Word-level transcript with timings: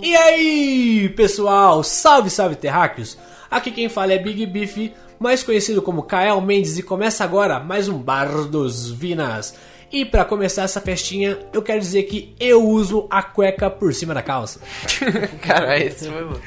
E 0.00 0.14
aí, 0.14 1.12
pessoal? 1.16 1.82
Salve, 1.82 2.30
salve, 2.30 2.54
terráqueos! 2.54 3.18
Aqui 3.50 3.72
quem 3.72 3.88
fala 3.88 4.12
é 4.12 4.18
Big 4.18 4.46
Beef, 4.46 4.92
mais 5.18 5.42
conhecido 5.42 5.82
como 5.82 6.04
Kael 6.04 6.40
Mendes, 6.40 6.78
e 6.78 6.82
começa 6.82 7.24
agora 7.24 7.58
mais 7.58 7.88
um 7.88 7.98
Bar 7.98 8.44
dos 8.44 8.90
Vinas. 8.90 9.54
E 9.90 10.04
pra 10.04 10.24
começar 10.24 10.62
essa 10.62 10.80
festinha, 10.80 11.38
eu 11.52 11.62
quero 11.62 11.80
dizer 11.80 12.04
que 12.04 12.36
eu 12.38 12.62
uso 12.62 13.08
a 13.10 13.22
cueca 13.22 13.68
por 13.68 13.92
cima 13.92 14.14
da 14.14 14.22
calça. 14.22 14.60
Caralho, 15.42 15.82
esse 15.82 16.08
foi 16.08 16.24
bom. 16.24 16.40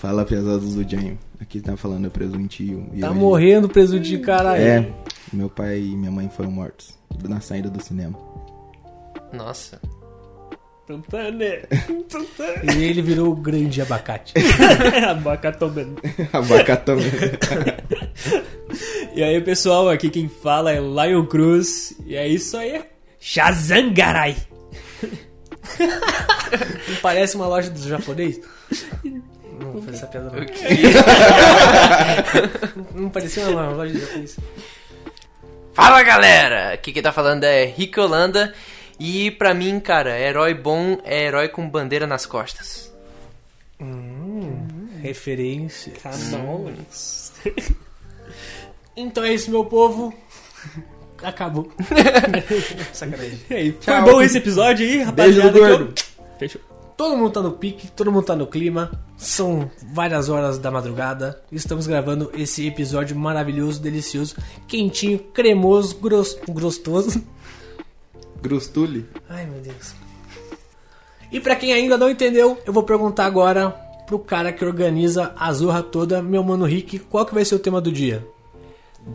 Fala, 0.00 0.24
pesados 0.24 0.74
do 0.74 0.88
Janho. 0.88 1.18
Aqui 1.40 1.60
tá 1.60 1.76
falando 1.76 2.06
é 2.06 2.10
presuntinho. 2.10 2.88
E 2.94 3.00
Tá 3.00 3.10
hoje- 3.10 3.18
morrendo 3.18 3.68
presuntinho, 3.68 4.22
caralho. 4.22 4.62
É, 4.62 4.88
meu 5.32 5.48
pai 5.50 5.78
e 5.78 5.96
minha 5.96 6.10
mãe 6.10 6.28
foram 6.28 6.50
mortos 6.50 6.98
na 7.28 7.40
saída 7.40 7.68
do 7.68 7.82
cinema. 7.82 8.18
Nossa. 9.32 9.80
E 12.76 12.82
ele 12.82 13.00
virou 13.02 13.30
o 13.30 13.36
grande 13.36 13.80
abacate. 13.80 14.34
Abacatomano. 15.08 15.94
A 16.32 16.40
vaca 16.40 16.76
também. 16.76 17.04
E 19.14 19.22
aí, 19.22 19.40
pessoal, 19.40 19.88
aqui 19.88 20.08
quem 20.10 20.28
fala 20.28 20.72
é 20.72 20.80
Lion 20.80 21.26
Cruz. 21.26 21.94
E 22.06 22.16
é 22.16 22.26
isso 22.26 22.56
aí. 22.56 22.82
Shazangarai. 23.20 24.36
Não 26.88 26.96
parece 27.02 27.36
uma 27.36 27.46
loja 27.46 27.70
dos 27.70 27.84
japonês? 27.84 28.40
Não 29.60 29.72
vou 29.72 29.82
fazer 29.82 29.96
essa 29.96 30.06
piada 30.06 30.30
não. 30.30 30.40
Não 33.02 33.10
parecia 33.10 33.48
uma 33.48 33.68
loja 33.70 33.92
de 33.92 34.00
japonês. 34.00 34.36
Fala 35.74 36.02
galera! 36.02 36.72
Aqui 36.72 36.92
quem 36.92 37.02
tá 37.02 37.12
falando 37.12 37.44
é 37.44 37.64
Rick 37.64 37.98
Holanda. 38.00 38.54
E 38.98 39.30
pra 39.32 39.54
mim, 39.54 39.78
cara, 39.80 40.18
herói 40.18 40.54
bom 40.54 40.98
é 41.04 41.24
herói 41.24 41.48
com 41.48 41.68
bandeira 41.68 42.06
nas 42.06 42.26
costas. 42.26 42.92
Referência. 45.00 45.92
Canons. 46.02 47.32
Então 48.96 49.24
é 49.24 49.32
isso, 49.32 49.50
meu 49.50 49.64
povo. 49.64 50.12
Acabou. 51.22 51.72
Sacanagem. 52.92 53.40
E 53.48 53.54
aí, 53.54 53.72
Tchau. 53.72 54.02
foi 54.02 54.12
bom 54.12 54.20
esse 54.20 54.36
episódio 54.38 54.86
aí, 54.86 55.02
rapaziada? 55.02 55.52
Beijo 55.52 55.66
eu-. 55.66 55.94
Fechou. 56.38 56.60
Todo 57.00 57.16
mundo 57.16 57.30
tá 57.32 57.40
no 57.40 57.52
pique, 57.52 57.90
todo 57.92 58.12
mundo 58.12 58.26
tá 58.26 58.36
no 58.36 58.46
clima. 58.46 58.90
São 59.16 59.70
várias 59.94 60.28
horas 60.28 60.58
da 60.58 60.70
madrugada. 60.70 61.42
Estamos 61.50 61.86
gravando 61.86 62.30
esse 62.34 62.66
episódio 62.66 63.16
maravilhoso, 63.16 63.80
delicioso, 63.80 64.36
quentinho, 64.68 65.18
cremoso, 65.18 65.96
gros- 65.96 66.36
gostoso. 66.46 67.24
Grustule. 68.42 69.08
Ai, 69.30 69.46
meu 69.46 69.62
Deus. 69.62 69.94
E 71.32 71.40
pra 71.40 71.56
quem 71.56 71.72
ainda 71.72 71.96
não 71.96 72.10
entendeu, 72.10 72.58
eu 72.66 72.72
vou 72.72 72.82
perguntar 72.82 73.24
agora 73.24 73.70
pro 74.06 74.18
cara 74.18 74.52
que 74.52 74.62
organiza 74.62 75.32
a 75.38 75.50
zorra 75.54 75.82
toda, 75.82 76.20
meu 76.20 76.44
mano 76.44 76.66
Rick, 76.66 76.98
qual 76.98 77.24
que 77.24 77.32
vai 77.32 77.46
ser 77.46 77.54
o 77.54 77.58
tema 77.58 77.80
do 77.80 77.90
dia? 77.90 78.22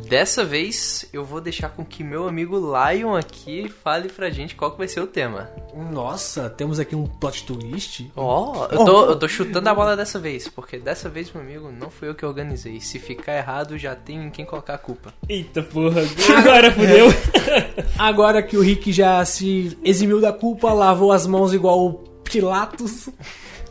Dessa 0.08 0.44
vez 0.44 1.06
eu 1.12 1.24
vou 1.24 1.42
deixar 1.42 1.70
com 1.70 1.84
que 1.84 2.04
meu 2.04 2.28
amigo 2.28 2.58
Lion 2.58 3.16
aqui 3.16 3.70
fale 3.84 4.10
pra 4.10 4.30
gente 4.30 4.56
qual 4.56 4.72
que 4.72 4.78
vai 4.78 4.88
ser 4.88 5.00
o 5.00 5.08
tema. 5.08 5.50
Nossa, 5.92 6.50
temos 6.50 6.80
aqui 6.80 6.96
um 6.96 7.08
plot 7.08 7.46
twist. 7.46 8.12
Ó, 8.16 8.68
eu, 8.72 8.86
tô, 8.86 9.06
eu 9.06 9.16
tô 9.16 9.28
chutando 9.28 9.68
a 9.68 9.74
bola 9.74 9.96
dessa 9.96 10.20
vez, 10.20 10.48
porque 10.48 10.78
dessa 10.78 11.10
vez, 11.10 11.32
meu 11.32 11.42
amigo, 11.42 11.72
não 11.72 11.90
fui 11.90 12.10
eu 12.10 12.16
que 12.16 12.26
organizei. 12.26 12.80
Se 12.80 13.00
ficar 13.00 13.36
errado, 13.38 13.78
já 13.78 13.96
tenho 13.96 14.24
em 14.24 14.30
quem 14.30 14.46
colocar 14.46 14.76
a 14.76 14.78
culpa. 14.78 15.14
Eita 15.28 15.64
porra, 15.64 16.02
agora 16.38 16.72
fudeu. 16.72 17.08
Agora 17.98 18.44
que 18.44 18.58
o 18.58 18.62
Rick 18.62 18.92
já 18.92 19.24
se 19.24 19.78
eximiu 19.84 20.20
da 20.20 20.32
culpa, 20.32 20.74
lavou 20.74 21.12
as 21.12 21.26
mãos 21.26 21.54
igual 21.54 21.86
o 21.86 21.94
Pilatos. 22.24 23.10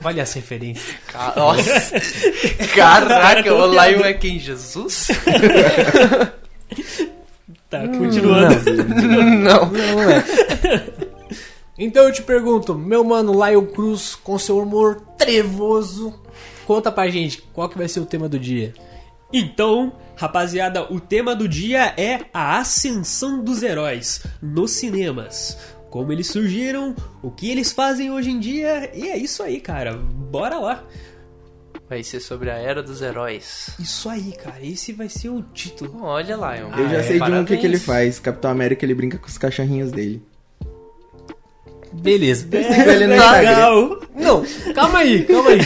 Olha 0.05 0.23
as 0.23 0.33
referências. 0.35 0.97
Ca- 1.09 1.33
Nossa! 1.37 1.93
Caraca, 2.75 3.55
o 3.55 3.67
Lion 3.67 4.05
é 4.05 4.13
quem? 4.13 4.39
Jesus? 4.39 5.09
Tá, 7.71 7.89
continuando. 7.89 8.55
Não. 9.41 9.67
Não 9.71 10.03
é. 10.11 10.25
Então 11.77 12.05
eu 12.05 12.13
te 12.13 12.23
pergunto, 12.23 12.73
meu 12.73 13.03
mano 13.03 13.33
Lion 13.45 13.67
Cruz, 13.67 14.15
com 14.15 14.39
seu 14.39 14.59
humor 14.61 15.01
trevoso, 15.19 16.15
conta 16.65 16.93
pra 16.93 17.09
gente 17.11 17.43
qual 17.53 17.69
que 17.69 17.77
vai 17.77 17.89
ser 17.89 17.99
o 17.99 18.07
tema 18.07 18.29
do 18.29 18.39
dia. 18.39 18.73
Então, 19.33 19.93
rapaziada, 20.15 20.85
o 20.93 21.01
tema 21.01 21.35
do 21.35 21.49
dia 21.49 21.93
é 21.97 22.21
a 22.33 22.59
ascensão 22.59 23.43
dos 23.43 23.65
heróis 23.65 24.23
nos 24.41 24.71
cinemas. 24.71 25.59
Como 25.95 26.11
eles 26.11 26.27
surgiram, 26.27 26.93
o 27.23 27.31
que 27.31 27.49
eles 27.49 27.71
fazem 27.71 28.11
hoje 28.11 28.29
em 28.29 28.41
dia, 28.41 28.91
e 28.93 29.11
é 29.11 29.17
isso 29.17 29.45
aí, 29.45 29.61
cara. 29.61 29.93
Bora 29.97 30.59
lá. 30.59 30.83
Vai 31.89 32.03
ser 32.03 32.19
sobre 32.19 32.51
a 32.51 32.55
Era 32.55 32.83
dos 32.83 33.01
Heróis. 33.01 33.71
Isso 33.79 34.09
aí, 34.09 34.33
cara. 34.33 34.59
Esse 34.61 34.93
vai 34.93 35.09
ser 35.09 35.29
o 35.29 35.41
título. 35.41 36.03
Olha, 36.03 36.35
Lion. 36.35 36.77
Eu 36.77 36.89
já 36.89 36.97
é? 36.97 37.03
sei 37.05 37.21
de 37.21 37.31
um 37.31 37.45
que, 37.45 37.57
que 37.57 37.65
ele 37.65 37.79
faz. 37.79 38.19
Capitão 38.19 38.51
América 38.51 38.85
ele 38.85 38.93
brinca 38.93 39.19
com 39.19 39.29
os 39.29 39.39
cachorrinhos 39.39 39.93
dele. 39.93 40.21
Beleza. 41.93 42.49
Eu 42.51 42.65
sigo 42.65 42.91
ele 42.91 43.07
no 43.07 43.15
Instagram. 43.15 43.51
Legal. 43.51 44.01
Não, 44.17 44.45
calma 44.75 44.99
aí, 44.99 45.23
calma 45.23 45.51
aí. 45.51 45.61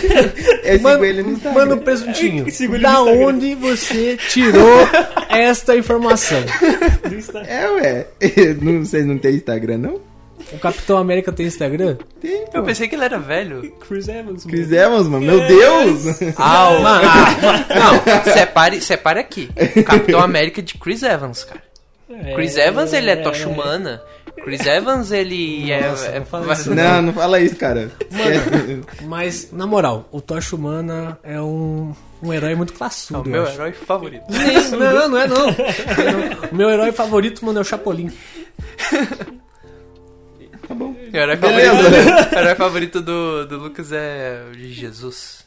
Eu 0.62 0.72
sigo 0.72 0.82
Mano, 0.82 1.04
ele 1.06 1.22
no 1.22 1.32
Instagram. 1.32 1.66
mano 1.66 1.80
Presuntinho, 1.80 2.44
da 2.82 3.02
onde 3.02 3.54
você 3.54 4.18
tirou 4.28 4.86
esta 5.30 5.74
informação? 5.74 6.44
É, 7.46 7.70
ué. 7.70 8.06
Não, 8.60 8.84
vocês 8.84 9.06
não 9.06 9.16
têm 9.16 9.36
Instagram, 9.36 9.78
não? 9.78 10.07
O 10.52 10.58
Capitão 10.58 10.96
América 10.96 11.30
tem 11.32 11.46
Instagram? 11.46 11.96
Tem, 12.20 12.42
Eu 12.42 12.46
pô. 12.60 12.62
pensei 12.64 12.88
que 12.88 12.94
ele 12.94 13.04
era 13.04 13.18
velho. 13.18 13.70
Chris 13.86 14.08
Evans. 14.08 14.44
mano. 14.44 14.56
Chris 14.56 14.72
Evans, 14.72 15.06
mano. 15.08 15.26
Meu 15.26 15.46
Deus! 15.46 16.20
Ah, 16.36 16.70
o... 16.70 16.80
não, 16.82 18.24
separe, 18.32 18.80
separe 18.80 19.20
aqui. 19.20 19.50
Capitão 19.84 20.20
América 20.20 20.62
de 20.62 20.74
Chris 20.74 21.02
Evans, 21.02 21.44
cara. 21.44 21.62
É, 22.10 22.34
Chris 22.34 22.56
Evans, 22.56 22.92
ele 22.94 23.10
é 23.10 23.16
tocha 23.16 23.48
humana. 23.48 24.00
Chris 24.42 24.64
Evans, 24.64 25.10
ele 25.12 25.70
é... 25.70 25.88
Nossa, 25.90 26.06
é- 26.06 26.18
não 26.20 26.26
fala 26.26 26.52
isso 26.54 26.74
Não, 26.74 27.02
não 27.02 27.12
fala 27.12 27.40
isso, 27.40 27.56
cara. 27.56 27.90
Esquece. 28.10 28.80
Mas, 29.02 29.48
na 29.52 29.66
moral, 29.66 30.08
o 30.12 30.20
Tocha 30.20 30.54
Humana 30.56 31.18
é 31.24 31.40
um, 31.40 31.92
um 32.22 32.32
herói 32.32 32.54
muito 32.54 32.72
É 32.72 32.76
classudo. 32.76 33.20
o 33.28 33.34
eu 33.34 33.42
meu 33.42 33.46
herói 33.52 33.72
favorito. 33.72 34.24
Não, 34.30 34.78
não, 34.78 35.08
não 35.08 35.18
é 35.18 35.26
não. 35.26 35.46
O 36.50 36.54
meu 36.54 36.70
herói 36.70 36.92
favorito, 36.92 37.44
mano, 37.44 37.58
é 37.58 37.62
o 37.62 37.64
Chapolin. 37.64 38.10
Bom. 40.78 40.92
O 41.12 41.16
herói 41.16 41.36
Beleza. 41.36 41.74
favorito, 41.82 42.34
o 42.34 42.38
herói 42.38 42.54
favorito 42.54 43.00
do, 43.02 43.46
do 43.46 43.58
Lucas 43.58 43.90
é 43.92 44.44
o 44.50 44.56
de 44.56 44.72
Jesus. 44.72 45.44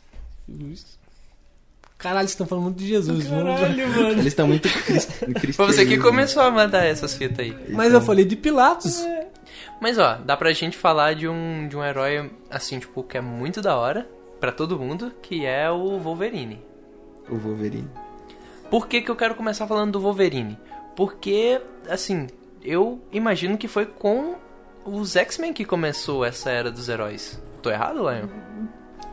Caralho, 1.97 2.22
vocês 2.28 2.31
estão 2.31 2.47
falando 2.47 2.64
muito 2.66 2.78
de 2.78 2.88
Jesus. 2.88 3.28
Caralho, 3.28 3.88
mano. 3.90 4.09
Eles 4.09 4.25
estão 4.25 4.47
muito 4.47 4.68
cris- 4.68 5.06
cristianismo. 5.06 5.53
Foi 5.53 5.68
você 5.68 5.86
que 5.86 5.97
começou 6.00 6.41
a 6.41 6.50
mandar 6.50 6.84
essas 6.84 7.14
fitas 7.16 7.40
aí. 7.40 7.56
Mas 7.70 7.94
eu 7.94 8.02
falei 8.02 8.25
de 8.25 8.36
Pilatos. 8.36 9.06
Mas 9.80 9.97
ó, 10.00 10.16
dá 10.16 10.36
pra 10.36 10.52
gente 10.52 10.78
falar 10.78 11.14
de 11.14 11.28
um, 11.28 11.68
de 11.68 11.78
um 11.78 11.84
herói, 11.84 12.31
assim, 12.50 12.80
tipo, 12.80 13.03
que 13.03 13.18
é 13.18 13.22
muito 13.22 13.62
da 13.62 13.75
hora 13.75 14.08
pra 14.40 14.52
todo 14.52 14.80
mundo, 14.80 15.12
que 15.22 15.46
é 15.46 15.70
o 15.70 16.00
Wolverine. 16.00 16.59
O 17.30 17.36
Wolverine. 17.38 17.88
Por 18.70 18.88
que, 18.88 19.02
que 19.02 19.12
eu 19.12 19.16
quero 19.16 19.36
começar 19.36 19.68
falando 19.68 19.91
do 19.91 20.00
Wolverine? 20.00 20.58
Porque, 20.96 21.62
assim, 21.88 22.28
eu 22.64 23.00
imagino 23.12 23.58
que 23.58 23.68
foi 23.68 23.86
com 23.86 24.36
os 24.86 25.16
X-Men 25.16 25.53
que 25.53 25.66
começou 25.66 26.24
essa 26.25 26.50
era 26.50 26.72
dos 26.72 26.90
heróis. 26.90 27.40
Tô 27.62 27.69
errado, 27.69 28.00
Lion? 28.00 28.28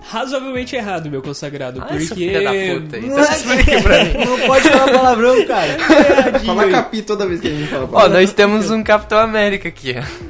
Razoavelmente 0.01 0.77
errado, 0.77 1.11
meu 1.11 1.21
consagrado. 1.21 1.81
Ah, 1.83 1.87
porque. 1.87 2.05
essa 2.05 2.15
filha 2.15 2.41
da 2.43 2.51
puta. 2.51 2.99
Não, 3.01 3.09
Então 3.09 3.19
é- 3.19 3.33
explique 3.33 3.83
pra 3.83 4.05
mim. 4.05 4.12
não 4.25 4.39
pode 4.47 4.69
falar 4.71 4.92
palavrão, 4.92 5.45
cara. 5.47 5.77
Fala 6.47 6.69
capi 6.71 7.03
toda 7.03 7.27
vez 7.27 7.41
que 7.41 7.48
a 7.48 7.51
gente 7.51 7.69
fala. 7.69 7.89
Ó, 7.92 8.09
nós 8.09 8.33
temos 8.33 8.71
um 8.71 8.83
Capitão 8.83 9.19
América 9.19 9.69
aqui, 9.69 9.97
ó. 9.98 10.28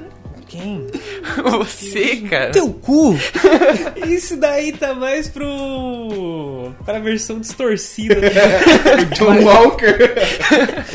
Quem? 0.48 0.86
Você, 1.44 2.16
cara. 2.28 2.50
Teu 2.50 2.72
cu. 2.72 3.14
Isso 4.06 4.36
daí 4.38 4.72
tá 4.72 4.94
mais 4.94 5.28
pro. 5.28 6.72
pra 6.86 6.98
versão 6.98 7.38
distorcida. 7.38 8.14
né? 8.18 8.30
John 9.16 9.42
Walker. 9.44 10.14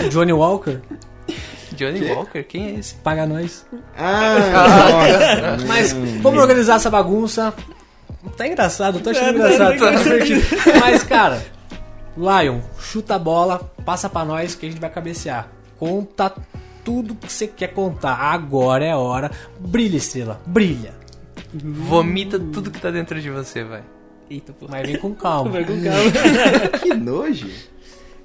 O 0.05 0.09
Johnny 0.09 0.33
Walker. 0.33 0.79
Johnny 1.91 2.11
Walker? 2.11 2.43
Quem 2.43 2.67
é 2.67 2.79
esse? 2.79 2.95
Paga 2.95 3.25
nós. 3.25 3.65
Ah, 3.97 5.57
nossa. 5.57 5.67
Mas 5.67 5.93
vamos 6.21 6.41
organizar 6.41 6.75
essa 6.75 6.89
bagunça. 6.89 7.53
Tá 8.37 8.47
engraçado, 8.47 8.99
tô 8.99 9.09
achando 9.09 9.39
tá, 9.39 9.53
engraçado, 9.53 9.79
tá 9.79 9.91
divertido. 10.03 10.41
Mas, 10.79 11.03
cara, 11.03 11.43
Lion, 12.17 12.59
chuta 12.79 13.15
a 13.15 13.19
bola, 13.19 13.59
passa 13.85 14.09
pra 14.09 14.23
nós 14.23 14.55
que 14.55 14.65
a 14.65 14.69
gente 14.69 14.79
vai 14.79 14.89
cabecear. 14.89 15.49
Conta 15.77 16.33
tudo 16.83 17.15
que 17.15 17.31
você 17.31 17.47
quer 17.47 17.73
contar. 17.73 18.15
Agora 18.15 18.85
é 18.85 18.91
a 18.91 18.97
hora. 18.97 19.31
Brilha, 19.59 19.97
estrela, 19.97 20.41
brilha. 20.45 20.93
Vomita 21.53 22.39
tudo 22.39 22.71
que 22.71 22.79
tá 22.79 22.89
dentro 22.89 23.21
de 23.21 23.29
você, 23.29 23.63
vai. 23.63 23.83
Eita, 24.29 24.53
pô. 24.53 24.67
Mas 24.69 24.87
vem 24.87 24.97
com 24.97 25.13
calma. 25.13 25.51
Vai 25.51 25.65
com 25.65 25.81
calma. 25.81 26.79
Que 26.81 26.93
nojo. 26.93 27.47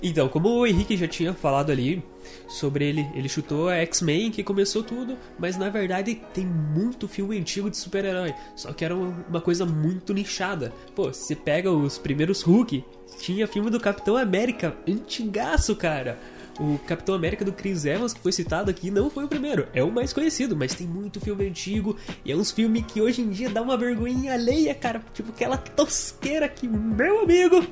Então, 0.02 0.28
como 0.28 0.48
o 0.48 0.66
Henrique 0.66 0.96
já 0.96 1.08
tinha 1.08 1.34
falado 1.34 1.70
ali 1.70 2.02
sobre 2.48 2.86
ele, 2.86 3.06
ele 3.14 3.28
chutou 3.28 3.68
a 3.68 3.76
X-Men 3.76 4.30
que 4.30 4.42
começou 4.42 4.82
tudo, 4.82 5.16
mas 5.38 5.56
na 5.56 5.68
verdade 5.68 6.20
tem 6.32 6.46
muito 6.46 7.06
filme 7.06 7.38
antigo 7.38 7.70
de 7.70 7.76
super-herói, 7.76 8.34
só 8.56 8.72
que 8.72 8.84
era 8.84 8.96
uma 8.96 9.40
coisa 9.40 9.66
muito 9.66 10.14
nichada. 10.14 10.72
Pô, 10.94 11.12
você 11.12 11.36
pega 11.36 11.70
os 11.70 11.98
primeiros 11.98 12.42
Hulk, 12.42 12.82
tinha 13.20 13.46
filme 13.46 13.70
do 13.70 13.78
Capitão 13.78 14.16
América, 14.16 14.74
antigaço, 14.88 15.76
cara. 15.76 16.18
O 16.58 16.76
Capitão 16.88 17.14
América 17.14 17.44
do 17.44 17.52
Chris 17.52 17.84
Evans, 17.84 18.12
que 18.12 18.20
foi 18.20 18.32
citado 18.32 18.68
aqui, 18.68 18.90
não 18.90 19.08
foi 19.08 19.24
o 19.24 19.28
primeiro, 19.28 19.68
é 19.72 19.84
o 19.84 19.92
mais 19.92 20.12
conhecido, 20.12 20.56
mas 20.56 20.74
tem 20.74 20.88
muito 20.88 21.20
filme 21.20 21.46
antigo 21.46 21.96
e 22.24 22.32
é 22.32 22.36
uns 22.36 22.50
filmes 22.50 22.84
que 22.88 23.00
hoje 23.00 23.22
em 23.22 23.30
dia 23.30 23.48
dá 23.48 23.62
uma 23.62 23.76
vergonhinha 23.76 24.32
alheia, 24.32 24.74
cara. 24.74 25.00
Tipo 25.14 25.30
aquela 25.30 25.56
tosqueira 25.56 26.48
que, 26.48 26.66
meu 26.66 27.20
amigo, 27.20 27.64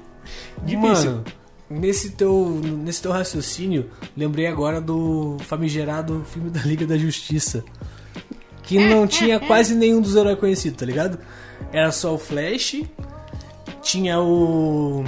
difícil. 0.62 1.11
Mano, 1.11 1.25
nesse 1.69 2.11
teu, 2.11 2.61
nesse 2.63 3.03
teu 3.03 3.13
raciocínio, 3.13 3.91
lembrei 4.17 4.47
agora 4.47 4.81
do 4.81 5.37
famigerado 5.41 6.25
filme 6.25 6.51
da 6.51 6.61
Liga 6.61 6.87
da 6.87 6.97
Justiça. 6.97 7.65
Que 8.63 8.79
não 8.79 9.07
tinha 9.09 9.39
quase 9.39 9.75
nenhum 9.75 10.01
dos 10.01 10.17
heróis 10.17 10.39
conhecidos, 10.39 10.79
tá 10.79 10.87
ligado? 10.87 11.19
Era 11.73 11.91
só 11.91 12.15
o 12.15 12.19
Flash, 12.19 12.83
tinha 13.83 14.21
o. 14.21 15.05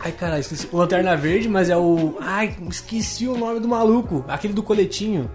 Ai 0.00 0.12
caralho, 0.12 0.40
esqueci. 0.40 0.68
O 0.72 0.76
Lanterna 0.76 1.16
Verde, 1.16 1.48
mas 1.48 1.70
é 1.70 1.76
o. 1.76 2.16
Ai, 2.20 2.56
esqueci 2.68 3.28
o 3.28 3.36
nome 3.36 3.60
do 3.60 3.68
maluco. 3.68 4.24
Aquele 4.28 4.52
do 4.52 4.62
coletinho. 4.62 5.30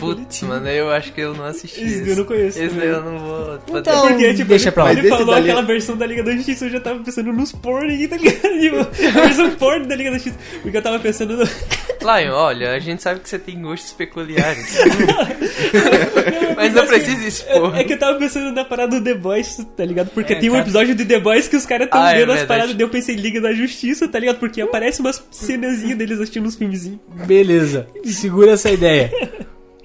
Putz, 0.00 0.42
mano, 0.42 0.68
eu 0.68 0.90
acho 0.90 1.12
que 1.12 1.20
eu 1.20 1.32
não 1.34 1.44
assisti 1.44 1.80
Esse 1.82 2.00
esse. 2.00 2.10
eu 2.10 2.16
não 2.16 2.24
conheço 2.24 2.60
Esse 2.60 2.74
daí 2.74 2.88
eu 2.88 3.02
não 3.04 3.18
vou... 3.18 3.58
Então, 3.78 4.08
Porque, 4.08 4.34
tipo, 4.34 4.48
deixa 4.48 4.64
ele, 4.66 4.72
pra 4.72 4.84
lá. 4.84 4.92
ele 4.92 5.08
falou 5.08 5.26
da 5.26 5.38
Liga- 5.38 5.52
aquela 5.52 5.62
versão 5.66 5.96
da 5.96 6.06
Liga 6.06 6.22
da 6.24 6.32
Justiça, 6.32 6.64
eu 6.66 6.70
já 6.70 6.80
tava 6.80 6.98
pensando 7.04 7.32
nos 7.32 7.52
porn 7.52 7.92
aí, 7.92 8.08
tá 8.08 8.16
ligado? 8.16 8.36
Tipo, 8.60 8.76
a 8.78 9.20
versão 9.22 9.50
porn 9.52 9.86
da 9.86 9.94
Liga 9.94 10.10
da 10.10 10.16
Justiça. 10.18 10.38
Porque 10.62 10.76
eu 10.76 10.82
tava 10.82 10.98
pensando 10.98 11.36
no... 11.36 11.42
Lion, 11.44 12.32
olha, 12.34 12.72
a 12.72 12.78
gente 12.78 13.02
sabe 13.02 13.20
que 13.20 13.28
você 13.28 13.38
tem 13.38 13.60
gostos 13.62 13.92
peculiares. 13.92 14.76
Mas 16.56 16.72
não 16.74 16.86
precisa 16.86 17.26
expor. 17.26 17.74
É, 17.76 17.80
é 17.80 17.84
que 17.84 17.92
eu 17.94 17.98
tava 17.98 18.18
pensando 18.18 18.52
na 18.52 18.64
parada 18.64 18.98
do 18.98 19.04
The 19.04 19.14
Boys, 19.14 19.56
tá 19.76 19.84
ligado? 19.84 20.10
Porque 20.10 20.32
É, 20.34 20.36
tem 20.38 20.48
um 20.48 20.52
cara. 20.52 20.64
episódio 20.64 20.94
de 20.94 21.04
The 21.04 21.18
Boys 21.20 21.48
que 21.48 21.56
os 21.56 21.66
caras 21.66 21.88
tão 21.90 22.00
Ah, 22.00 22.12
é 22.12 22.18
vendo 22.20 22.32
as 22.32 22.38
verdade. 22.38 22.46
paradas, 22.48 22.74
daí 22.74 22.82
eu 22.84 22.88
pensei 22.88 23.14
em 23.14 23.18
Liga 23.18 23.40
da 23.40 23.52
Justiça, 23.52 24.08
tá 24.08 24.18
ligado? 24.18 24.38
Porque 24.38 24.60
aparece 24.60 25.00
umas 25.00 25.22
cenazinhas 25.30 25.98
deles 25.98 26.18
assistindo 26.20 26.46
uns 26.46 26.56
filmezinhos. 26.56 26.98
Beleza, 27.26 27.86
segura 28.04 28.52
essa 28.52 28.70
ideia. 28.70 29.10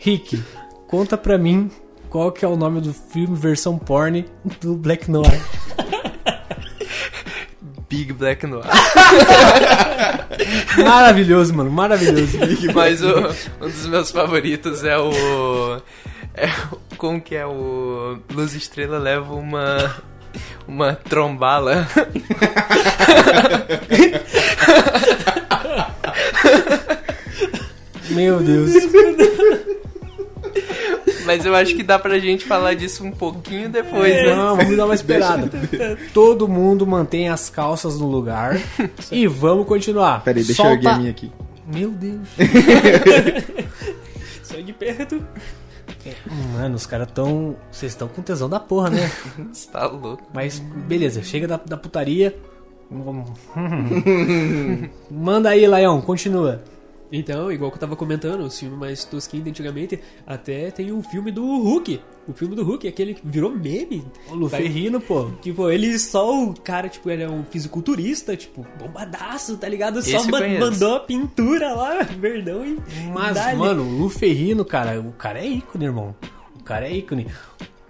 Rick, 0.03 0.41
conta 0.87 1.15
pra 1.17 1.37
mim 1.37 1.69
qual 2.09 2.31
que 2.31 2.43
é 2.43 2.47
o 2.47 2.57
nome 2.57 2.81
do 2.81 2.91
filme 2.93 3.35
versão 3.37 3.77
porn 3.77 4.25
do 4.59 4.75
Black 4.75 5.09
Noir. 5.09 5.39
Big 7.87 8.11
Black 8.13 8.45
Noir. 8.47 8.65
Maravilhoso, 10.83 11.53
mano, 11.53 11.69
maravilhoso. 11.69 12.37
Mas 12.73 13.01
o- 13.03 13.27
um 13.63 13.67
dos 13.67 13.85
meus 13.87 14.11
favoritos 14.11 14.83
é 14.83 14.97
o. 14.97 15.79
É, 16.33 16.47
o- 16.71 16.79
como 16.97 17.21
que 17.21 17.35
é 17.35 17.45
o. 17.45 18.17
Luz 18.33 18.55
Estrela 18.55 18.97
leva 18.97 19.33
uma. 19.33 19.95
Uma 20.67 20.95
trombala. 20.95 21.87
Meu 28.09 28.39
Deus. 28.41 28.71
Mas 31.25 31.45
eu 31.45 31.53
acho 31.55 31.75
que 31.75 31.83
dá 31.83 31.99
pra 31.99 32.17
gente 32.19 32.45
falar 32.45 32.73
disso 32.73 33.03
um 33.03 33.11
pouquinho 33.11 33.69
depois, 33.69 34.13
né? 34.13 34.35
Não, 34.35 34.55
vamos 34.57 34.77
dar 34.77 34.85
uma 34.85 34.95
esperada. 34.95 35.49
Todo 36.13 36.47
mundo 36.47 36.85
mantém 36.87 37.29
as 37.29 37.49
calças 37.49 37.99
no 37.99 38.07
lugar 38.07 38.59
e 39.11 39.27
vamos 39.27 39.67
continuar. 39.67 40.23
Pera 40.23 40.39
aí, 40.39 40.43
deixa 40.43 40.63
Solta... 40.63 40.71
eu 40.73 40.77
erguer 40.77 40.89
a 40.89 40.97
minha 40.97 41.11
aqui. 41.11 41.31
Meu 41.73 41.89
Deus. 41.91 42.27
Só 44.43 44.57
de 44.59 44.73
perto. 44.73 45.23
Mano, 46.53 46.75
os 46.75 46.85
caras 46.85 47.07
tão. 47.13 47.55
Vocês 47.71 47.91
estão 47.91 48.07
com 48.07 48.21
tesão 48.21 48.49
da 48.49 48.59
porra, 48.59 48.89
né? 48.89 49.11
Você 49.51 49.69
tá 49.69 49.85
louco. 49.87 50.23
Mas 50.33 50.59
beleza, 50.59 51.21
chega 51.23 51.47
da, 51.47 51.57
da 51.57 51.77
putaria. 51.77 52.35
Vamos- 52.89 53.29
Manda 55.09 55.49
aí, 55.49 55.65
Laião, 55.67 56.01
continua. 56.01 56.61
Então, 57.11 57.51
igual 57.51 57.69
que 57.69 57.75
eu 57.75 57.81
tava 57.81 57.95
comentando, 57.95 58.41
os 58.41 58.57
filmes 58.57 58.79
mais 58.79 59.03
tosquinhos 59.03 59.43
de 59.43 59.49
antigamente, 59.49 59.99
até 60.25 60.71
tem 60.71 60.91
o 60.93 61.01
filme 61.03 61.29
do 61.31 61.43
Hulk. 61.61 61.99
O 62.27 62.33
filme 62.33 62.55
do 62.55 62.63
Hulk, 62.63 62.87
aquele 62.87 63.13
que 63.15 63.21
virou 63.25 63.51
meme. 63.51 64.05
O 64.29 64.35
Luferrino, 64.35 65.01
pô. 65.01 65.29
Tipo, 65.41 65.69
ele 65.69 65.97
só 65.99 66.41
o 66.43 66.53
cara, 66.53 66.87
tipo, 66.87 67.09
ele 67.09 67.23
é 67.23 67.29
um 67.29 67.43
fisiculturista, 67.43 68.37
tipo, 68.37 68.65
bombadaço, 68.79 69.57
tá 69.57 69.67
ligado? 69.67 70.01
Só 70.01 70.17
Esse 70.17 70.27
eu 70.27 70.31
ma- 70.31 70.39
conheço. 70.39 70.71
mandou 70.71 70.95
a 70.95 70.99
pintura 71.01 71.73
lá, 71.73 72.03
verdão 72.17 72.65
e. 72.65 72.77
Mas, 73.13 73.57
mano, 73.57 73.83
o 73.83 73.97
Luferrino, 73.99 74.63
cara, 74.63 74.99
o 75.01 75.11
cara 75.11 75.39
é 75.39 75.47
ícone, 75.47 75.85
irmão. 75.85 76.15
O 76.59 76.63
cara 76.63 76.87
é 76.87 76.93
ícone. 76.95 77.27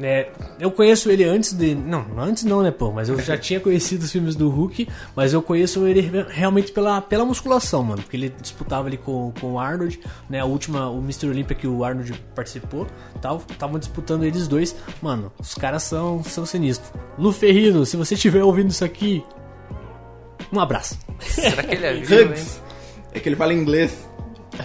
É, 0.04 0.30
eu 0.60 0.72
conheço 0.72 1.12
ele 1.12 1.24
antes 1.24 1.54
de. 1.54 1.76
Não, 1.76 2.06
antes 2.18 2.44
não, 2.44 2.64
né, 2.64 2.72
pô? 2.72 2.92
Mas 2.92 3.08
eu 3.10 3.20
já 3.20 3.38
tinha 3.38 3.60
conhecido 3.60 4.02
os 4.04 4.12
filmes 4.12 4.36
do 4.36 4.50
Hulk, 4.50 4.88
mas 5.16 5.32
eu 5.34 5.42
conheço 5.42 5.86
ele 5.86 6.02
re- 6.02 6.26
realmente 6.30 6.72
pela, 6.72 7.00
pela 7.02 7.24
musculação, 7.26 7.84
mano. 7.84 8.02
Porque 8.02 8.18
ele 8.18 8.34
disputava 8.42 8.88
ali 8.88 8.98
com, 8.98 9.32
com 9.40 9.54
o 9.54 9.60
Arnold, 9.60 10.00
né? 10.30 10.40
A 10.40 10.46
última, 10.46 10.90
o 10.90 11.00
Mr. 11.00 11.28
Olympia 11.28 11.56
que 11.56 11.68
o 11.68 11.84
Arnold 11.84 12.14
participou, 12.34 12.88
tal. 13.22 13.44
Estavam 13.52 13.78
disputando 13.78 14.24
eles 14.24 14.48
dois. 14.48 14.76
Mano, 15.02 15.32
os 15.40 15.54
caras 15.54 15.84
são, 15.84 16.24
são 16.24 16.46
sinistros. 16.46 16.92
Luferrino, 17.18 17.86
se 17.86 17.96
você 17.98 18.16
estiver 18.16 18.44
ouvindo 18.44 18.70
isso 18.72 18.84
aqui, 18.84 19.24
um 20.52 20.60
abraço. 20.60 20.98
Será 21.20 21.62
que 21.64 21.76
ele 21.76 21.86
é 21.86 21.94
vivo, 22.02 22.14
hein? 22.14 22.26
Hugs. 22.32 22.62
É 23.14 23.20
que 23.20 23.30
ele 23.30 23.36
fala 23.36 23.54
inglês. 23.54 23.94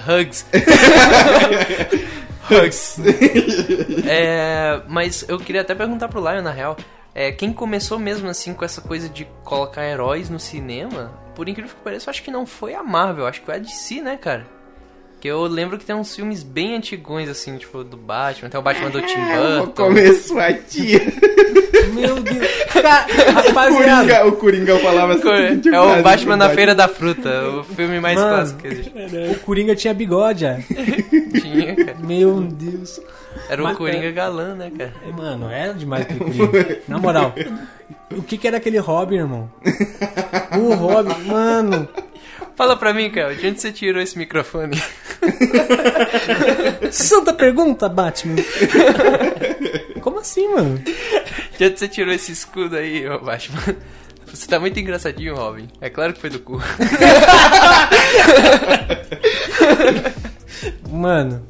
Hugs. 0.09 0.47
Hugs. 2.51 2.99
É, 4.09 4.83
mas 4.89 5.25
eu 5.29 5.37
queria 5.39 5.63
até 5.63 5.75
perguntar 5.75 6.09
pro 6.09 6.21
Lion, 6.21 6.43
na 6.43 6.51
real. 6.51 6.77
É, 7.13 7.33
quem 7.33 7.53
começou 7.53 7.99
mesmo 7.99 8.29
assim 8.29 8.55
com 8.55 8.65
essa 8.65 8.81
coisa 8.81 9.09
de 9.09 9.27
colocar 9.43 9.85
heróis 9.85 10.31
no 10.31 10.39
cinema, 10.39 11.13
por 11.35 11.49
incrível 11.49 11.75
que 11.75 11.83
pareça, 11.83 12.09
eu 12.09 12.11
acho 12.11 12.23
que 12.23 12.31
não 12.31 12.47
foi 12.47 12.75
a 12.75 12.83
Marvel, 12.83 13.27
acho 13.27 13.41
que 13.41 13.47
foi 13.47 13.57
a 13.57 13.59
DC, 13.59 14.01
né, 14.01 14.17
cara? 14.17 14.47
Que 15.27 15.31
eu 15.33 15.43
lembro 15.43 15.77
que 15.77 15.85
tem 15.85 15.97
uns 15.97 16.15
filmes 16.15 16.45
bem 16.45 16.77
antigões, 16.77 17.29
assim, 17.29 17.57
tipo, 17.59 17.83
do 17.83 17.97
Batman, 17.97 18.49
tem 18.49 18.61
o 18.61 18.63
Batman 18.63 18.91
do 18.91 19.03
Tim 19.07 19.17
Vou 19.25 19.59
Burton. 19.59 19.73
comer 19.73 20.13
sua 20.15 20.53
tia. 20.53 21.01
Meu 21.93 22.21
Deus. 22.21 22.47
Cara, 22.73 23.07
rapaziada. 23.33 23.75
Coringa, 23.75 24.27
o 24.29 24.33
Coringa 24.37 24.79
falava 24.79 25.15
assim. 25.15 25.23
seguinte 25.49 25.69
É 25.69 25.81
o 25.81 26.01
Batman 26.01 26.37
na 26.37 26.51
Feira 26.51 26.77
da 26.77 26.87
Fruta, 26.87 27.29
o 27.49 27.65
filme 27.65 27.99
mais 27.99 28.17
Mano. 28.17 28.37
clássico 28.37 28.61
que 28.61 28.69
existe. 28.69 28.93
O 29.35 29.41
Coringa 29.41 29.75
tinha 29.75 29.93
bigode, 29.93 30.43
já. 30.43 30.59
Tinha, 31.41 31.75
cara. 31.75 31.97
Meu 32.05 32.41
Deus. 32.43 33.01
Era 33.49 33.63
o 33.63 33.65
Mas- 33.65 33.77
Coringa 33.77 34.13
galã, 34.13 34.55
né, 34.55 34.71
cara? 34.79 34.93
Mano, 35.13 35.51
era 35.51 35.75
demais 35.75 36.03
aquele 36.03 36.21
Coringa. 36.21 36.79
Na 36.87 36.99
moral. 37.01 37.35
O 38.17 38.23
que 38.23 38.39
que 38.39 38.47
era 38.47 38.59
aquele 38.59 38.79
Robin, 38.79 39.17
irmão? 39.17 39.51
O 40.57 40.73
Robin, 40.75 41.21
mano. 41.25 41.89
Fala 42.55 42.75
pra 42.77 42.95
mim, 42.95 43.11
cara, 43.11 43.35
de 43.35 43.47
onde 43.49 43.61
você 43.61 43.71
tirou 43.71 44.01
esse 44.01 44.17
microfone? 44.17 44.81
Santa 46.91 47.33
pergunta, 47.33 47.89
Batman. 47.89 48.37
Como 50.01 50.19
assim, 50.21 50.49
mano? 50.55 50.79
De 51.59 51.65
onde 51.67 51.79
você 51.79 51.89
tirou 51.89 52.13
esse 52.15 52.33
escudo 52.33 52.77
aí, 52.77 53.09
ô 53.09 53.19
Batman? 53.21 53.77
Você 54.27 54.47
tá 54.49 54.59
muito 54.59 54.79
engraçadinho, 54.79 55.35
Robin. 55.37 55.69
É 55.81 55.89
claro 55.89 56.13
que 56.13 56.21
foi 56.21 56.31
do 56.31 56.41
cu. 56.41 56.61
Mano, 60.91 61.43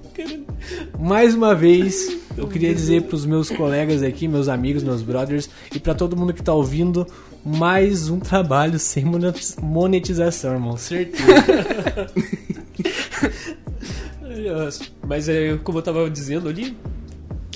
mais 0.99 1.35
uma 1.35 1.55
vez, 1.55 2.17
eu 2.37 2.47
queria 2.49 2.75
dizer 2.75 3.03
pros 3.03 3.25
meus 3.25 3.51
colegas 3.51 4.03
aqui, 4.03 4.27
meus 4.29 4.49
amigos, 4.49 4.83
meus 4.83 5.03
brothers, 5.03 5.49
e 5.75 5.79
pra 5.79 5.95
todo 5.95 6.17
mundo 6.17 6.33
que 6.35 6.43
tá 6.43 6.53
ouvindo, 6.53 7.07
mais 7.45 8.09
um 8.09 8.19
trabalho 8.19 8.79
sem 8.79 9.05
monetiz- 9.05 9.57
monetização, 9.61 10.53
irmão. 10.55 10.77
Certeza. 10.77 11.25
Mas 15.07 15.29
é, 15.29 15.57
como 15.59 15.79
eu 15.79 15.83
tava 15.83 16.09
dizendo 16.11 16.49
ali, 16.49 16.77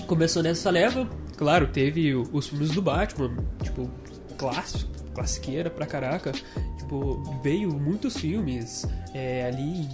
começou 0.07 0.43
nessa 0.43 0.71
leva, 0.71 1.09
claro, 1.37 1.67
teve 1.69 2.15
os 2.15 2.49
filmes 2.49 2.71
do 2.71 2.81
Batman, 2.83 3.37
tipo, 3.63 3.91
clássico, 4.39 4.91
classiqueira 5.15 5.69
pra 5.71 5.87
caraca. 5.87 6.33
Tipo, 6.79 7.23
veio 7.43 7.73
muitos 7.73 8.17
filmes 8.17 8.87
é, 9.15 9.47
ali 9.47 9.63
em 9.83 9.89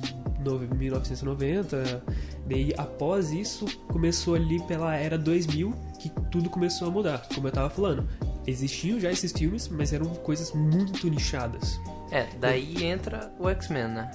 no- 0.45 0.59
1990. 0.61 2.03
Daí, 2.47 2.73
após 2.77 3.33
isso, 3.33 3.65
começou 3.89 4.35
ali 4.35 4.61
pela 4.65 4.95
era 4.95 5.19
2000 5.19 5.75
que 5.99 6.11
tudo 6.31 6.49
começou 6.49 6.89
a 6.89 6.91
mudar. 6.91 7.27
Como 7.35 7.49
eu 7.49 7.53
tava 7.53 7.69
falando, 7.71 8.09
existiam 8.47 9.01
já 9.01 9.11
esses 9.11 9.33
filmes, 9.33 9.69
mas 9.69 9.93
eram 9.93 10.07
coisas 10.07 10.53
muito 10.53 11.09
nichadas. 11.09 11.79
É, 12.13 12.27
daí 12.41 12.85
entra 12.85 13.33
o 13.39 13.49
X-Men, 13.49 13.89
né? 13.89 14.11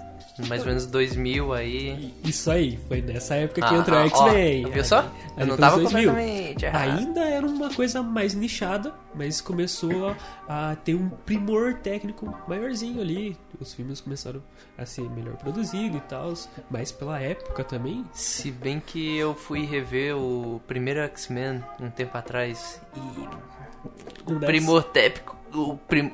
Mais 0.48 0.62
ou 0.62 0.68
menos 0.68 0.86
2000 0.86 1.54
aí. 1.54 2.14
Isso 2.24 2.50
aí, 2.52 2.78
foi 2.88 3.02
nessa 3.02 3.36
época 3.36 3.62
que 3.62 3.74
Ah, 3.76 3.78
entrou 3.78 3.98
o 3.98 4.02
ah, 4.02 4.06
X-Men. 4.08 4.66
ó, 4.66 4.70
viu 4.70 4.84
só? 4.86 5.12
Eu 5.38 5.48
não 5.48 5.58
tava 5.58 5.78
2000. 5.78 6.10
completamente 6.10 6.66
errado. 6.66 6.98
Ainda 7.00 7.22
era 7.22 7.46
uma 7.48 7.74
coisa 7.74 8.02
mais 8.04 8.34
nichada, 8.34 8.94
mas 9.16 9.40
começou 9.42 10.16
a, 10.48 10.72
a 10.72 10.76
ter 10.76 10.96
um 10.96 11.10
primor 11.10 11.76
técnico 11.76 12.36
maiorzinho 12.48 13.02
ali. 13.02 13.38
Os 13.60 13.74
filmes 13.74 14.02
começaram 14.02 14.42
a 14.78 14.86
ser 14.86 15.10
melhor 15.12 15.36
produzidos 15.38 15.98
e 15.98 16.02
tal, 16.02 16.34
mas 16.70 16.92
pela 16.92 17.20
época 17.20 17.64
também. 17.64 18.04
Se 18.14 18.52
bem 18.52 18.80
que 18.80 19.16
eu 19.18 19.36
fui 19.36 19.66
rever 19.66 20.16
o 20.18 20.60
primeiro 20.68 21.00
X-Men 21.02 21.64
um 21.80 21.90
tempo 21.90 22.18
atrás 22.18 22.82
e 22.96 24.32
o 24.32 24.40
primor 24.40 24.84
técnico, 24.84 25.36
o, 25.54 25.76
prim- 25.78 26.12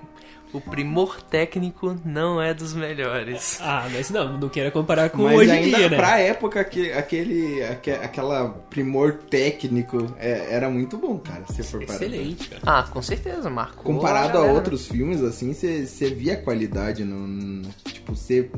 o 0.58 0.62
primor 0.62 1.22
técnico 1.22 1.96
não 2.06 2.42
é 2.42 2.54
dos 2.54 2.74
melhores. 2.74 3.60
Ah, 3.62 3.88
mas 3.92 4.10
não, 4.10 4.38
não 4.38 4.50
queira 4.50 4.72
comparar 4.72 5.10
com 5.10 5.24
Mas 5.24 5.38
hoje 5.38 5.50
em 5.50 5.54
ainda, 5.54 5.78
dia, 5.78 5.90
né? 5.90 5.98
pra 5.98 6.20
época, 6.20 6.64
que, 6.64 6.92
aquele, 6.92 7.64
aque- 7.64 7.92
aquela 7.92 8.50
primor 8.70 9.14
técnico 9.30 9.98
é- 10.20 10.48
era 10.54 10.70
muito 10.70 10.98
bom, 10.98 11.18
cara, 11.20 11.44
se 11.52 11.64
for 11.64 11.86
parar. 11.86 11.96
Excelente, 11.96 12.50
cara. 12.50 12.62
Ah, 12.66 12.84
com 12.84 13.02
certeza, 13.02 13.50
marcou. 13.50 13.84
Comparado 13.84 14.38
a 14.38 14.42
outros 14.44 14.88
filmes, 14.88 15.22
assim, 15.24 15.54
você 15.54 16.10
via 16.10 16.34
a 16.34 16.38
qualidade 16.42 17.04
no... 17.04 17.28
no- 17.28 17.70
tipo, 17.86 18.16
você... 18.16 18.50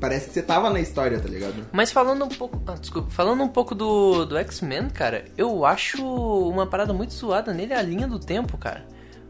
Parece 0.00 0.28
que 0.28 0.34
você 0.34 0.42
tava 0.42 0.70
na 0.70 0.80
história, 0.80 1.18
tá 1.18 1.28
ligado? 1.28 1.66
Mas 1.72 1.90
falando 1.90 2.24
um 2.24 2.28
pouco. 2.28 2.60
Ah, 2.66 2.74
desculpa. 2.74 3.10
Falando 3.10 3.42
um 3.42 3.48
pouco 3.48 3.74
do, 3.74 4.24
do 4.24 4.36
X-Men, 4.38 4.88
cara, 4.88 5.24
eu 5.36 5.64
acho 5.64 6.02
uma 6.48 6.66
parada 6.66 6.92
muito 6.92 7.12
zoada 7.12 7.52
nele 7.52 7.74
a 7.74 7.82
linha 7.82 8.06
do 8.06 8.18
tempo, 8.18 8.56
cara. 8.56 8.86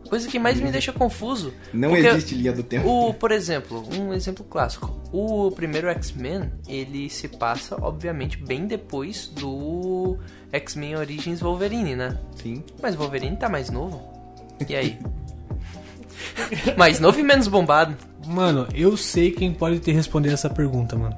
Coisa 0.08 0.28
que 0.28 0.38
mais 0.38 0.60
me 0.60 0.70
deixa 0.70 0.92
confuso. 0.92 1.52
Não 1.72 1.94
existe 1.94 2.34
linha 2.34 2.52
do 2.52 2.62
tempo. 2.62 2.88
O, 2.88 3.14
por 3.14 3.30
exemplo, 3.30 3.84
um 3.94 4.12
exemplo 4.12 4.44
clássico. 4.44 4.98
O 5.12 5.50
primeiro 5.50 5.88
X-Men, 5.88 6.50
ele 6.66 7.10
se 7.10 7.28
passa, 7.28 7.76
obviamente, 7.80 8.38
bem 8.38 8.66
depois 8.66 9.26
do 9.26 10.18
X-Men 10.50 10.96
Origins 10.96 11.40
Wolverine, 11.40 11.94
né? 11.94 12.18
Sim. 12.42 12.64
Mas 12.80 12.94
Wolverine 12.94 13.36
tá 13.36 13.48
mais 13.48 13.70
novo. 13.70 14.02
E 14.66 14.74
aí? 14.74 14.98
mais 16.76 17.00
novo 17.00 17.20
e 17.20 17.22
menos 17.22 17.46
bombado. 17.46 17.96
Mano, 18.26 18.66
eu 18.74 18.96
sei 18.96 19.30
quem 19.30 19.52
pode 19.52 19.80
ter 19.80 19.92
respondido 19.92 20.34
essa 20.34 20.48
pergunta, 20.48 20.96
mano. 20.96 21.16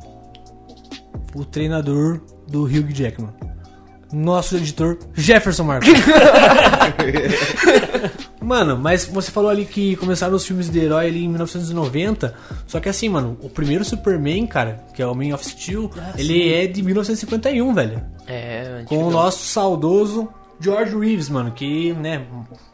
O 1.34 1.44
treinador 1.44 2.20
do 2.48 2.64
Hugh 2.64 2.92
Jackman. 2.92 3.32
Nosso 4.12 4.56
editor 4.56 4.98
Jefferson 5.14 5.62
Marcos. 5.62 5.88
mano, 8.50 8.76
mas 8.76 9.04
você 9.06 9.30
falou 9.30 9.48
ali 9.48 9.64
que 9.64 9.94
começaram 9.94 10.34
os 10.34 10.44
filmes 10.44 10.68
de 10.68 10.80
herói 10.80 11.06
ali 11.06 11.24
em 11.24 11.28
1990. 11.28 12.34
Só 12.66 12.80
que 12.80 12.88
assim, 12.88 13.08
mano, 13.08 13.38
o 13.40 13.48
primeiro 13.48 13.84
Superman, 13.84 14.44
cara, 14.48 14.84
que 14.92 15.00
é 15.00 15.06
o 15.06 15.14
Man 15.14 15.32
of 15.32 15.46
Steel, 15.46 15.88
ele 16.18 16.52
é 16.52 16.66
de 16.66 16.82
1951, 16.82 17.72
velho. 17.72 18.02
É, 18.26 18.82
Com 18.86 18.96
o 18.96 18.98
antigão. 18.98 19.10
nosso 19.22 19.44
saudoso 19.44 20.28
George 20.58 20.98
Reeves, 20.98 21.28
mano, 21.28 21.52
que, 21.52 21.92
né, 21.94 22.26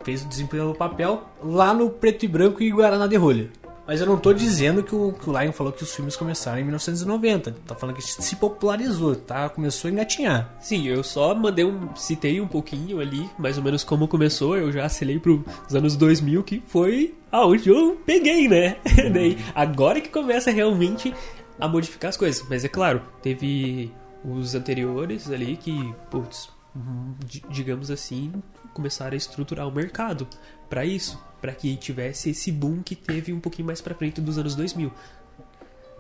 fez 0.03 0.25
o 0.25 0.29
desempenho 0.29 0.69
do 0.69 0.75
papel 0.75 1.25
lá 1.45 1.75
no 1.75 1.91
preto 1.91 2.25
e 2.25 2.29
branco 2.29 2.63
e 2.63 2.71
Guaraná 2.71 3.07
de 3.07 3.17
rolha. 3.17 3.51
Mas 3.87 4.01
eu 4.01 4.07
não 4.07 4.17
tô 4.19 4.33
dizendo 4.33 4.83
que 4.83 4.95
o, 4.95 5.13
que 5.13 5.31
o 5.31 5.39
Lion 5.41 5.53
falou 5.53 5.73
que 5.73 5.83
os 5.83 5.95
filmes 5.95 6.17
começaram 6.17 6.59
em 6.59 6.65
1990. 6.65 7.55
Tá 7.67 7.75
falando 7.75 7.95
que 7.97 8.03
se 8.03 8.35
popularizou, 8.37 9.15
tá? 9.15 9.49
Começou 9.49 9.89
a 9.89 9.93
engatinhar. 9.93 10.55
Sim, 10.61 10.87
eu 10.89 11.05
só 11.05 11.35
mandei 11.35 11.65
um. 11.65 11.95
citei 11.95 12.41
um 12.41 12.49
pouquinho 12.49 12.99
ali, 13.01 13.29
mais 13.39 13.57
ou 13.59 13.63
menos 13.65 13.85
como 13.85 14.09
começou, 14.09 14.57
eu 14.57 14.73
já 14.73 14.85
acelei 14.87 15.19
pros 15.21 15.41
anos 15.73 15.97
2000, 15.97 16.43
que 16.43 16.63
foi 16.67 17.15
aonde 17.31 17.69
eu 17.69 18.01
peguei, 18.05 18.49
né? 18.49 18.77
Daí, 19.13 19.39
agora 19.55 20.01
que 20.01 20.09
começa 20.09 20.51
realmente 20.51 21.15
a 21.61 21.69
modificar 21.69 22.09
as 22.09 22.17
coisas. 22.17 22.45
Mas 22.49 22.65
é 22.65 22.69
claro, 22.69 23.01
teve 23.23 23.93
os 24.25 24.55
anteriores 24.57 25.31
ali 25.31 25.57
que, 25.57 25.95
putz, 26.11 26.49
hum, 26.75 27.15
di- 27.25 27.45
digamos 27.51 27.91
assim, 27.91 28.33
começaram 28.75 29.13
a 29.15 29.17
estruturar 29.17 29.69
o 29.69 29.73
mercado 29.73 30.27
pra 30.69 30.85
isso, 30.85 31.19
pra 31.47 31.55
que 31.55 31.77
tivesse 31.77 32.31
esse 32.31 32.51
boom 32.51 32.83
que 32.83 32.97
teve 32.97 33.33
um 33.33 33.39
pouquinho 33.39 33.67
mais 33.67 33.81
pra 33.81 33.95
frente 33.95 34.21
dos 34.21 34.37
anos 34.37 34.57
2000. 34.57 34.91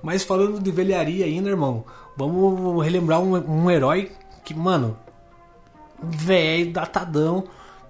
Mas 0.03 0.25
falando 0.25 0.59
de 0.59 0.73
velharia 0.73 1.25
ainda, 1.25 1.49
irmão, 1.49 1.85
vamos 2.17 2.85
relembrar 2.85 3.21
um, 3.21 3.37
um 3.37 3.71
herói 3.71 4.11
que, 4.45 4.53
mano, 4.53 4.99
velho, 6.03 6.73
datadão, 6.73 7.45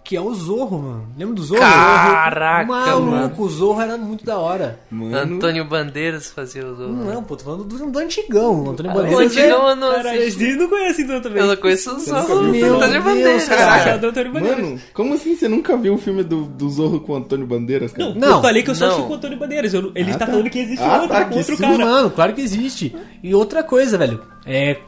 que 0.09 0.15
é 0.17 0.21
o 0.21 0.33
Zorro, 0.33 0.79
mano. 0.79 1.09
Lembra 1.19 1.35
do 1.35 1.43
Zorro? 1.43 1.61
Caraca, 1.61 2.65
Maluco, 2.67 3.11
mano. 3.11 3.35
o 3.37 3.49
Zorro 3.49 3.81
era 3.81 3.97
muito 3.97 4.25
da 4.25 4.39
hora. 4.39 4.79
Mano, 4.89 5.17
Antônio 5.35 5.65
Bandeiras 5.65 6.31
fazia 6.31 6.65
os 6.65 6.79
outros. 6.79 6.97
Não, 7.07 7.25
pô, 7.25 7.37
tô 7.37 7.45
falando 7.45 7.65
do, 7.65 7.91
do 7.91 7.99
antigão. 7.99 8.65
O 8.65 8.71
Antônio 8.71 8.93
O 8.93 8.95
Bandeiras 8.95 9.37
é... 9.37 9.41
antigão 9.43 9.69
eu 9.71 9.77
não 9.77 9.91
Cara, 9.93 10.11
sei. 10.11 10.23
eles 10.23 10.57
não 10.57 10.69
conhecem 10.69 11.05
então 11.05 11.21
também. 11.21 11.43
Eu 11.43 11.49
não 11.49 11.57
conheço 11.57 11.93
nunca 11.93 12.17
outros. 12.17 12.51
viu? 12.53 12.75
Antônio 12.77 12.93
Meu 12.93 13.03
Bandeiras. 13.03 13.49
Caraca. 13.49 13.85
Cara, 13.85 13.99
do 13.99 14.07
Antônio 14.07 14.33
Bandeiras. 14.33 14.65
Mano, 14.65 14.81
como 14.95 15.15
assim 15.15 15.35
você 15.37 15.49
nunca 15.49 15.77
viu 15.77 15.95
o 15.95 15.99
filme 15.99 16.23
do, 16.23 16.45
do 16.45 16.71
Zorro 16.71 17.01
com 17.01 17.13
o 17.13 17.17
Antônio 17.17 17.47
Bandeiras, 17.47 17.93
cara? 17.93 18.11
Não, 18.11 18.15
Não, 18.15 18.37
eu 18.37 18.43
falei 18.43 18.63
que 18.63 18.71
eu 18.71 18.75
só 18.77 18.87
não. 18.87 18.93
achei 18.95 19.05
com 19.07 19.13
o 19.13 19.17
Antônio 19.17 19.39
Bandeiras. 19.39 19.75
eu 19.75 19.91
ele 19.95 20.11
Ah, 20.13 20.19
tá, 20.19 20.27
tá. 20.27 20.33
falando 20.33 20.51
que 20.51 20.59
existe 20.61 20.85
Ah, 20.85 20.93
outro, 20.95 21.09
tá, 21.09 21.25
que 21.25 21.37
outro 21.39 21.57
sim, 21.57 21.63
cara. 21.63 21.79
Mano, 21.85 22.11
claro 22.13 22.33
que 22.33 22.41
existe. 22.41 22.95
E 23.23 23.35
outra 23.35 23.65
coisa, 23.65 23.99
velho. 23.99 24.23
É. 24.47 24.79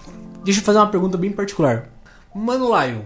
Deixa 0.44 0.60
eu 0.60 0.64
fazer 0.64 0.78
uma 0.78 0.86
pergunta 0.86 1.18
bem 1.18 1.32
particular. 1.32 1.88
Mano 2.32 2.66
Lion, 2.66 3.00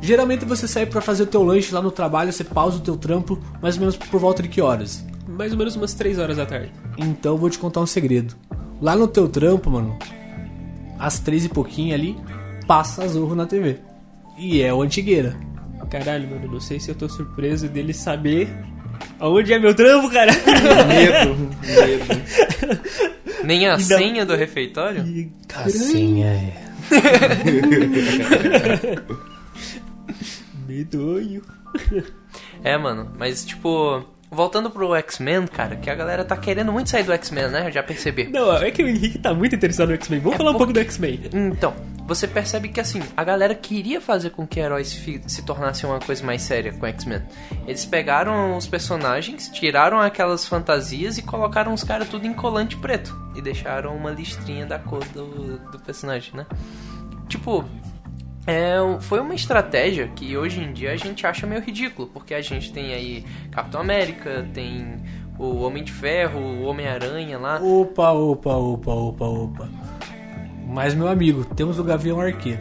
geralmente 0.00 0.44
você 0.44 0.68
sai 0.68 0.86
pra 0.86 1.00
fazer 1.00 1.24
o 1.24 1.26
teu 1.26 1.42
lanche 1.42 1.72
lá 1.74 1.80
no 1.82 1.90
trabalho, 1.90 2.32
você 2.32 2.44
pausa 2.44 2.78
o 2.78 2.80
teu 2.80 2.96
trampo, 2.96 3.38
mais 3.62 3.74
ou 3.76 3.80
menos 3.80 3.96
por 3.96 4.20
volta 4.20 4.42
de 4.42 4.48
que 4.48 4.60
horas? 4.60 5.04
Mais 5.26 5.52
ou 5.52 5.58
menos 5.58 5.74
umas 5.76 5.94
3 5.94 6.18
horas 6.18 6.36
da 6.36 6.44
tarde. 6.46 6.70
Então 6.98 7.32
eu 7.32 7.38
vou 7.38 7.48
te 7.50 7.58
contar 7.58 7.80
um 7.80 7.86
segredo. 7.86 8.34
Lá 8.80 8.94
no 8.94 9.08
teu 9.08 9.28
trampo, 9.28 9.70
mano, 9.70 9.98
às 10.98 11.18
três 11.18 11.44
e 11.44 11.48
pouquinho 11.48 11.94
ali, 11.94 12.16
passa 12.66 13.06
Zorro 13.08 13.34
na 13.34 13.46
TV. 13.46 13.78
E 14.38 14.60
é 14.60 14.72
o 14.74 14.82
Antigueira. 14.82 15.34
Caralho, 15.90 16.28
mano, 16.28 16.50
não 16.52 16.60
sei 16.60 16.80
se 16.80 16.90
eu 16.90 16.94
tô 16.94 17.08
surpreso 17.08 17.68
dele 17.68 17.92
saber 17.92 18.48
aonde 19.20 19.52
é 19.52 19.58
meu 19.58 19.74
trampo, 19.74 20.10
cara. 20.10 20.32
Medo, 20.88 21.36
medo. 21.62 22.04
Nem 23.44 23.66
a 23.68 23.76
Ainda- 23.76 23.96
senha 23.98 24.26
do 24.26 24.34
refeitório? 24.34 25.06
E, 25.06 25.30
Assim 25.54 26.24
é. 26.24 26.52
medonho. 30.74 31.42
É, 32.62 32.76
mano, 32.76 33.10
mas 33.18 33.44
tipo, 33.44 34.04
voltando 34.30 34.70
pro 34.70 34.94
X-Men, 34.96 35.46
cara, 35.46 35.76
que 35.76 35.88
a 35.90 35.94
galera 35.94 36.24
tá 36.24 36.36
querendo 36.36 36.72
muito 36.72 36.90
sair 36.90 37.02
do 37.04 37.12
X-Men, 37.12 37.48
né? 37.48 37.66
Eu 37.68 37.72
já 37.72 37.82
percebi. 37.82 38.24
Não, 38.28 38.52
é 38.56 38.70
que 38.70 38.82
o 38.82 38.88
Henrique 38.88 39.18
tá 39.18 39.32
muito 39.34 39.54
interessado 39.54 39.88
no 39.88 39.94
X-Men. 39.94 40.20
Vamos 40.20 40.34
É 40.34 40.38
falar 40.38 40.50
um 40.50 40.52
porque- 40.54 40.64
pouco 40.66 40.72
do 40.72 40.80
X-Men. 40.80 41.20
Então, 41.32 41.74
você 42.06 42.26
percebe 42.28 42.68
que 42.68 42.80
assim, 42.80 43.00
a 43.16 43.24
galera 43.24 43.54
queria 43.54 44.00
fazer 44.00 44.30
com 44.30 44.46
que 44.46 44.60
heróis 44.60 44.88
se 45.26 45.42
tornassem 45.44 45.88
uma 45.88 45.98
coisa 46.00 46.24
mais 46.24 46.42
séria 46.42 46.72
com 46.72 46.86
X-Men. 46.86 47.22
Eles 47.66 47.84
pegaram 47.84 48.56
os 48.56 48.66
personagens, 48.66 49.48
tiraram 49.48 50.00
aquelas 50.00 50.46
fantasias 50.46 51.18
e 51.18 51.22
colocaram 51.22 51.72
os 51.72 51.82
caras 51.84 52.08
tudo 52.08 52.26
em 52.26 52.32
colante 52.34 52.76
preto. 52.76 53.16
E 53.34 53.42
deixaram 53.42 53.96
uma 53.96 54.10
listrinha 54.10 54.64
da 54.66 54.78
cor 54.78 55.04
do, 55.06 55.58
do 55.70 55.78
personagem, 55.80 56.32
né? 56.36 56.46
Tipo, 57.28 57.64
é, 58.46 58.76
foi 59.00 59.20
uma 59.20 59.34
estratégia 59.34 60.08
que 60.14 60.36
hoje 60.36 60.60
em 60.60 60.72
dia 60.72 60.92
a 60.92 60.96
gente 60.96 61.26
acha 61.26 61.46
meio 61.46 61.60
ridículo, 61.62 62.08
porque 62.12 62.34
a 62.34 62.40
gente 62.40 62.72
tem 62.72 62.92
aí 62.92 63.24
Capitão 63.50 63.80
América, 63.80 64.46
tem 64.52 64.96
o 65.38 65.62
Homem 65.62 65.82
de 65.82 65.92
Ferro, 65.92 66.38
o 66.40 66.62
Homem-Aranha 66.64 67.38
lá. 67.38 67.60
Opa, 67.62 68.12
opa, 68.12 68.54
opa, 68.54 68.92
opa, 68.92 69.24
opa. 69.24 69.68
Mas, 70.68 70.94
meu 70.94 71.08
amigo, 71.08 71.44
temos 71.44 71.78
o 71.78 71.84
Gavião 71.84 72.20
Arqueiro. 72.20 72.60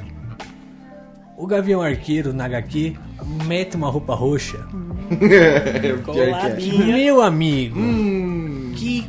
O 1.38 1.48
Gavião 1.48 1.82
Arqueiro 1.82 2.32
na 2.34 2.46
HQ 2.46 2.96
mete 3.46 3.76
uma 3.76 3.90
roupa 3.90 4.14
roxa. 4.16 4.60
Que 5.20 5.36
é. 5.36 5.98
Coladinha. 6.04 6.86
Meu 6.96 7.22
amigo, 7.22 7.80
Hum, 7.80 8.72
que 8.76 9.08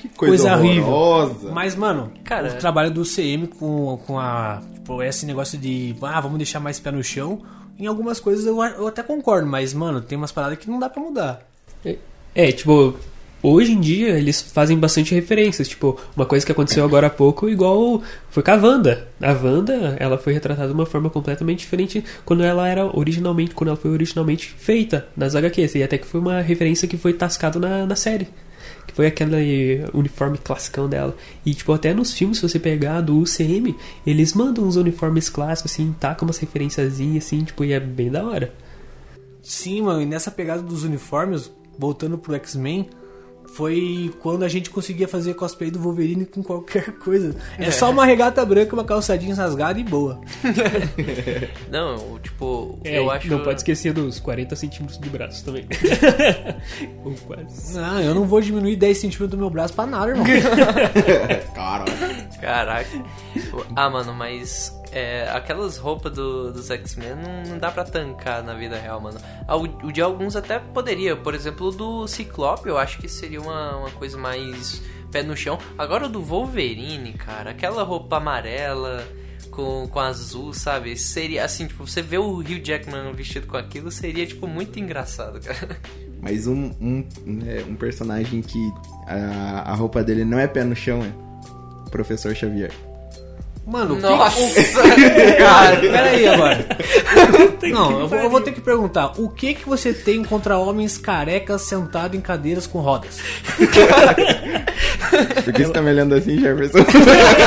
que 0.00 0.08
coisa, 0.08 0.48
coisa 0.50 0.56
horrível. 0.58 0.84
horrorosa. 0.88 1.50
Mas, 1.52 1.76
mano, 1.76 2.12
Cara- 2.24 2.48
o 2.52 2.58
trabalho 2.58 2.90
do 2.90 3.04
CM 3.04 3.46
com, 3.46 3.98
com 4.06 4.18
a. 4.18 4.60
Tipo, 4.74 5.02
esse 5.02 5.26
negócio 5.26 5.58
de. 5.58 5.94
Ah, 6.02 6.20
vamos 6.20 6.38
deixar 6.38 6.60
mais 6.60 6.78
pé 6.80 6.90
no 6.90 7.02
chão. 7.04 7.40
Em 7.78 7.86
algumas 7.86 8.20
coisas 8.20 8.44
eu, 8.44 8.62
eu 8.62 8.86
até 8.86 9.02
concordo, 9.02 9.46
mas, 9.46 9.72
mano, 9.72 10.00
tem 10.00 10.16
umas 10.18 10.32
paradas 10.32 10.58
que 10.58 10.68
não 10.68 10.78
dá 10.78 10.88
pra 10.90 11.02
mudar. 11.02 11.40
É, 12.34 12.52
tipo, 12.52 12.94
hoje 13.42 13.72
em 13.72 13.80
dia 13.80 14.10
eles 14.10 14.40
fazem 14.42 14.78
bastante 14.78 15.14
referências. 15.14 15.66
Tipo, 15.68 15.98
uma 16.14 16.26
coisa 16.26 16.44
que 16.44 16.52
aconteceu 16.52 16.84
agora 16.84 17.06
há 17.06 17.10
pouco, 17.10 17.48
igual 17.48 18.02
foi 18.28 18.42
com 18.42 18.50
a 18.50 18.54
Wanda. 18.54 19.08
A 19.20 19.32
Wanda, 19.32 19.96
ela 19.98 20.18
foi 20.18 20.32
retratada 20.34 20.68
de 20.68 20.74
uma 20.74 20.86
forma 20.86 21.08
completamente 21.10 21.60
diferente 21.60 22.04
quando 22.24 22.42
ela 22.44 22.68
era 22.68 22.84
originalmente, 22.96 23.54
quando 23.54 23.68
ela 23.68 23.76
foi 23.78 23.90
originalmente 23.90 24.54
feita 24.58 25.08
nas 25.16 25.34
HQs. 25.34 25.74
E 25.76 25.82
até 25.82 25.96
que 25.98 26.06
foi 26.06 26.20
uma 26.20 26.40
referência 26.40 26.86
que 26.86 26.96
foi 26.98 27.12
tascado 27.14 27.58
na, 27.58 27.86
na 27.86 27.96
série. 27.96 28.28
Que 28.90 28.96
foi 28.96 29.06
aquele 29.06 29.84
uniforme 29.94 30.36
classicão 30.36 30.88
dela. 30.88 31.16
E, 31.46 31.54
tipo, 31.54 31.72
até 31.72 31.94
nos 31.94 32.12
filmes, 32.12 32.38
se 32.38 32.48
você 32.48 32.58
pegar 32.58 33.00
do 33.00 33.18
UCM, 33.18 33.76
eles 34.04 34.34
mandam 34.34 34.64
uns 34.64 34.74
uniformes 34.74 35.28
clássicos, 35.28 35.70
assim, 35.70 35.94
tacam 36.00 36.26
umas 36.26 36.38
referenciazinhas, 36.38 37.24
assim, 37.24 37.44
tipo, 37.44 37.64
e 37.64 37.72
é 37.72 37.78
bem 37.78 38.10
da 38.10 38.24
hora. 38.24 38.52
Sim, 39.40 39.82
mano, 39.82 40.02
e 40.02 40.06
nessa 40.06 40.30
pegada 40.30 40.60
dos 40.60 40.82
uniformes, 40.82 41.52
voltando 41.78 42.18
pro 42.18 42.34
X-Men, 42.34 42.90
foi 43.54 44.12
quando 44.20 44.44
a 44.44 44.48
gente 44.48 44.70
conseguia 44.70 45.08
fazer 45.08 45.34
cosplay 45.34 45.70
do 45.70 45.78
Wolverine 45.80 46.24
com 46.24 46.42
qualquer 46.42 46.92
coisa. 46.98 47.34
É, 47.58 47.70
só 47.70 47.90
uma 47.90 48.04
regata 48.04 48.44
branca, 48.44 48.74
uma 48.74 48.84
calça 48.84 49.16
jeans 49.18 49.38
rasgada 49.38 49.78
e 49.78 49.84
boa. 49.84 50.20
Não, 51.70 52.18
tipo, 52.18 52.78
É, 52.84 52.98
eu 52.98 53.10
acho. 53.10 53.28
Não 53.28 53.40
pode 53.42 53.60
esquecer 53.60 53.92
dos 53.92 54.18
40 54.20 54.54
centímetros 54.56 54.98
do 54.98 55.10
braço 55.10 55.44
também. 55.44 55.66
Ou 57.04 57.14
quase. 57.26 57.74
Não, 57.76 58.00
eu 58.00 58.14
não 58.14 58.24
vou 58.24 58.40
diminuir 58.40 58.76
10 58.76 58.98
centímetros 58.98 59.30
do 59.30 59.38
meu 59.38 59.50
braço 59.50 59.74
pra 59.74 59.86
nada, 59.86 60.10
irmão. 60.10 60.26
Caralho. 61.54 61.92
Caraca. 62.40 63.04
Ah, 63.76 63.90
mano, 63.90 64.14
mas 64.14 64.74
é, 64.92 65.28
aquelas 65.32 65.76
roupas 65.76 66.12
do- 66.12 66.52
dos 66.52 66.70
X-Men 66.70 67.14
não, 67.16 67.50
não 67.52 67.58
dá 67.58 67.70
pra 67.70 67.84
tancar 67.84 68.42
na 68.42 68.54
vida 68.54 68.76
real, 68.78 69.00
mano. 69.00 69.18
Ah, 69.46 69.56
O, 69.56 69.62
o 69.86 69.92
de 69.92 70.00
alguns 70.02 70.36
até 70.36 70.58
poderia. 70.58 71.16
Por 71.16 71.34
exemplo, 71.34 71.70
do 71.70 72.06
Ciclope, 72.08 72.68
eu 72.68 72.76
acho 72.78 72.98
que 72.98 73.08
seria 73.08 73.40
uma, 73.40 73.76
uma 73.76 73.90
coisa 73.90 74.16
mais 74.18 74.82
pé 75.12 75.22
no 75.22 75.36
chão. 75.36 75.58
Agora 75.78 76.06
o 76.06 76.08
do 76.08 76.22
Wolverine, 76.22 77.12
cara, 77.14 77.50
aquela 77.50 77.82
roupa 77.82 78.16
amarela 78.18 79.04
com, 79.50 79.88
com 79.88 79.98
azul, 80.00 80.52
sabe? 80.54 80.96
Seria 80.96 81.44
assim, 81.44 81.66
tipo, 81.66 81.86
você 81.86 82.00
vê 82.02 82.18
o 82.18 82.38
Hugh 82.38 82.60
Jackman 82.62 83.12
vestido 83.12 83.46
com 83.46 83.56
aquilo, 83.56 83.90
seria, 83.90 84.24
tipo, 84.26 84.46
muito 84.46 84.78
engraçado, 84.78 85.40
cara. 85.40 85.76
Mas 86.22 86.46
um, 86.46 86.70
um, 86.80 87.04
é, 87.46 87.64
um 87.68 87.74
personagem 87.74 88.42
que 88.42 88.72
a, 89.06 89.70
a 89.72 89.74
roupa 89.74 90.04
dele 90.04 90.24
não 90.24 90.38
é 90.38 90.46
pé 90.46 90.62
no 90.62 90.76
chão, 90.76 91.02
é 91.02 91.10
Professor 91.90 92.34
Xavier. 92.34 92.70
Mano, 93.66 93.94
o 93.94 93.96
que- 93.98 94.02
Nossa! 94.02 94.40
Cara, 95.38 95.76
peraí 95.76 96.26
agora. 96.26 96.66
Não, 97.70 98.00
eu 98.00 98.08
vou, 98.08 98.18
eu 98.18 98.30
vou 98.30 98.40
ter 98.40 98.52
que 98.52 98.60
perguntar. 98.60 99.12
O 99.20 99.28
que 99.28 99.54
que 99.54 99.68
você 99.68 99.92
tem 99.92 100.24
contra 100.24 100.58
homens 100.58 100.98
carecas 100.98 101.62
sentados 101.62 102.16
em 102.18 102.20
cadeiras 102.20 102.66
com 102.66 102.80
rodas? 102.80 103.18
Por 105.44 105.52
que 105.52 105.64
você 105.64 105.72
tá 105.72 105.82
me 105.82 105.90
olhando 105.90 106.14
assim, 106.14 106.38
Jefferson? 106.38 106.78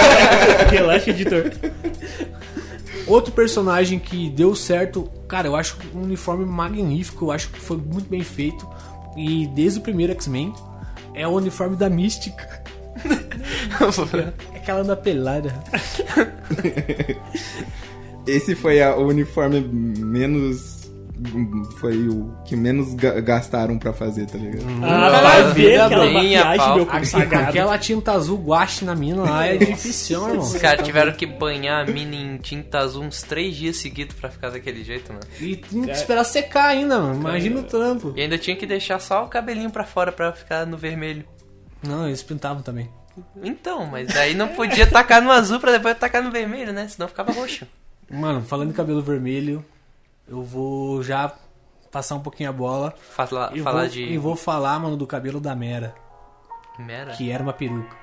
Relaxa, 0.71 1.09
editor. 1.09 1.51
Outro 3.07 3.33
personagem 3.33 3.99
que 3.99 4.29
deu 4.29 4.55
certo, 4.55 5.09
cara, 5.27 5.47
eu 5.47 5.55
acho 5.55 5.75
um 5.93 6.03
uniforme 6.03 6.45
magnífico, 6.45 7.25
eu 7.25 7.31
acho 7.31 7.49
que 7.49 7.59
foi 7.59 7.75
muito 7.77 8.07
bem 8.09 8.21
feito. 8.21 8.65
E 9.17 9.47
desde 9.47 9.79
o 9.79 9.81
primeiro 9.81 10.13
X-Men, 10.13 10.53
é 11.13 11.27
o 11.27 11.31
uniforme 11.31 11.75
da 11.75 11.89
Mística. 11.89 12.63
Aquela 14.63 14.79
anda 14.79 14.95
pelada. 14.95 15.53
Esse 18.25 18.55
foi 18.55 18.81
a- 18.81 18.95
o 18.95 19.07
uniforme 19.07 19.59
menos. 19.61 20.81
Foi 21.79 22.07
o 22.09 22.33
que 22.43 22.53
menos 22.55 22.93
ga- 22.95 23.19
gastaram 23.21 23.77
pra 23.77 23.93
fazer, 23.93 24.25
tá 24.25 24.37
ligado? 24.37 24.65
Ah, 24.83 25.09
Vai 25.09 25.21
vai 25.43 25.53
ver, 25.53 25.79
aquela 25.79 26.09
maquiagem, 26.11 26.75
meu 26.75 26.85
consagrado. 26.85 27.49
Aquela 27.49 27.77
tinta 27.77 28.11
azul 28.13 28.37
guache 28.37 28.83
na 28.83 28.93
mina 28.95 29.21
lá 29.21 29.45
é 29.47 29.55
difícil, 29.57 30.21
irmão. 30.21 30.39
Os 30.39 30.55
caras 30.55 30.85
tiveram 30.85 31.13
que 31.13 31.25
banhar 31.25 31.87
a 31.87 31.91
mina 31.91 32.15
em 32.15 32.37
tinta 32.37 32.79
azul 32.79 33.03
uns 33.03 33.21
três 33.21 33.55
dias 33.55 33.77
seguidos 33.77 34.15
pra 34.15 34.29
ficar 34.29 34.49
daquele 34.49 34.83
jeito, 34.83 35.13
mano. 35.13 35.25
E 35.39 35.55
tem 35.55 35.83
que 35.83 35.91
esperar 35.91 36.23
secar 36.25 36.69
ainda, 36.69 36.99
mano. 36.99 37.15
Imagina 37.21 37.59
o 37.59 37.63
trampo. 37.63 38.13
E 38.17 38.21
ainda 38.21 38.37
tinha 38.37 38.55
que 38.57 38.65
deixar 38.65 38.99
só 38.99 39.23
o 39.23 39.27
cabelinho 39.29 39.69
pra 39.69 39.85
fora 39.85 40.11
pra 40.11 40.33
ficar 40.33 40.65
no 40.65 40.77
vermelho. 40.77 41.23
Não, 41.87 42.07
eles 42.07 42.23
pintavam 42.23 42.61
também. 42.63 42.89
Então, 43.43 43.85
mas 43.85 44.07
daí 44.13 44.33
não 44.33 44.49
podia 44.49 44.85
tacar 44.89 45.21
no 45.21 45.31
azul 45.31 45.59
pra 45.59 45.71
depois 45.71 45.97
tacar 45.97 46.23
no 46.23 46.31
vermelho, 46.31 46.73
né? 46.73 46.87
Senão 46.87 47.07
ficava 47.07 47.31
roxo. 47.31 47.67
Mano, 48.09 48.41
falando 48.43 48.69
em 48.69 48.73
cabelo 48.73 49.01
vermelho, 49.01 49.63
eu 50.27 50.43
vou 50.43 51.01
já 51.03 51.31
passar 51.91 52.15
um 52.15 52.19
pouquinho 52.21 52.49
a 52.49 52.53
bola. 52.53 52.93
Fala, 53.11 53.51
E 53.53 53.61
falar 53.61 53.81
vou, 53.81 53.89
de. 53.89 54.03
e 54.03 54.17
vou 54.17 54.35
falar, 54.35 54.79
mano, 54.79 54.97
do 54.97 55.05
cabelo 55.07 55.39
da 55.39 55.55
Mera, 55.55 55.93
Mera? 56.79 57.11
que 57.13 57.31
era 57.31 57.41
uma 57.43 57.53
peruca. 57.53 57.95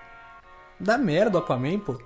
Da 0.78 0.96
Mera, 0.96 1.28
do 1.28 1.38
Aquaman, 1.38 1.78
pô. 1.78 2.00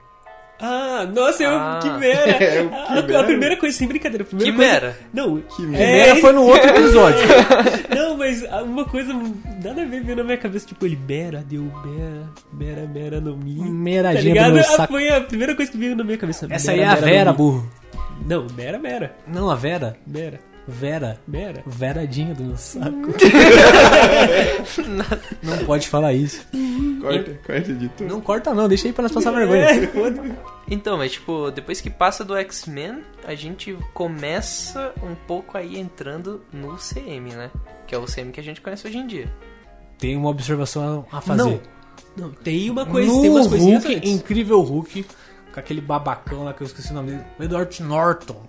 Ah, 0.60 1.06
nossa, 1.12 1.42
eu, 1.42 1.50
Ah. 1.50 1.80
que 1.82 1.88
mera. 1.90 2.30
É, 2.44 2.62
o 2.62 2.68
a, 2.74 3.02
Quimera. 3.02 3.20
a 3.20 3.24
primeira 3.24 3.56
coisa, 3.56 3.76
sem 3.76 3.88
brincadeira, 3.88 4.22
a 4.22 4.26
primeira 4.26 4.52
Quimera? 4.52 4.80
coisa... 4.80 4.98
Não, 5.12 5.40
Quimera. 5.40 5.82
é, 5.84 5.92
Mera 6.06 6.16
foi 6.20 6.32
no 6.32 6.42
outro 6.46 6.68
episódio. 6.70 7.20
Não, 7.94 8.16
mas 8.16 8.42
uma 8.62 8.84
coisa 8.84 9.12
nada 9.12 9.82
a 9.82 9.84
ver 9.84 10.02
veio 10.02 10.16
na 10.16 10.24
minha 10.24 10.38
cabeça, 10.38 10.66
tipo, 10.66 10.86
ele 10.86 10.96
Bera, 10.96 11.44
deu 11.46 11.62
Bera, 11.62 12.28
Bera, 12.52 12.86
Bera 12.86 13.20
no 13.20 13.36
Mi. 13.36 13.58
Tá 13.58 13.64
Meradinha 13.64 14.22
do 14.22 14.28
ligado? 14.28 14.58
Ah, 14.58 14.62
saco. 14.62 14.92
Foi 14.92 15.08
a 15.10 15.20
primeira 15.20 15.54
coisa 15.54 15.70
que 15.70 15.76
veio 15.78 15.96
na 15.96 16.04
minha 16.04 16.16
cabeça. 16.18 16.46
Essa 16.50 16.72
Bera, 16.72 16.82
aí 16.82 16.88
é 16.88 16.92
a 16.92 16.94
Vera, 16.96 17.32
burro. 17.32 17.68
Não, 18.26 18.46
Mera, 18.56 18.78
Mera. 18.78 19.16
Não, 19.26 19.50
a 19.50 19.54
Vera. 19.56 19.96
Mera, 20.06 20.38
Vera. 20.66 21.18
Mera. 21.26 21.62
Veradinha 21.66 22.34
do 22.34 22.44
meu 22.44 22.56
saco. 22.56 22.90
não 25.42 25.58
pode 25.66 25.88
falar 25.88 26.12
isso. 26.14 26.46
Corta, 27.00 27.38
corta 27.46 27.74
de 27.74 27.88
tudo. 27.90 28.08
Não 28.08 28.20
corta 28.20 28.54
não, 28.54 28.66
deixa 28.66 28.88
aí 28.88 28.92
pra 28.92 29.02
nós 29.02 29.12
passar 29.12 29.30
vergonha. 29.30 29.62
É. 29.62 29.90
Então, 30.70 30.96
mas 30.96 31.12
tipo, 31.12 31.50
depois 31.50 31.80
que 31.80 31.90
passa 31.90 32.24
do 32.24 32.34
X-Men, 32.36 33.02
a 33.26 33.34
gente 33.34 33.76
começa 33.92 34.92
um 35.02 35.14
pouco 35.14 35.58
aí 35.58 35.78
entrando 35.78 36.42
no 36.50 36.76
CM, 36.76 37.34
né? 37.34 37.50
Que 37.86 37.94
é 37.94 37.98
o 37.98 38.06
CM 38.06 38.32
que 38.32 38.40
a 38.40 38.42
gente 38.42 38.60
conhece 38.60 38.86
hoje 38.86 38.96
em 38.98 39.06
dia. 39.06 39.30
Tem 39.98 40.16
uma 40.16 40.30
observação 40.30 41.04
a 41.12 41.20
fazer. 41.20 41.42
Não, 41.42 41.60
não, 42.16 42.30
tem 42.30 42.70
uma 42.70 42.86
coisa, 42.86 43.12
no 43.12 43.20
tem 43.20 43.30
umas 43.30 43.46
coisinhas 43.46 43.84
Hulk, 43.84 43.96
antes. 43.96 44.10
incrível 44.10 44.60
Hulk, 44.60 45.06
com 45.52 45.60
aquele 45.60 45.80
babacão 45.80 46.44
lá 46.44 46.54
que 46.54 46.62
eu 46.62 46.66
esqueci 46.66 46.90
o 46.90 46.94
nome 46.94 47.12
dele, 47.12 47.24
o 47.38 47.42
Edward 47.42 47.82
Norton, 47.82 48.42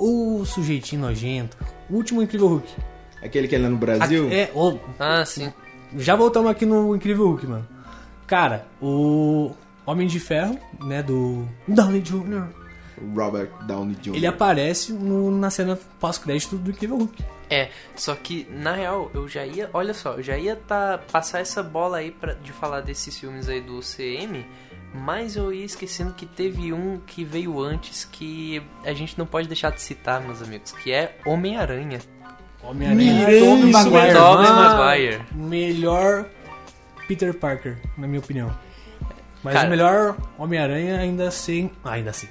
o 0.00 0.44
sujeitinho 0.46 1.02
nojento, 1.02 1.56
o 1.88 1.94
último 1.96 2.22
incrível 2.22 2.48
Hulk. 2.48 2.68
Aquele 3.22 3.46
que 3.46 3.54
é 3.54 3.58
lá 3.58 3.68
no 3.68 3.76
Brasil? 3.76 4.26
Aqui- 4.26 4.34
é, 4.34 4.50
o- 4.54 4.78
Ah, 4.98 5.24
sim. 5.26 5.52
já 5.96 6.16
voltamos 6.16 6.50
aqui 6.50 6.64
no 6.64 6.96
incrível 6.96 7.26
Hulk, 7.28 7.46
mano. 7.46 7.68
Cara, 8.26 8.66
o 8.80 9.52
Homem 9.84 10.06
de 10.06 10.18
Ferro, 10.18 10.58
né, 10.84 11.02
do 11.02 11.46
Downey 11.68 12.00
Jr., 12.00 12.48
Robert 13.14 13.48
Downey 13.66 13.94
Jr. 13.96 14.14
ele 14.16 14.26
aparece 14.26 14.92
no- 14.92 15.30
na 15.30 15.48
cena 15.50 15.78
pós-crédito 15.98 16.56
do 16.56 16.70
incrível 16.70 16.96
Hulk. 16.98 17.24
É, 17.48 17.70
só 17.96 18.14
que 18.14 18.46
na 18.50 18.72
real 18.74 19.10
eu 19.14 19.26
já 19.26 19.44
ia, 19.44 19.68
olha 19.72 19.92
só, 19.94 20.12
eu 20.14 20.22
já 20.22 20.36
ia 20.38 20.54
tá, 20.54 21.00
passar 21.10 21.40
essa 21.40 21.62
bola 21.62 21.96
aí 21.98 22.10
pra, 22.10 22.34
de 22.34 22.52
falar 22.52 22.80
desses 22.82 23.18
filmes 23.18 23.48
aí 23.48 23.60
do 23.60 23.80
CM, 23.80 24.46
mas 24.92 25.36
eu 25.36 25.52
ia 25.52 25.64
esquecendo 25.64 26.12
que 26.14 26.26
teve 26.26 26.72
um 26.72 26.98
que 27.06 27.24
veio 27.24 27.60
antes 27.62 28.04
que 28.04 28.62
a 28.84 28.92
gente 28.92 29.18
não 29.18 29.26
pode 29.26 29.46
deixar 29.48 29.70
de 29.70 29.80
citar, 29.80 30.20
meus 30.20 30.42
amigos, 30.42 30.72
que 30.72 30.90
é 30.92 31.16
Homem-Aranha. 31.24 32.00
Homem-Aranha, 32.62 33.26
Tobey 33.40 33.72
Maguire. 33.72 34.14
Tobey. 34.14 35.18
Melhor 35.34 36.26
Peter 37.08 37.32
Parker, 37.34 37.76
na 37.96 38.06
minha 38.06 38.20
opinião. 38.20 38.54
Mas 39.42 39.54
Cara- 39.54 39.66
o 39.66 39.70
melhor 39.70 40.16
Homem-Aranha 40.38 40.98
ainda 40.98 41.28
assim, 41.28 41.70
ainda 41.84 42.10
assim. 42.10 42.28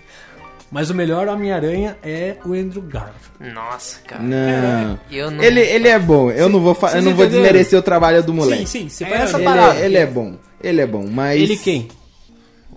Mas 0.71 0.91
o 0.91 0.93
melhor 0.93 1.27
Homem-Aranha 1.27 1.97
é 2.03 2.37
o 2.45 2.53
Andrew 2.53 2.83
Garfield. 2.83 3.51
Nossa, 3.55 3.99
cara. 4.01 4.21
Não. 4.21 4.99
Eu 5.09 5.31
não 5.31 5.43
Ele, 5.43 5.61
ele 5.61 5.87
é 5.87 5.97
bom. 5.97 6.29
Eu 6.29 6.47
não 6.47 6.59
vou, 6.61 6.77
eu 6.93 7.01
não 7.01 7.15
vou 7.15 7.25
desmerecer 7.25 7.79
o 7.79 7.81
trabalho 7.81 8.21
do 8.21 8.31
Sim, 8.31 8.37
moleque. 8.37 8.67
sim, 8.67 8.87
você 8.87 9.03
É 9.05 9.09
vai- 9.09 9.21
essa 9.23 9.37
ele, 9.37 9.45
parada. 9.45 9.79
é, 9.79 9.85
ele 9.85 9.97
é 9.97 10.05
bom. 10.05 10.35
Ele 10.61 10.81
é 10.81 10.85
bom, 10.85 11.07
mas. 11.09 11.41
Ele 11.41 11.57
quem? 11.57 11.87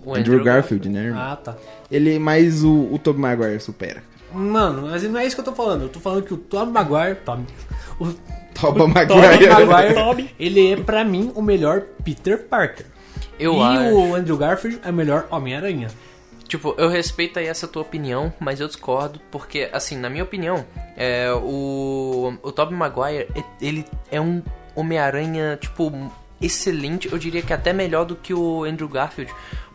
O 0.05 0.15
Andrew 0.15 0.43
Garfield, 0.43 0.89
né, 0.89 1.05
irmão? 1.05 1.21
Ah, 1.21 1.35
tá. 1.35 1.55
Ele, 1.91 2.17
mas 2.19 2.63
o, 2.63 2.89
o 2.91 2.99
Tobey 2.99 3.21
Maguire 3.21 3.59
supera. 3.59 4.03
Mano, 4.33 4.87
mas 4.89 5.03
não 5.03 5.19
é 5.19 5.25
isso 5.25 5.35
que 5.35 5.41
eu 5.41 5.45
tô 5.45 5.53
falando. 5.53 5.83
Eu 5.83 5.89
tô 5.89 5.99
falando 5.99 6.23
que 6.23 6.33
o 6.33 6.37
Tom 6.37 6.65
Maguire, 6.65 7.15
Tom, 7.23 7.45
o 7.99 8.07
Tobey 8.53 8.79
Tobey 8.79 8.87
Maguire. 8.87 9.65
Maguire, 9.65 9.93
Tobey. 9.95 10.35
ele 10.39 10.73
é 10.73 10.75
pra 10.77 11.03
mim 11.03 11.31
o 11.35 11.41
melhor 11.41 11.81
Peter 12.03 12.43
Parker. 12.43 12.87
Eu 13.39 13.55
e 13.57 13.61
acho. 13.61 13.95
o 13.95 14.15
Andrew 14.15 14.37
Garfield 14.37 14.79
é 14.83 14.89
o 14.89 14.93
melhor 14.93 15.27
Homem-Aranha. 15.29 15.87
Tipo, 16.47 16.75
eu 16.77 16.89
respeito 16.89 17.39
aí 17.39 17.47
essa 17.47 17.67
tua 17.67 17.81
opinião, 17.81 18.31
mas 18.39 18.59
eu 18.59 18.67
discordo, 18.67 19.19
porque, 19.31 19.69
assim, 19.73 19.97
na 19.97 20.09
minha 20.09 20.23
opinião, 20.23 20.63
é, 20.95 21.31
o, 21.33 22.33
o 22.43 22.51
Tobey 22.51 22.75
Maguire, 22.75 23.27
ele 23.59 23.85
é 24.11 24.21
um 24.21 24.41
Homem-Aranha, 24.75 25.57
tipo, 25.59 25.91
excelente, 26.39 27.11
eu 27.11 27.17
diria 27.17 27.41
que 27.41 27.53
até 27.53 27.73
melhor 27.73 28.05
do 28.05 28.15
que 28.15 28.33
o 28.33 28.65
Andrew 28.65 28.87
Garfield, 28.87 29.33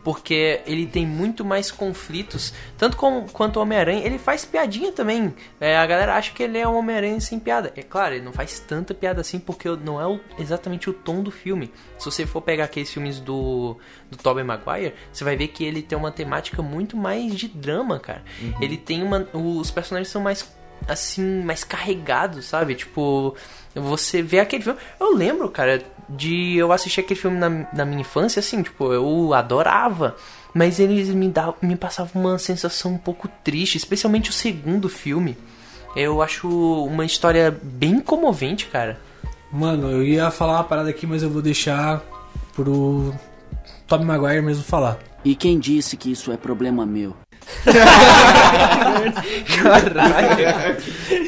porque 0.08 0.62
ele 0.66 0.86
tem 0.86 1.06
muito 1.06 1.44
mais 1.44 1.70
conflitos, 1.70 2.54
tanto 2.78 2.96
com, 2.96 3.26
quanto 3.30 3.58
o 3.58 3.62
Homem-Aranha, 3.62 4.06
ele 4.06 4.18
faz 4.18 4.42
piadinha 4.42 4.90
também, 4.90 5.34
É, 5.60 5.76
a 5.76 5.84
galera 5.84 6.14
acha 6.14 6.32
que 6.32 6.42
ele 6.42 6.56
é 6.56 6.66
um 6.66 6.78
Homem-Aranha 6.78 7.20
sem 7.20 7.38
piada, 7.38 7.70
é 7.76 7.82
claro, 7.82 8.14
ele 8.14 8.24
não 8.24 8.32
faz 8.32 8.58
tanta 8.58 8.94
piada 8.94 9.20
assim, 9.20 9.38
porque 9.38 9.68
não 9.68 10.00
é 10.00 10.06
o- 10.06 10.18
exatamente 10.38 10.88
o 10.88 10.94
tom 10.94 11.22
do 11.22 11.30
filme, 11.30 11.70
se 11.98 12.06
você 12.06 12.24
for 12.24 12.40
pegar 12.40 12.64
aqueles 12.64 12.90
filmes 12.90 13.20
do, 13.20 13.76
do 14.10 14.16
Tobey 14.16 14.42
Maguire, 14.42 14.94
você 15.12 15.24
vai 15.24 15.36
ver 15.36 15.48
que 15.48 15.62
ele 15.62 15.82
tem 15.82 15.98
uma 15.98 16.10
temática 16.10 16.62
muito 16.62 16.96
mais 16.96 17.34
de 17.34 17.46
drama, 17.46 18.00
cara, 18.00 18.22
ele 18.62 18.78
tem 18.78 19.02
uma, 19.02 19.28
os 19.34 19.70
personagens 19.70 20.08
são 20.08 20.22
mais 20.22 20.56
assim, 20.86 21.42
mais 21.42 21.64
carregados, 21.64 22.46
sabe? 22.46 22.74
Tipo, 22.76 23.36
você 23.74 24.22
vê 24.22 24.38
aquele 24.38 24.62
filme. 24.62 24.78
Eu 24.98 25.12
lembro, 25.14 25.50
cara, 25.50 25.82
de 26.08 26.56
eu 26.56 26.72
assistir 26.72 27.00
aquele 27.00 27.20
filme 27.20 27.38
na, 27.38 27.66
na 27.72 27.84
minha 27.84 28.00
infância, 28.00 28.40
assim, 28.40 28.62
tipo, 28.62 28.92
eu 28.92 29.34
adorava. 29.34 30.16
Mas 30.54 30.80
eles 30.80 31.08
me, 31.08 31.28
davam, 31.28 31.54
me 31.60 31.76
passavam 31.76 32.22
uma 32.22 32.38
sensação 32.38 32.92
um 32.92 32.98
pouco 32.98 33.28
triste, 33.44 33.76
especialmente 33.76 34.30
o 34.30 34.32
segundo 34.32 34.88
filme. 34.88 35.36
Eu 35.94 36.22
acho 36.22 36.48
uma 36.48 37.04
história 37.04 37.56
bem 37.62 38.00
comovente, 38.00 38.66
cara. 38.66 38.98
Mano, 39.52 39.90
eu 39.90 40.02
ia 40.02 40.30
falar 40.30 40.54
uma 40.54 40.64
parada 40.64 40.90
aqui, 40.90 41.06
mas 41.06 41.22
eu 41.22 41.30
vou 41.30 41.42
deixar 41.42 42.02
pro 42.54 43.14
Tobey 43.86 44.06
Maguire 44.06 44.42
mesmo 44.42 44.64
falar. 44.64 44.98
E 45.24 45.34
quem 45.34 45.58
disse 45.58 45.96
que 45.96 46.10
isso 46.12 46.30
é 46.32 46.36
problema 46.36 46.84
meu? 46.84 47.16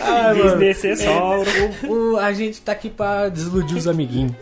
Ah, 0.03 0.35
mano, 0.35 0.43
Desnecessário. 0.43 1.45
o- 1.89 2.17
a 2.17 2.33
gente 2.33 2.61
tá 2.61 2.73
aqui 2.73 2.89
pra 2.91 3.29
desiludir 3.29 3.77
os 3.77 3.87
amiguinhos. 3.89 4.33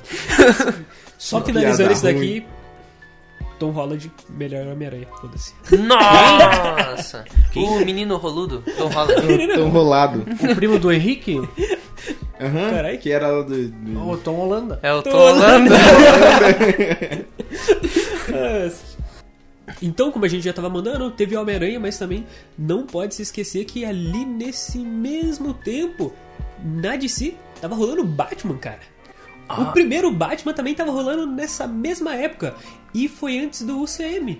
Só 1.16 1.38
Uma 1.38 1.46
finalizando 1.46 1.92
isso 1.92 2.02
daqui, 2.04 2.46
Tom 3.58 3.70
Holland, 3.70 4.10
melhor 4.28 4.66
Homem-Aranha, 4.68 5.06
foda-se. 5.20 5.52
Nossa! 5.76 7.24
o 7.56 7.80
menino 7.84 8.16
roludo, 8.16 8.62
Tom 8.76 8.88
Holland. 8.88 9.48
Tão 9.54 9.68
rolado. 9.68 10.24
O 10.50 10.54
primo 10.54 10.78
do 10.78 10.92
Henrique, 10.92 11.40
Aham. 12.40 12.70
Carai. 12.70 12.96
Que 12.98 13.10
era 13.10 13.36
o 13.36 13.42
do. 13.42 13.68
do- 13.68 14.10
o 14.10 14.16
Tom 14.16 14.36
Holanda. 14.36 14.78
É 14.82 14.92
o 14.94 15.02
Tom 15.02 15.10
Holland. 15.10 15.70
Então, 19.83 20.11
como 20.11 20.24
a 20.24 20.28
gente 20.28 20.44
já 20.44 20.52
tava 20.52 20.68
mandando, 20.68 21.11
teve 21.11 21.37
Homem-Aranha, 21.37 21.78
mas 21.81 21.98
também 21.98 22.26
não 22.59 22.87
pode 22.87 23.14
se 23.14 23.22
esquecer 23.22 23.64
que 23.64 23.85
ali 23.85 24.24
nesse 24.24 24.78
mesmo 24.78 25.54
tempo, 25.54 26.12
na 26.62 26.96
DC, 26.96 27.35
tava 27.61 27.74
rolando 27.74 28.04
Batman, 28.04 28.57
cara. 28.57 28.81
O 29.57 29.66
primeiro 29.72 30.11
Batman 30.11 30.52
também 30.52 30.74
tava 30.74 30.90
rolando 30.90 31.26
nessa 31.26 31.66
mesma 31.66 32.14
época. 32.14 32.54
E 32.92 33.09
foi 33.09 33.38
antes 33.38 33.62
do 33.62 33.81
UCM. 33.81 34.38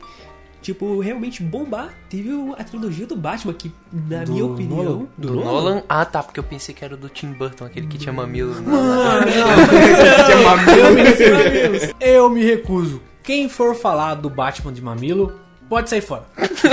Tipo, 0.61 1.01
realmente 1.01 1.43
bombar. 1.43 1.95
Teve 2.11 2.31
a 2.59 2.65
trilogia 2.65 3.07
do 3.07 3.17
Batman, 3.17 3.55
que, 3.55 3.73
na 3.93 4.25
Do 4.25 4.33
minha 4.33 4.45
opinião. 4.45 4.85
Nolan? 4.85 5.07
Do, 5.17 5.29
Do 5.29 5.35
Nolan? 5.37 5.53
Nolan? 5.53 5.83
Ah, 5.89 6.05
tá, 6.05 6.23
porque 6.23 6.41
eu 6.41 6.45
pensei 6.45 6.75
que 6.75 6.85
era 6.85 6.97
do 6.97 7.09
Tim 7.09 7.33
Burton, 7.33 7.65
aquele 7.65 7.87
que 7.87 7.97
tinha 7.97 8.13
mamilo. 8.13 8.55
Eu 10.77 10.95
me 10.95 11.03
recuso. 11.03 11.95
Eu 12.01 12.31
me 12.31 12.45
recuso. 12.45 13.01
Quem 13.29 13.47
for 13.47 13.75
falar 13.75 14.15
do 14.15 14.31
Batman 14.31 14.73
de 14.73 14.81
mamilo, 14.81 15.39
pode 15.69 15.91
sair 15.91 16.01
fora. 16.01 16.25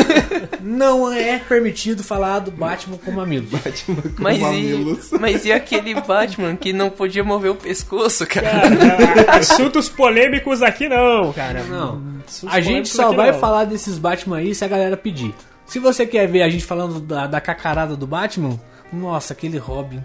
Não 0.63 1.11
é 1.11 1.37
permitido 1.37 2.01
falar 2.01 2.39
do 2.39 2.49
Batman 2.49 2.97
com 2.97 3.11
mamilo. 3.11 3.45
Batman 3.47 4.01
com 4.01 4.23
Mas 4.23 4.37
e, 4.37 4.41
mamilos. 4.41 5.11
mas 5.19 5.43
e 5.43 5.51
aquele 5.51 5.93
Batman 5.99 6.55
que 6.55 6.71
não 6.71 6.89
podia 6.89 7.25
mover 7.25 7.51
o 7.51 7.55
pescoço, 7.55 8.25
cara? 8.25 8.47
Cara, 8.49 9.37
assuntos 9.37 9.89
polêmicos 9.89 10.61
aqui 10.61 10.87
não, 10.87 11.33
cara. 11.33 11.61
Não. 11.65 12.01
Assuntos 12.25 12.55
A 12.55 12.61
gente 12.61 12.87
só 12.87 13.11
vai 13.11 13.33
não. 13.33 13.39
falar 13.39 13.65
desses 13.65 13.97
Batman 13.97 14.37
aí 14.37 14.55
se 14.55 14.63
a 14.63 14.67
galera 14.69 14.95
pedir. 14.95 15.35
Se 15.65 15.77
você 15.77 16.07
quer 16.07 16.25
ver 16.25 16.41
a 16.41 16.47
gente 16.47 16.63
falando 16.63 17.01
da, 17.01 17.27
da 17.27 17.41
cacarada 17.41 17.97
do 17.97 18.07
Batman, 18.07 18.57
nossa, 18.93 19.33
aquele 19.33 19.57
Robin. 19.57 20.01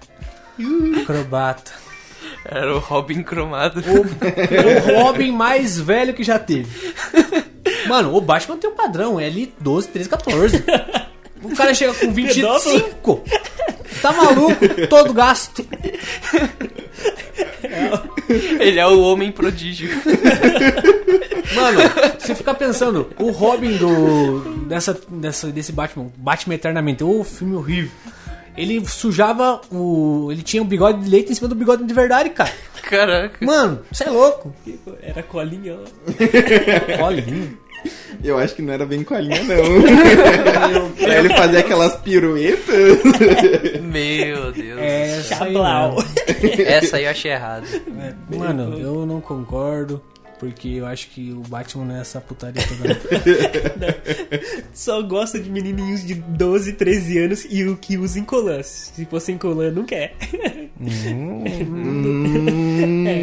Acrobata. 1.00 1.89
Era 2.44 2.74
o 2.74 2.79
Robin 2.79 3.22
cromado. 3.22 3.81
O 3.81 5.03
Robin 5.03 5.31
mais 5.33 5.79
velho 5.79 6.14
que 6.14 6.24
já 6.24 6.38
teve. 6.38 6.94
Mano, 7.87 8.14
o 8.14 8.20
Batman 8.20 8.57
tem 8.57 8.70
um 8.70 8.74
padrão, 8.74 9.18
é 9.20 9.26
ali 9.26 9.53
12, 9.61 9.88
13, 9.88 10.09
14. 10.09 10.64
O 11.42 11.55
cara 11.55 11.74
chega 11.74 11.94
com 11.94 12.12
25. 12.12 13.24
Tá 14.03 14.12
maluco? 14.12 14.57
Todo 14.88 15.12
gasto. 15.12 15.66
Ele 18.61 18.79
é 18.79 18.87
o 18.87 19.00
homem 19.00 19.33
prodígio. 19.33 19.90
Mano, 21.55 21.81
você 22.18 22.35
fica 22.35 22.55
pensando, 22.55 23.11
o 23.18 23.31
Robin 23.31 23.76
do. 23.76 24.40
dessa, 24.66 24.98
dessa, 25.09 25.48
desse 25.48 25.72
Batman, 25.72 26.11
Batman 26.16 26.55
Eternamente, 26.55 27.03
o 27.03 27.24
filme 27.24 27.57
horrível. 27.57 27.90
Ele 28.56 28.84
sujava 28.86 29.60
o. 29.70 30.28
Ele 30.30 30.42
tinha 30.42 30.62
um 30.62 30.66
bigode 30.66 31.04
de 31.04 31.10
leite 31.10 31.32
em 31.32 31.34
cima 31.34 31.48
do 31.48 31.54
bigode 31.54 31.84
de 31.84 31.94
verdade, 31.94 32.30
cara. 32.30 32.52
Caraca. 32.82 33.44
Mano, 33.44 33.80
você 33.90 34.04
é 34.04 34.10
louco. 34.10 34.54
Era 35.02 35.22
colinha, 35.22 35.76
ó. 35.76 36.98
Colinho. 36.98 37.58
Eu 38.22 38.36
acho 38.36 38.54
que 38.54 38.62
não 38.62 38.74
era 38.74 38.84
bem 38.84 39.02
colinha, 39.02 39.42
não. 39.42 40.90
pra 40.98 41.18
ele 41.18 41.30
fazer 41.30 41.58
aquelas 41.58 41.96
piruetas. 41.96 42.98
Meu 43.82 44.52
Deus. 44.52 44.80
É, 44.80 45.18
essa 45.18 45.44
aí. 45.44 45.54
Essa 46.66 46.96
aí 46.96 47.04
eu 47.04 47.10
achei 47.10 47.32
errado. 47.32 47.66
Mano, 48.36 48.78
eu 48.78 49.06
não 49.06 49.20
concordo. 49.20 50.02
Porque 50.40 50.68
eu 50.68 50.87
acho 50.87 51.09
que 51.11 51.33
o 51.33 51.42
Batman 51.46 51.85
não 51.85 51.96
é 51.96 52.00
essa 52.00 52.18
putaria 52.18 52.62
toda. 52.66 52.98
Só 54.72 55.03
gosta 55.03 55.38
de 55.38 55.50
menininhos 55.50 56.03
de 56.03 56.14
12, 56.14 56.72
13 56.72 57.18
anos 57.18 57.46
e 57.50 57.64
o 57.64 57.76
que 57.76 57.98
usa 57.98 58.18
em 58.18 58.24
colã. 58.24 58.62
Se 58.62 59.05
fosse 59.05 59.33
em 59.33 59.37
colã, 59.37 59.70
não 59.70 59.85
quer. 59.85 60.14
Hum, 60.81 61.44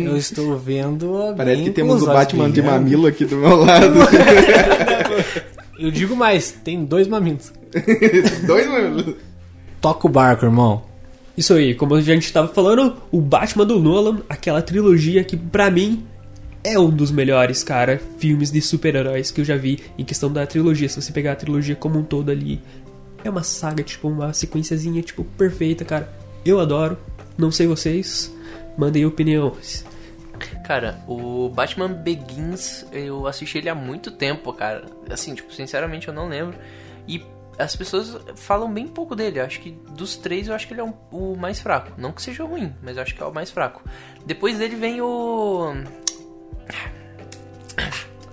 Eu 0.06 0.16
estou 0.16 0.56
vendo 0.60 1.16
alguém 1.16 1.36
parece 1.36 1.64
que 1.64 1.72
temos 1.72 2.04
os 2.04 2.04
o 2.04 2.06
Batman 2.06 2.52
de 2.52 2.62
mamilo 2.62 3.08
aqui 3.08 3.26
do 3.26 3.36
meu 3.38 3.56
lado. 3.56 3.98
Eu 5.80 5.90
digo 5.90 6.16
mais, 6.16 6.52
tem 6.52 6.86
dois 6.86 7.08
mamilos. 7.08 7.52
Dois 8.46 8.68
mamilos. 8.68 9.16
Toca 9.82 10.08
o 10.08 10.10
barco, 10.10 10.46
irmão. 10.46 10.84
Isso 11.36 11.54
aí, 11.54 11.76
como 11.76 11.94
a 11.94 12.02
gente 12.02 12.34
tava 12.34 12.48
falando, 12.48 12.96
o 13.12 13.22
Batman 13.22 13.66
do 13.66 13.80
Nolan, 13.80 14.22
aquela 14.28 14.62
trilogia 14.62 15.24
que 15.24 15.38
pra 15.38 15.70
mim 15.70 16.04
é 16.64 16.78
um 16.78 16.90
dos 16.90 17.12
melhores, 17.12 17.64
cara, 17.64 18.00
filmes 18.18 18.52
de 18.52 18.62
super-heróis 18.62 19.32
que 19.32 19.42
eu 19.42 19.46
já 19.46 19.56
vi 19.56 19.84
em 19.98 20.04
questão 20.04 20.32
da 20.32 20.46
trilogia. 20.46 20.90
Se 20.90 21.02
você 21.02 21.12
pegar 21.12 21.34
a 21.34 21.36
trilogia 21.36 21.76
como 21.76 22.00
um 22.00 22.04
todo 22.04 22.30
ali, 22.30 22.62
é 23.24 23.30
uma 23.30 23.44
saga, 23.44 23.84
tipo, 23.84 24.08
uma 24.08 24.34
sequenciazinha, 24.34 25.02
tipo, 25.02 25.24
perfeita, 25.24 25.86
cara. 25.86 26.12
Eu 26.46 26.60
adoro, 26.60 26.98
não 27.38 27.52
sei 27.52 27.68
vocês, 27.68 28.34
mandem 28.78 29.06
opiniões. 29.06 29.86
Cara, 30.66 31.02
o 31.08 31.50
Batman 31.50 31.90
Begins, 31.94 32.86
eu 32.92 33.26
assisti 33.26 33.58
ele 33.58 33.70
há 33.70 33.76
muito 33.76 34.12
tempo, 34.12 34.52
cara. 34.54 34.86
Assim, 35.10 35.34
tipo, 35.34 35.54
sinceramente 35.54 36.08
eu 36.10 36.14
não 36.14 36.28
lembro. 36.28 36.58
E 37.08 37.24
as 37.58 37.76
pessoas 37.76 38.18
falam 38.36 38.72
bem 38.72 38.86
pouco 38.88 39.16
dele. 39.16 39.40
Eu 39.40 39.46
acho 39.46 39.60
que 39.62 39.72
dos 39.96 40.16
três, 40.16 40.48
eu 40.48 40.54
acho 40.54 40.68
que 40.68 40.74
ele 40.74 40.82
é 40.82 40.84
um- 40.84 40.94
o 41.12 41.36
mais 41.36 41.60
fraco. 41.60 41.92
Não 41.98 42.12
que 42.12 42.22
seja 42.22 42.44
ruim, 42.44 42.72
mas 42.84 42.98
eu 42.98 43.04
acho 43.04 43.16
que 43.16 43.24
é 43.24 43.26
o 43.26 43.34
mais 43.34 43.50
fraco. 43.50 43.82
Depois 44.26 44.58
dele 44.60 44.76
vem 44.76 45.02
o. 45.02 45.74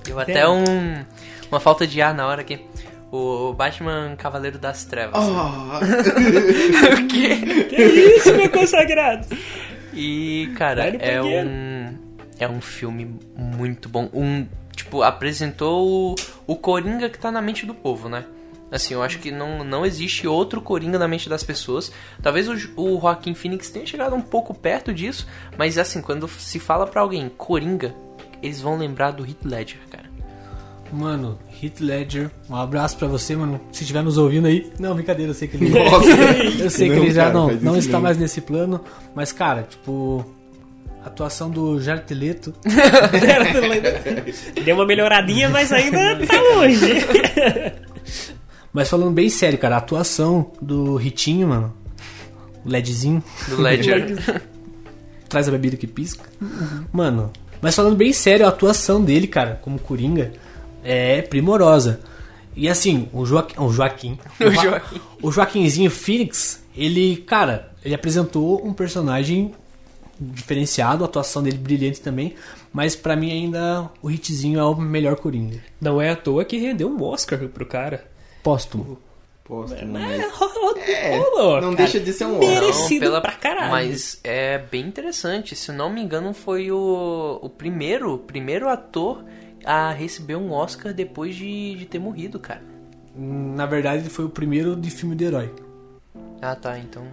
Deu 0.04 0.20
até 0.20 0.48
um, 0.48 1.04
uma 1.50 1.60
falta 1.60 1.86
de 1.86 2.00
ar 2.00 2.14
na 2.14 2.26
hora 2.26 2.42
aqui. 2.42 2.60
O 3.10 3.52
Batman 3.52 4.16
Cavaleiro 4.16 4.58
das 4.58 4.84
Trevas. 4.84 5.24
Oh, 5.24 5.78
o 6.98 7.06
quê? 7.06 7.64
Que 7.68 7.82
isso, 7.82 8.34
meu 8.34 8.50
consagrado? 8.50 9.26
E, 9.92 10.52
cara, 10.56 10.88
é 10.88 11.22
um. 11.22 11.96
É 12.38 12.48
um 12.48 12.60
filme 12.60 13.18
muito 13.36 13.88
bom. 13.88 14.10
Um. 14.12 14.46
Tipo, 14.74 15.02
apresentou 15.02 15.86
o, 15.86 16.14
o 16.46 16.56
Coringa 16.56 17.08
que 17.08 17.18
tá 17.18 17.30
na 17.30 17.40
mente 17.40 17.64
do 17.64 17.72
povo, 17.72 18.08
né? 18.08 18.24
Assim, 18.72 18.94
eu 18.94 19.04
acho 19.04 19.20
que 19.20 19.30
não, 19.30 19.62
não 19.62 19.86
existe 19.86 20.26
outro 20.26 20.60
Coringa 20.60 20.98
na 20.98 21.06
mente 21.06 21.28
das 21.28 21.44
pessoas. 21.44 21.92
Talvez 22.20 22.48
o, 22.48 22.54
o 22.76 23.00
Joaquim 23.00 23.32
Phoenix 23.32 23.70
tenha 23.70 23.86
chegado 23.86 24.16
um 24.16 24.20
pouco 24.20 24.52
perto 24.52 24.92
disso, 24.92 25.28
mas 25.56 25.78
assim, 25.78 26.02
quando 26.02 26.26
se 26.26 26.58
fala 26.58 26.84
pra 26.84 27.00
alguém 27.00 27.28
Coringa, 27.28 27.94
eles 28.44 28.60
vão 28.60 28.76
lembrar 28.76 29.12
do 29.12 29.24
Heath 29.24 29.44
Ledger, 29.44 29.78
cara. 29.90 30.04
Mano, 30.92 31.38
Heath 31.62 31.80
Ledger, 31.80 32.30
um 32.48 32.54
abraço 32.54 32.96
pra 32.96 33.08
você, 33.08 33.34
mano. 33.34 33.60
Se 33.72 33.82
estiver 33.82 34.02
nos 34.02 34.18
ouvindo 34.18 34.46
aí. 34.46 34.70
Não, 34.78 34.94
brincadeira, 34.94 35.30
eu 35.30 35.34
sei 35.34 35.48
que 35.48 35.56
ele. 35.56 35.70
Nossa. 35.72 36.08
eu 36.62 36.70
sei 36.70 36.88
que 36.88 36.96
Não, 36.96 37.02
ele 37.02 37.12
já 37.12 37.22
cara, 37.22 37.34
não, 37.34 37.52
não 37.54 37.76
está 37.76 37.94
não. 37.94 38.02
mais 38.02 38.18
nesse 38.18 38.40
plano. 38.40 38.80
Mas, 39.14 39.32
cara, 39.32 39.62
tipo. 39.62 40.24
A 41.02 41.08
atuação 41.08 41.50
do 41.50 41.78
Jared 41.80 42.14
Leto. 42.14 42.54
Deu 44.64 44.74
uma 44.74 44.86
melhoradinha, 44.86 45.50
mas 45.50 45.70
ainda 45.70 46.16
tá 46.26 46.40
longe. 46.54 46.94
Mas 48.72 48.88
falando 48.88 49.12
bem 49.12 49.28
sério, 49.28 49.58
cara, 49.58 49.74
a 49.74 49.78
atuação 49.78 50.50
do 50.62 50.96
Ritinho, 50.96 51.48
mano. 51.48 51.74
O 52.64 52.70
LEDzinho. 52.70 53.22
Do 53.48 53.60
Ledger. 53.60 54.16
Traz 55.28 55.46
a 55.46 55.50
bebida 55.50 55.76
que 55.76 55.86
pisca. 55.86 56.24
Mano, 56.90 57.30
mas 57.64 57.74
falando 57.74 57.96
bem 57.96 58.12
sério, 58.12 58.46
a 58.46 58.50
atuação 58.50 59.02
dele, 59.02 59.26
cara, 59.26 59.58
como 59.62 59.78
Coringa, 59.78 60.32
é 60.84 61.22
primorosa. 61.22 62.00
E 62.54 62.68
assim, 62.68 63.08
o, 63.12 63.24
Joaquim, 63.26 63.54
o 63.60 63.72
Joaquim. 63.72 64.18
O 64.38 64.50
Joa- 64.50 64.62
Joaquim. 64.62 65.00
O 65.22 65.32
Joaquinzinho 65.32 65.90
Phoenix, 65.90 66.62
ele, 66.76 67.16
cara, 67.16 67.72
ele 67.84 67.94
apresentou 67.94 68.64
um 68.64 68.72
personagem 68.72 69.52
diferenciado, 70.20 71.02
a 71.02 71.06
atuação 71.06 71.42
dele 71.42 71.58
brilhante 71.58 72.00
também. 72.00 72.34
Mas 72.72 72.94
pra 72.94 73.16
mim 73.16 73.30
ainda 73.32 73.90
o 74.02 74.10
Hitzinho 74.10 74.58
é 74.58 74.64
o 74.64 74.76
melhor 74.76 75.16
Coringa. 75.16 75.58
Não 75.80 76.00
é 76.00 76.10
à 76.10 76.16
toa 76.16 76.44
que 76.44 76.56
rendeu 76.58 76.88
um 76.88 77.02
Oscar 77.02 77.38
pro 77.48 77.66
cara. 77.66 78.04
Póstumo. 78.42 78.98
Posto, 79.44 79.76
É, 79.76 79.84
mas... 79.84 80.32
rolou, 80.32 80.76
É, 80.78 81.18
rolou, 81.18 81.54
não 81.60 81.72
cara. 81.72 81.76
deixa 81.76 82.00
de 82.00 82.12
ser 82.14 82.24
um 82.24 82.38
Oscar. 82.38 82.48
Merecido 82.60 83.20
pra 83.20 83.32
caralho. 83.32 83.70
Mas 83.70 84.18
é 84.24 84.56
bem 84.58 84.86
interessante. 84.86 85.54
Se 85.54 85.70
não 85.70 85.90
me 85.90 86.00
engano, 86.00 86.32
foi 86.32 86.70
o, 86.72 87.38
o 87.42 87.48
primeiro, 87.50 88.16
primeiro 88.18 88.68
ator 88.70 89.22
a 89.64 89.90
receber 89.92 90.36
um 90.36 90.50
Oscar 90.50 90.94
depois 90.94 91.34
de, 91.36 91.74
de 91.76 91.84
ter 91.84 91.98
morrido, 91.98 92.38
cara. 92.38 92.62
Na 93.14 93.66
verdade, 93.66 94.08
foi 94.08 94.24
o 94.24 94.30
primeiro 94.30 94.74
de 94.74 94.90
filme 94.90 95.14
de 95.14 95.24
herói. 95.24 95.54
Ah, 96.40 96.54
tá. 96.56 96.78
Então. 96.78 97.06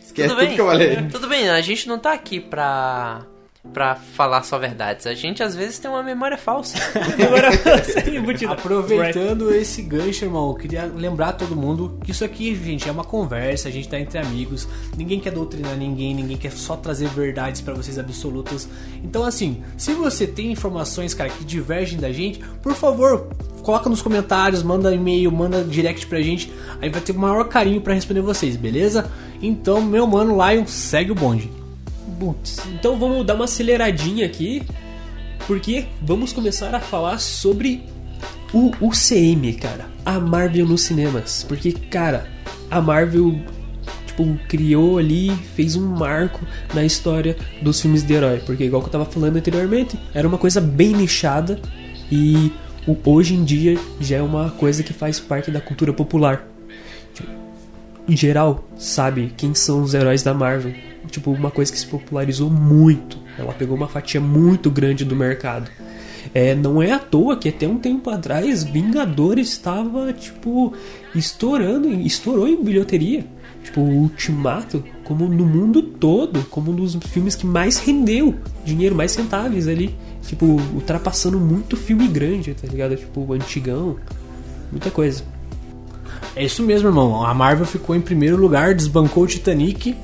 Esquece 0.00 0.28
tudo 0.28 0.36
tudo 0.38 0.46
bem, 0.46 0.54
que 0.54 0.60
eu 0.60 0.66
falei. 0.66 0.96
tudo 1.10 1.28
bem, 1.28 1.48
a 1.48 1.60
gente 1.62 1.88
não 1.88 1.98
tá 1.98 2.12
aqui 2.12 2.40
pra, 2.40 3.24
pra 3.72 3.94
falar 3.94 4.42
só 4.42 4.58
verdades. 4.58 5.06
A 5.06 5.14
gente 5.14 5.42
às 5.42 5.54
vezes 5.54 5.78
tem 5.78 5.90
uma 5.90 6.02
memória 6.02 6.36
falsa. 6.36 6.76
Agora 7.24 7.50
você 7.50 8.10
embutido. 8.10 8.52
Aproveitando 8.52 9.54
esse 9.54 9.82
gancho, 9.82 10.24
irmão, 10.24 10.48
eu 10.48 10.54
queria 10.54 10.84
lembrar 10.84 11.32
todo 11.34 11.54
mundo 11.54 11.98
que 12.04 12.10
isso 12.10 12.24
aqui, 12.24 12.54
gente, 12.54 12.88
é 12.88 12.92
uma 12.92 13.04
conversa, 13.04 13.68
a 13.68 13.72
gente 13.72 13.88
tá 13.88 13.98
entre 13.98 14.18
amigos, 14.18 14.66
ninguém 14.96 15.20
quer 15.20 15.30
doutrinar 15.30 15.76
ninguém, 15.76 16.14
ninguém 16.14 16.36
quer 16.36 16.50
só 16.50 16.76
trazer 16.76 17.08
verdades 17.08 17.60
pra 17.60 17.74
vocês 17.74 17.98
absolutas. 17.98 18.68
Então, 19.02 19.22
assim, 19.22 19.62
se 19.76 19.92
você 19.92 20.26
tem 20.26 20.50
informações, 20.50 21.14
cara, 21.14 21.30
que 21.30 21.44
divergem 21.44 21.98
da 21.98 22.12
gente, 22.12 22.40
por 22.62 22.74
favor, 22.74 23.28
coloca 23.62 23.88
nos 23.88 24.02
comentários, 24.02 24.62
manda 24.62 24.92
e-mail, 24.92 25.30
manda 25.30 25.62
direct 25.62 26.06
pra 26.08 26.20
gente, 26.20 26.52
aí 26.80 26.90
vai 26.90 27.00
ter 27.00 27.12
o 27.12 27.18
maior 27.18 27.44
carinho 27.44 27.80
pra 27.80 27.94
responder 27.94 28.22
vocês, 28.22 28.56
beleza? 28.56 29.10
Então, 29.40 29.80
meu 29.80 30.06
mano 30.06 30.36
Lion, 30.36 30.66
segue 30.66 31.12
o 31.12 31.14
bonde. 31.14 31.61
Então 32.74 32.98
vamos 32.98 33.26
dar 33.26 33.34
uma 33.34 33.44
aceleradinha 33.44 34.26
aqui, 34.26 34.62
porque 35.46 35.86
vamos 36.00 36.32
começar 36.32 36.74
a 36.74 36.80
falar 36.80 37.18
sobre 37.18 37.82
o 38.52 38.70
UCM, 38.80 39.54
cara. 39.54 39.86
A 40.04 40.18
Marvel 40.20 40.66
nos 40.66 40.82
cinemas. 40.82 41.44
Porque, 41.48 41.72
cara, 41.72 42.28
a 42.70 42.80
Marvel, 42.80 43.40
tipo, 44.06 44.38
criou 44.48 44.98
ali, 44.98 45.30
fez 45.54 45.74
um 45.76 45.86
marco 45.86 46.40
na 46.74 46.84
história 46.84 47.36
dos 47.60 47.80
filmes 47.80 48.02
de 48.02 48.12
herói. 48.12 48.42
Porque, 48.44 48.64
igual 48.64 48.82
que 48.82 48.88
eu 48.88 48.92
tava 48.92 49.04
falando 49.04 49.36
anteriormente, 49.36 49.98
era 50.14 50.26
uma 50.26 50.38
coisa 50.38 50.60
bem 50.60 50.92
nichada 50.94 51.60
e 52.10 52.52
hoje 53.04 53.34
em 53.34 53.44
dia 53.44 53.78
já 54.00 54.16
é 54.16 54.22
uma 54.22 54.50
coisa 54.50 54.82
que 54.82 54.92
faz 54.92 55.18
parte 55.18 55.50
da 55.50 55.60
cultura 55.60 55.92
popular 55.92 56.52
em 58.08 58.16
geral 58.16 58.64
sabe 58.76 59.32
quem 59.36 59.54
são 59.54 59.82
os 59.82 59.94
heróis 59.94 60.22
da 60.22 60.34
Marvel. 60.34 60.74
Tipo, 61.10 61.30
uma 61.32 61.50
coisa 61.50 61.72
que 61.72 61.78
se 61.78 61.86
popularizou 61.86 62.50
muito. 62.50 63.18
Ela 63.38 63.52
pegou 63.52 63.76
uma 63.76 63.88
fatia 63.88 64.20
muito 64.20 64.70
grande 64.70 65.04
do 65.04 65.16
mercado. 65.16 65.70
É, 66.34 66.54
não 66.54 66.82
é 66.82 66.92
à 66.92 66.98
toa 66.98 67.36
que 67.36 67.48
até 67.48 67.66
um 67.66 67.78
tempo 67.78 68.08
atrás 68.08 68.62
Vingadores 68.62 69.48
estava, 69.48 70.12
tipo, 70.12 70.72
estourando, 71.14 71.88
estourou 71.88 72.46
em 72.48 72.62
bilheteria. 72.62 73.26
Tipo, 73.62 73.80
o 73.80 74.02
Ultimato, 74.02 74.82
como 75.04 75.28
no 75.28 75.44
mundo 75.44 75.82
todo, 75.82 76.44
como 76.50 76.72
um 76.72 76.74
dos 76.74 76.94
filmes 77.08 77.34
que 77.34 77.46
mais 77.46 77.78
rendeu 77.78 78.34
dinheiro, 78.64 78.94
mais 78.94 79.14
rentáveis 79.14 79.68
ali. 79.68 79.94
Tipo, 80.22 80.60
ultrapassando 80.74 81.38
muito 81.38 81.76
filme 81.76 82.08
grande, 82.08 82.54
tá 82.54 82.66
ligado? 82.66 82.96
Tipo, 82.96 83.32
antigão, 83.32 83.96
muita 84.70 84.90
coisa. 84.90 85.22
É 86.34 86.44
isso 86.44 86.62
mesmo, 86.62 86.88
irmão. 86.88 87.24
A 87.24 87.34
Marvel 87.34 87.66
ficou 87.66 87.94
em 87.94 88.00
primeiro 88.00 88.36
lugar, 88.36 88.74
desbancou 88.74 89.24
o 89.24 89.26
Titanic, 89.26 89.94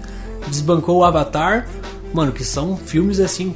desbancou 0.48 0.98
o 0.98 1.04
Avatar. 1.04 1.68
Mano, 2.12 2.32
que 2.32 2.44
são 2.44 2.76
filmes 2.76 3.20
assim. 3.20 3.54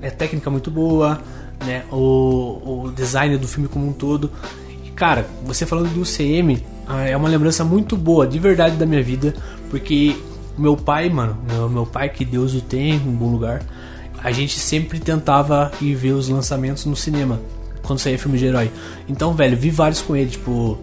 É 0.00 0.10
técnica 0.10 0.50
muito 0.50 0.70
boa, 0.70 1.20
né? 1.64 1.84
O, 1.90 2.86
o 2.86 2.92
design 2.92 3.36
do 3.38 3.46
filme 3.46 3.68
como 3.68 3.88
um 3.88 3.92
todo. 3.92 4.30
E, 4.84 4.90
cara, 4.90 5.26
você 5.44 5.64
falando 5.64 5.92
do 5.94 6.00
UCM, 6.00 6.62
ah, 6.86 7.04
é 7.04 7.16
uma 7.16 7.28
lembrança 7.28 7.64
muito 7.64 7.96
boa, 7.96 8.26
de 8.26 8.38
verdade, 8.38 8.76
da 8.76 8.84
minha 8.84 9.02
vida. 9.02 9.34
Porque 9.70 10.16
meu 10.58 10.76
pai, 10.76 11.08
mano, 11.08 11.38
meu, 11.48 11.68
meu 11.68 11.86
pai, 11.86 12.08
que 12.08 12.24
Deus 12.24 12.54
o 12.54 12.60
tenha 12.60 12.94
em 12.94 13.08
um 13.08 13.12
bom 13.12 13.30
lugar, 13.30 13.62
a 14.22 14.30
gente 14.30 14.58
sempre 14.58 15.00
tentava 15.00 15.72
ir 15.80 15.94
ver 15.94 16.12
os 16.12 16.28
lançamentos 16.28 16.84
no 16.84 16.96
cinema. 16.96 17.40
Quando 17.82 17.98
saía 17.98 18.18
filme 18.18 18.38
de 18.38 18.46
herói. 18.46 18.70
Então, 19.08 19.34
velho, 19.34 19.56
vi 19.56 19.70
vários 19.70 20.00
com 20.00 20.14
ele, 20.14 20.30
tipo. 20.30 20.78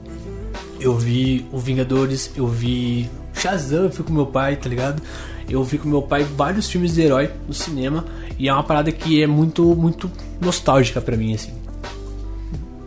Eu 0.80 0.98
vi 0.98 1.46
o 1.52 1.58
Vingadores, 1.58 2.32
eu 2.36 2.48
vi 2.48 3.10
Shazam, 3.40 3.84
eu 3.84 3.92
fui 3.92 4.06
com 4.06 4.14
meu 4.14 4.26
pai, 4.26 4.56
tá 4.56 4.68
ligado? 4.68 5.02
Eu 5.50 5.64
vi 5.64 5.78
com 5.78 5.88
meu 5.90 6.02
pai 6.02 6.24
vários 6.24 6.70
filmes 6.70 6.94
de 6.94 7.02
herói 7.02 7.30
no 7.48 7.54
cinema 7.54 8.06
e 8.38 8.48
é 8.48 8.54
uma 8.54 8.64
parada 8.64 8.92
que 8.92 9.22
é 9.22 9.28
muito, 9.28 9.64
muito 9.76 10.12
nostálgica 10.40 11.02
pra 11.02 11.18
mim, 11.18 11.34
assim. 11.34 11.54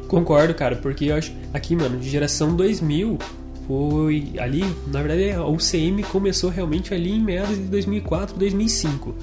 Concordo, 0.06 0.54
cara, 0.54 0.76
porque 0.76 1.06
eu 1.06 1.16
acho 1.16 1.32
aqui, 1.54 1.74
mano, 1.74 1.98
de 1.98 2.08
geração 2.08 2.54
2000 2.54 3.18
foi 3.66 4.32
ali, 4.38 4.62
na 4.88 5.02
verdade, 5.02 5.30
a 5.30 5.46
UCM 5.46 6.02
começou 6.02 6.50
realmente 6.50 6.92
ali 6.92 7.12
em 7.12 7.20
meados 7.20 7.56
de 7.56 7.64
2004, 7.64 8.36
2005. 8.36 9.14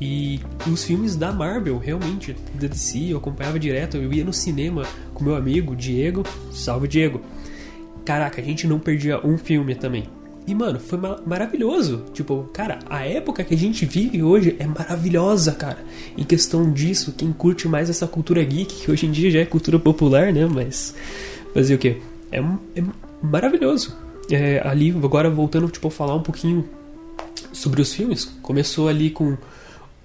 E 0.00 0.40
os 0.70 0.84
filmes 0.84 1.16
da 1.16 1.32
Marvel, 1.32 1.78
realmente, 1.78 2.36
da 2.54 2.68
DC, 2.68 3.12
eu 3.12 3.16
acompanhava 3.16 3.58
direto, 3.58 3.96
eu 3.96 4.12
ia 4.12 4.24
no 4.24 4.32
cinema 4.32 4.84
com 5.14 5.24
meu 5.24 5.34
amigo 5.34 5.74
Diego, 5.74 6.22
salve 6.52 6.86
Diego. 6.86 7.20
Caraca, 8.04 8.40
a 8.40 8.44
gente 8.44 8.66
não 8.66 8.78
perdia 8.78 9.26
um 9.26 9.36
filme 9.36 9.74
também. 9.74 10.04
E, 10.46 10.54
mano, 10.54 10.78
foi 10.78 10.96
ma- 10.98 11.20
maravilhoso. 11.26 12.04
Tipo, 12.12 12.48
cara, 12.52 12.78
a 12.88 13.04
época 13.04 13.42
que 13.42 13.52
a 13.54 13.58
gente 13.58 13.84
vive 13.84 14.22
hoje 14.22 14.54
é 14.58 14.66
maravilhosa, 14.66 15.52
cara. 15.52 15.78
Em 16.16 16.22
questão 16.24 16.70
disso, 16.72 17.12
quem 17.16 17.32
curte 17.32 17.66
mais 17.66 17.90
essa 17.90 18.06
cultura 18.06 18.42
geek, 18.44 18.74
que 18.84 18.90
hoje 18.90 19.06
em 19.06 19.10
dia 19.10 19.30
já 19.30 19.40
é 19.40 19.44
cultura 19.44 19.78
popular, 19.78 20.32
né? 20.32 20.46
Mas 20.46 20.94
fazer 21.52 21.74
o 21.74 21.78
quê? 21.78 21.96
É, 22.30 22.38
é 22.38 22.84
maravilhoso. 23.22 23.96
É, 24.30 24.60
ali, 24.64 24.90
agora 24.90 25.28
voltando, 25.28 25.68
tipo, 25.68 25.88
a 25.88 25.90
falar 25.90 26.14
um 26.14 26.22
pouquinho 26.22 26.68
sobre 27.52 27.80
os 27.82 27.92
filmes, 27.92 28.24
começou 28.42 28.88
ali 28.88 29.10
com 29.10 29.36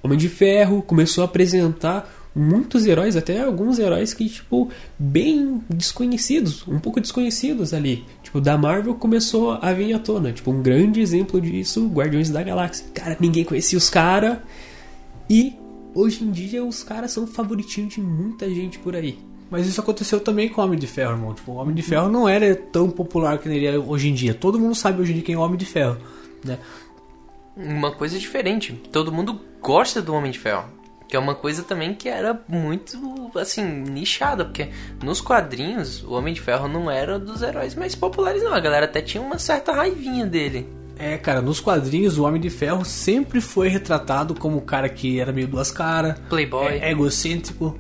Homem 0.01 0.17
de 0.17 0.30
Ferro, 0.30 0.82
começou 0.82 1.23
a 1.23 1.25
apresentar 1.25 2.12
muitos 2.34 2.86
heróis, 2.86 3.17
até 3.17 3.41
alguns 3.41 3.77
heróis 3.77 4.13
que, 4.13 4.27
tipo, 4.30 4.69
bem 4.97 5.62
desconhecidos, 5.69 6.65
um 6.67 6.80
pouco 6.80 7.01
desconhecidos 7.01 7.73
ali. 7.73 8.06
Tipo, 8.32 8.39
da 8.39 8.58
Marvel 8.58 8.96
começou 8.96 9.60
a 9.62 9.74
vir 9.74 9.94
à 9.94 10.00
tona. 10.00 10.32
Tipo, 10.32 10.52
um 10.52 10.62
grande 10.62 11.02
exemplo 11.02 11.41
disso, 11.41 11.86
Guardiões 11.88 12.30
da 12.30 12.41
Galáxia. 12.41 12.86
Cara, 12.94 13.17
ninguém 13.20 13.44
conhecia 13.44 13.78
os 13.78 13.89
caras. 13.89 14.38
E 15.30 15.54
hoje 15.94 16.24
em 16.24 16.32
dia 16.32 16.63
os 16.63 16.82
caras 16.82 17.12
são 17.12 17.28
favoritinhos 17.28 17.94
de 17.94 18.00
muita 18.00 18.50
gente 18.50 18.80
por 18.80 18.96
aí. 18.96 19.20
Mas 19.50 19.67
isso 19.67 19.82
aconteceu 19.82 20.22
também 20.22 20.48
com 20.48 20.62
o 20.62 20.63
Homem 20.63 20.80
de 20.80 20.88
Ferro, 20.88 21.12
irmão. 21.12 21.34
Tipo, 21.34 21.52
o 21.52 21.56
Homem 21.56 21.76
de 21.76 21.82
Ferro 21.82 22.08
não 22.08 22.28
era 22.28 22.56
tão 22.56 22.89
popular 22.89 23.38
que 23.38 23.50
ele 23.50 23.65
é 23.65 23.78
hoje 23.78 24.08
em 24.08 24.13
dia. 24.13 24.34
Todo 24.34 24.58
mundo 24.58 24.76
sabe 24.76 25.02
hoje 25.02 25.12
em 25.12 25.15
dia 25.15 25.24
quem 25.24 25.36
é 25.36 25.38
o 25.38 25.41
Homem 25.41 25.58
de 25.58 25.65
Ferro, 25.65 25.98
né? 26.46 26.58
uma 27.54 27.91
coisa 27.91 28.17
diferente. 28.17 28.74
Todo 28.94 29.12
mundo 29.12 29.41
gosta 29.62 30.02
do 30.02 30.13
Homem 30.13 30.32
de 30.32 30.39
Ferro. 30.39 30.65
Que 31.12 31.17
é 31.17 31.19
uma 31.19 31.36
coisa 31.36 31.62
também 31.62 31.93
que 31.93 32.08
era 32.08 32.41
muito, 32.47 32.97
assim, 33.36 33.63
nichada. 33.65 34.45
Porque 34.45 34.69
nos 35.04 35.19
quadrinhos, 35.19 36.02
o 36.06 36.13
Homem 36.13 36.34
de 36.34 36.39
Ferro 36.39 36.69
não 36.69 36.89
era 36.89 37.19
dos 37.19 37.41
heróis 37.41 37.76
mais 37.76 37.93
populares, 37.93 38.41
não. 38.41 38.54
A 38.54 38.60
galera 38.62 38.86
até 38.86 39.02
tinha 39.02 39.21
uma 39.21 39.38
certa 39.38 39.74
raivinha 39.74 40.26
dele. 40.26 40.69
É, 40.97 41.17
cara, 41.17 41.41
nos 41.41 41.60
quadrinhos 41.60 42.17
o 42.17 42.24
Homem 42.24 42.39
de 42.39 42.50
Ferro 42.50 42.86
sempre 42.86 43.41
foi 43.41 43.67
retratado 43.67 44.34
como 44.34 44.56
o 44.58 44.62
cara 44.62 44.88
que 44.88 45.19
era 45.19 45.34
meio 45.34 45.50
duas 45.50 45.69
caras, 45.69 46.17
Playboy. 46.30 46.65
é, 46.78 46.91
egocêntrico, 46.91 47.78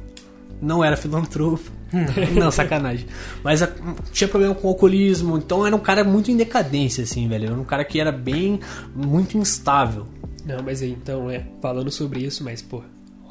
não 0.61 0.83
era 0.83 0.97
filantropo. 0.97 1.71
não, 2.37 2.51
sacanagem. 2.51 3.05
Mas 3.43 3.61
a- 3.63 3.69
tinha 4.11 4.27
problema 4.27 4.53
com 4.55 4.67
o 4.67 4.71
alcoolismo, 4.71 5.37
então 5.37 5.65
era 5.65 5.73
um 5.75 5.79
cara 5.79 6.03
muito 6.03 6.29
em 6.31 6.35
decadência, 6.35 7.03
assim, 7.05 7.29
velho. 7.29 7.45
Era 7.45 7.55
um 7.55 7.63
cara 7.63 7.85
que 7.85 7.97
era 7.97 8.11
bem, 8.11 8.59
muito 8.93 9.37
instável. 9.37 10.05
Não, 10.45 10.61
mas 10.63 10.81
aí, 10.81 10.91
então, 10.91 11.29
é, 11.29 11.45
falando 11.61 11.89
sobre 11.91 12.21
isso, 12.25 12.43
mas, 12.43 12.61
pô, 12.61 12.81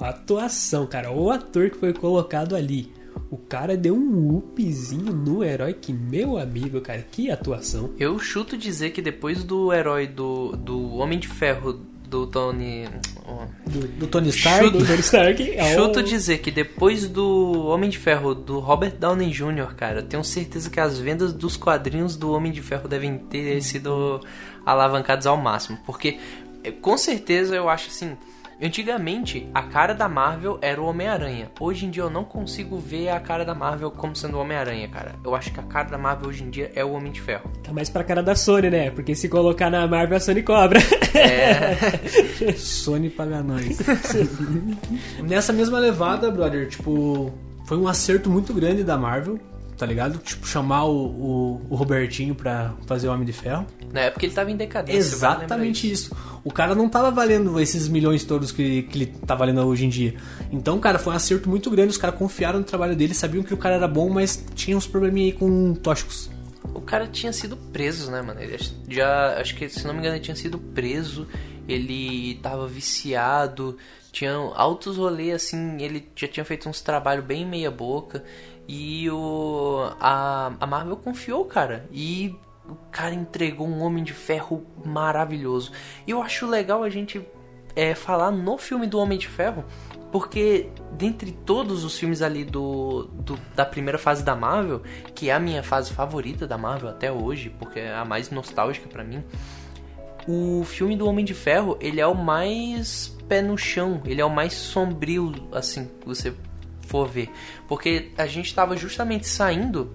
atuação, 0.09 0.87
cara, 0.87 1.13
o 1.13 1.31
ator 1.31 1.71
que 1.71 1.77
foi 1.79 1.93
colocado 1.93 2.57
ali, 2.57 2.93
o 3.31 3.37
cara 3.37 3.77
deu 3.77 3.95
um 3.95 4.37
upzinho 4.37 5.13
no 5.13 5.45
herói 5.45 5.75
que, 5.75 5.93
meu 5.93 6.39
amigo, 6.39 6.81
cara, 6.81 7.05
que 7.11 7.31
atuação. 7.31 7.91
Eu 7.99 8.19
chuto 8.19 8.57
dizer 8.57 8.91
que 8.91 9.03
depois 9.03 9.45
do 9.45 9.73
herói 9.73 10.07
do, 10.07 10.57
do 10.57 10.95
Homem 10.97 11.19
de 11.19 11.29
Ferro 11.29 11.81
do 12.09 12.27
Tony. 12.27 12.89
oh, 13.25 13.47
Do, 13.71 13.87
do 13.87 14.07
Tony 14.09 14.31
Stark. 14.31 14.65
Chuto- 14.65 14.79
Do 14.79 14.87
Tony 14.87 14.99
Stark, 15.01 15.43
é 15.57 15.75
Chuto 15.77 16.03
dizer 16.03 16.39
que 16.39 16.51
depois 16.51 17.07
do 17.09 17.67
Homem 17.69 17.89
de 17.89 17.99
Ferro 17.99 18.35
do 18.35 18.59
Robert 18.59 18.97
Downey 18.99 19.31
Jr., 19.31 19.75
cara, 19.77 20.01
eu 20.01 20.03
tenho 20.07 20.25
certeza 20.25 20.69
que 20.71 20.81
as 20.81 20.99
vendas 20.99 21.33
dos 21.33 21.57
quadrinhos 21.57 22.17
do 22.17 22.33
Homem 22.33 22.51
de 22.51 22.61
Ferro 22.61 22.89
devem 22.89 23.17
ter 23.17 23.63
sido 23.63 24.21
alavancadas 24.67 25.25
ao 25.27 25.37
máximo. 25.37 25.79
Porque, 25.87 26.19
eh, 26.65 26.73
com 26.73 26.99
certeza, 26.99 27.55
eu 27.55 27.69
acho 27.69 27.89
assim. 27.91 28.17
Antigamente, 28.63 29.49
a 29.55 29.63
cara 29.63 29.95
da 29.95 30.07
Marvel 30.07 30.59
era 30.61 30.79
o 30.79 30.85
Homem-Aranha. 30.85 31.51
Hoje 31.59 31.87
em 31.87 31.91
dia 31.91 32.03
eu 32.03 32.11
não 32.11 32.25
consigo 32.25 32.79
ver 32.79 33.09
a 33.09 33.19
cara 33.19 33.43
da 33.43 33.55
Marvel 33.55 33.91
como 33.91 34.15
sendo 34.15 34.37
o 34.37 34.41
Homem-Aranha, 34.41 34.87
cara. 34.89 35.15
Eu 35.25 35.35
acho 35.35 35.51
que 35.51 35.59
a 35.59 35.63
cara 35.63 35.89
da 35.89 35.97
Marvel 35.97 36.29
hoje 36.29 36.45
em 36.45 36.51
dia 36.51 36.71
é 36.75 36.85
o 36.85 36.93
Homem 36.93 37.11
de 37.11 37.23
Ferro. 37.23 37.51
Tá 37.63 37.73
mais 37.73 37.89
pra 37.89 38.05
cara 38.05 38.23
da 38.23 38.35
Sony, 38.35 38.69
né? 38.69 38.91
Porque 38.91 39.15
se 39.15 39.31
colocar 39.31 39.71
na 39.71 39.87
Marvel, 39.87 40.19
a 40.19 40.21
Sony 40.21 40.43
cobra. 40.43 40.79
Sony 42.55 43.09
paga 43.09 43.43
nós. 43.43 43.79
Nessa 45.27 45.55
mesma 45.55 45.79
levada, 45.79 46.31
brother, 46.31 46.69
tipo, 46.69 47.33
foi 47.65 47.79
um 47.79 47.89
acerto 47.89 48.29
muito 48.29 48.53
grande 48.53 48.85
da 48.85 48.99
Marvel, 48.99 49.39
tá 49.81 49.87
ligado? 49.87 50.19
Tipo, 50.19 50.47
chamar 50.47 50.85
o, 50.85 51.07
o, 51.07 51.67
o 51.71 51.75
Robertinho 51.75 52.35
pra 52.35 52.75
fazer 52.87 53.09
o 53.09 53.13
Homem 53.13 53.25
de 53.25 53.33
Ferro. 53.33 53.67
Na 53.91 54.01
época 54.01 54.27
ele 54.27 54.35
tava 54.35 54.51
em 54.51 54.57
decadência. 54.57 54.99
Exatamente 54.99 55.91
isso. 55.91 56.15
O 56.45 56.53
cara 56.53 56.75
não 56.75 56.87
tava 56.87 57.11
valendo 57.11 57.59
esses 57.59 57.89
milhões 57.89 58.23
todos 58.23 58.53
que, 58.53 58.83
que 58.83 58.99
ele 58.99 59.07
tá 59.07 59.35
valendo 59.35 59.63
hoje 59.63 59.87
em 59.87 59.89
dia. 59.89 60.15
Então, 60.53 60.79
cara, 60.79 60.99
foi 60.99 61.15
um 61.15 61.17
acerto 61.17 61.49
muito 61.49 61.71
grande. 61.71 61.93
Os 61.93 61.97
caras 61.97 62.19
confiaram 62.19 62.59
no 62.59 62.65
trabalho 62.65 62.95
dele, 62.95 63.15
sabiam 63.15 63.43
que 63.43 63.55
o 63.55 63.57
cara 63.57 63.77
era 63.77 63.89
bom, 63.89 64.11
mas 64.11 64.45
tinha 64.55 64.77
uns 64.77 64.87
probleminha 64.87 65.29
aí 65.29 65.33
com 65.33 65.73
tóxicos. 65.73 66.29
O 66.75 66.83
cara 66.83 67.07
tinha 67.07 67.33
sido 67.33 67.57
preso, 67.57 68.11
né, 68.11 68.21
mano? 68.21 68.39
Ele 68.39 68.59
já, 68.87 69.41
acho 69.41 69.57
que, 69.57 69.67
se 69.71 69.87
não 69.87 69.95
me 69.95 70.01
engano, 70.01 70.17
ele 70.17 70.23
tinha 70.23 70.37
sido 70.37 70.59
preso, 70.59 71.27
ele 71.67 72.39
tava 72.43 72.69
viciado, 72.69 73.79
tinha 74.11 74.33
altos 74.33 74.97
rolês, 74.97 75.35
assim, 75.35 75.81
ele 75.81 76.09
já 76.15 76.29
tinha 76.29 76.45
feito 76.45 76.69
uns 76.69 76.81
trabalhos 76.81 77.25
bem 77.25 77.47
meia 77.47 77.71
boca, 77.71 78.25
e 78.69 79.11
o, 79.11 79.91
a, 80.01 80.53
a 80.61 80.67
Marvel 80.67 80.97
confiou, 80.97 81.45
cara, 81.45 81.89
e 81.91 82.37
o 82.69 82.77
cara 82.91 83.15
entregou 83.15 83.67
um 83.67 83.83
Homem 83.83 84.05
de 84.05 84.13
Ferro 84.13 84.65
maravilhoso. 84.85 85.73
E 86.07 86.11
eu 86.11 86.23
acho 86.23 86.47
legal 86.47 86.83
a 86.83 86.89
gente 86.89 87.21
é, 87.75 87.95
falar 87.95 88.31
no 88.31 88.59
filme 88.59 88.87
do 88.87 88.99
Homem 88.99 89.19
de 89.19 89.29
Ferro, 89.29 89.65
porque 90.13 90.69
dentre 90.93 91.33
todos 91.33 91.85
os 91.85 91.99
filmes 91.99 92.23
ali 92.23 92.45
do, 92.45 93.05
do, 93.13 93.39
da 93.55 93.65
primeira 93.65 93.99
fase 93.99 94.25
da 94.25 94.35
Marvel, 94.35 94.83
que 95.15 95.31
é 95.31 95.33
a 95.33 95.41
minha 95.41 95.63
fase 95.63 95.93
favorita 95.93 96.47
da 96.47 96.59
Marvel 96.59 96.91
até 96.91 97.11
hoje, 97.11 97.51
porque 97.59 97.81
é 97.81 97.95
a 97.95 98.05
mais 98.05 98.31
nostálgica 98.31 98.89
para 98.89 99.05
mim, 99.05 99.25
o 100.27 100.65
filme 100.65 100.97
do 100.97 101.07
Homem 101.07 101.25
de 101.25 101.35
Ferro, 101.35 101.77
ele 101.81 102.01
é 102.01 102.07
o 102.07 102.15
mais 102.15 103.17
pé 103.31 103.41
no 103.41 103.57
chão, 103.57 104.03
ele 104.05 104.21
é 104.21 104.25
o 104.25 104.29
mais 104.29 104.53
sombrio, 104.53 105.33
assim, 105.53 105.89
que 106.01 106.07
você 106.07 106.35
for 106.89 107.07
ver. 107.07 107.31
Porque 107.69 108.11
a 108.19 108.27
gente 108.27 108.53
tava 108.53 108.77
justamente 108.77 109.29
saindo 109.29 109.89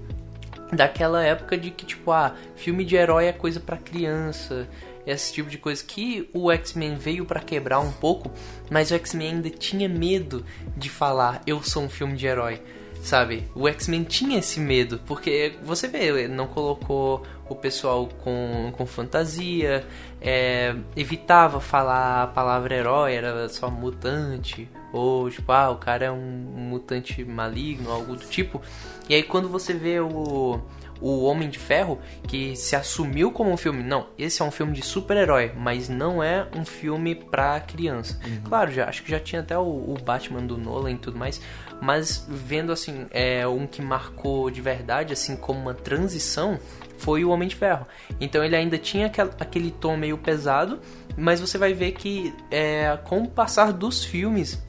daquela 0.71 1.21
época 1.21 1.57
de 1.57 1.69
que, 1.69 1.85
tipo, 1.85 2.11
ah, 2.11 2.33
filme 2.55 2.85
de 2.85 2.95
herói 2.95 3.25
é 3.25 3.33
coisa 3.33 3.59
para 3.59 3.75
criança, 3.75 4.69
esse 5.05 5.33
tipo 5.33 5.49
de 5.49 5.57
coisa 5.57 5.83
que 5.83 6.29
o 6.33 6.49
X-Men 6.49 6.95
veio 6.95 7.25
para 7.25 7.41
quebrar 7.41 7.81
um 7.81 7.91
pouco, 7.91 8.31
mas 8.71 8.89
o 8.89 8.95
X-Men 8.95 9.35
ainda 9.35 9.49
tinha 9.49 9.89
medo 9.89 10.45
de 10.77 10.89
falar 10.89 11.41
eu 11.45 11.61
sou 11.61 11.83
um 11.83 11.89
filme 11.89 12.15
de 12.15 12.25
herói, 12.25 12.61
sabe? 13.03 13.43
O 13.53 13.67
X-Men 13.67 14.03
tinha 14.03 14.39
esse 14.39 14.61
medo, 14.61 14.99
porque 15.05 15.55
você 15.61 15.89
vê, 15.89 16.05
ele 16.05 16.29
não 16.29 16.47
colocou 16.47 17.21
o 17.49 17.55
pessoal 17.55 18.09
com, 18.23 18.71
com 18.75 18.85
fantasia, 18.85 19.85
é, 20.27 20.75
evitava 20.95 21.61
falar 21.61 22.23
a 22.23 22.27
palavra 22.27 22.73
herói, 22.73 23.13
era 23.13 23.47
só 23.47 23.69
mutante, 23.69 24.67
ou 24.91 25.29
tipo, 25.29 25.51
ah, 25.51 25.69
o 25.69 25.75
cara 25.75 26.05
é 26.05 26.11
um, 26.11 26.17
mutante 26.17 27.23
maligno, 27.23 27.91
algo 27.91 28.15
do 28.15 28.25
tipo. 28.25 28.59
E 29.07 29.13
aí 29.13 29.21
quando 29.21 29.47
você 29.47 29.71
vê 29.71 29.99
o 29.99 30.59
o 31.01 31.23
Homem 31.23 31.49
de 31.49 31.59
Ferro, 31.59 31.99
que 32.27 32.55
se 32.55 32.75
assumiu 32.75 33.31
como 33.31 33.51
um 33.51 33.57
filme. 33.57 33.83
Não, 33.83 34.07
esse 34.17 34.41
é 34.41 34.45
um 34.45 34.51
filme 34.51 34.73
de 34.73 34.81
super-herói, 34.81 35.51
mas 35.55 35.89
não 35.89 36.23
é 36.23 36.47
um 36.55 36.65
filme 36.65 37.15
pra 37.15 37.59
criança. 37.59 38.19
Uhum. 38.25 38.41
Claro, 38.45 38.71
já, 38.71 38.87
acho 38.87 39.03
que 39.03 39.11
já 39.11 39.19
tinha 39.19 39.41
até 39.41 39.57
o, 39.57 39.61
o, 39.61 39.97
Batman 40.03 40.41
do 40.41 40.57
Nolan 40.57 40.91
e 40.91 40.97
tudo 40.97 41.17
mais, 41.17 41.41
mas 41.81 42.25
vendo 42.29 42.71
assim, 42.71 43.07
é 43.11 43.47
um 43.47 43.67
que 43.67 43.81
marcou 43.81 44.49
de 44.49 44.61
verdade, 44.61 45.13
assim, 45.13 45.35
como 45.35 45.59
uma 45.59 45.73
transição, 45.73 46.59
foi 47.05 47.23
o 47.23 47.29
Homem 47.29 47.47
de 47.47 47.55
Ferro. 47.55 47.85
Então 48.19 48.43
ele 48.43 48.55
ainda 48.55 48.79
tinha 48.79 49.05
aquel, 49.05 49.29
aquele 49.39 49.69
tom 49.69 49.95
meio 49.95 50.17
pesado, 50.17 50.79
mas 51.15 51.39
você 51.39 51.55
vai 51.55 51.71
ver 51.71 51.91
que 51.91 52.33
é, 52.49 52.97
com 53.03 53.21
o 53.21 53.29
passar 53.29 53.71
dos 53.71 54.03
filmes. 54.03 54.59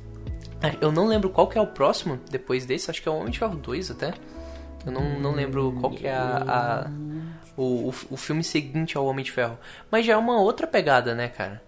É, 0.62 0.77
eu 0.83 0.92
não 0.92 1.09
lembro 1.09 1.31
qual 1.31 1.49
que 1.49 1.57
é 1.57 1.61
o 1.61 1.66
próximo 1.66 2.20
depois 2.31 2.66
desse, 2.66 2.90
acho 2.90 3.03
que 3.03 3.09
é 3.09 3.11
o 3.11 3.16
Homem 3.16 3.31
de 3.31 3.38
Ferro 3.38 3.57
2 3.57 3.90
até. 3.90 4.12
Eu 4.85 4.92
não, 4.92 5.18
não 5.18 5.33
lembro 5.33 5.72
qual 5.81 5.90
que 5.90 6.07
é 6.07 6.14
a, 6.14 6.44
a 6.46 6.90
o, 7.57 7.88
o, 7.88 7.94
o, 8.11 8.16
filme 8.16 8.44
seguinte 8.44 8.99
ao 8.99 9.07
Homem 9.07 9.25
de 9.25 9.33
Ferro. 9.33 9.59
Mas 9.90 10.05
já 10.05 10.12
é 10.12 10.16
uma 10.16 10.38
outra 10.38 10.66
pegada, 10.66 11.14
né, 11.14 11.29
cara? 11.29 11.62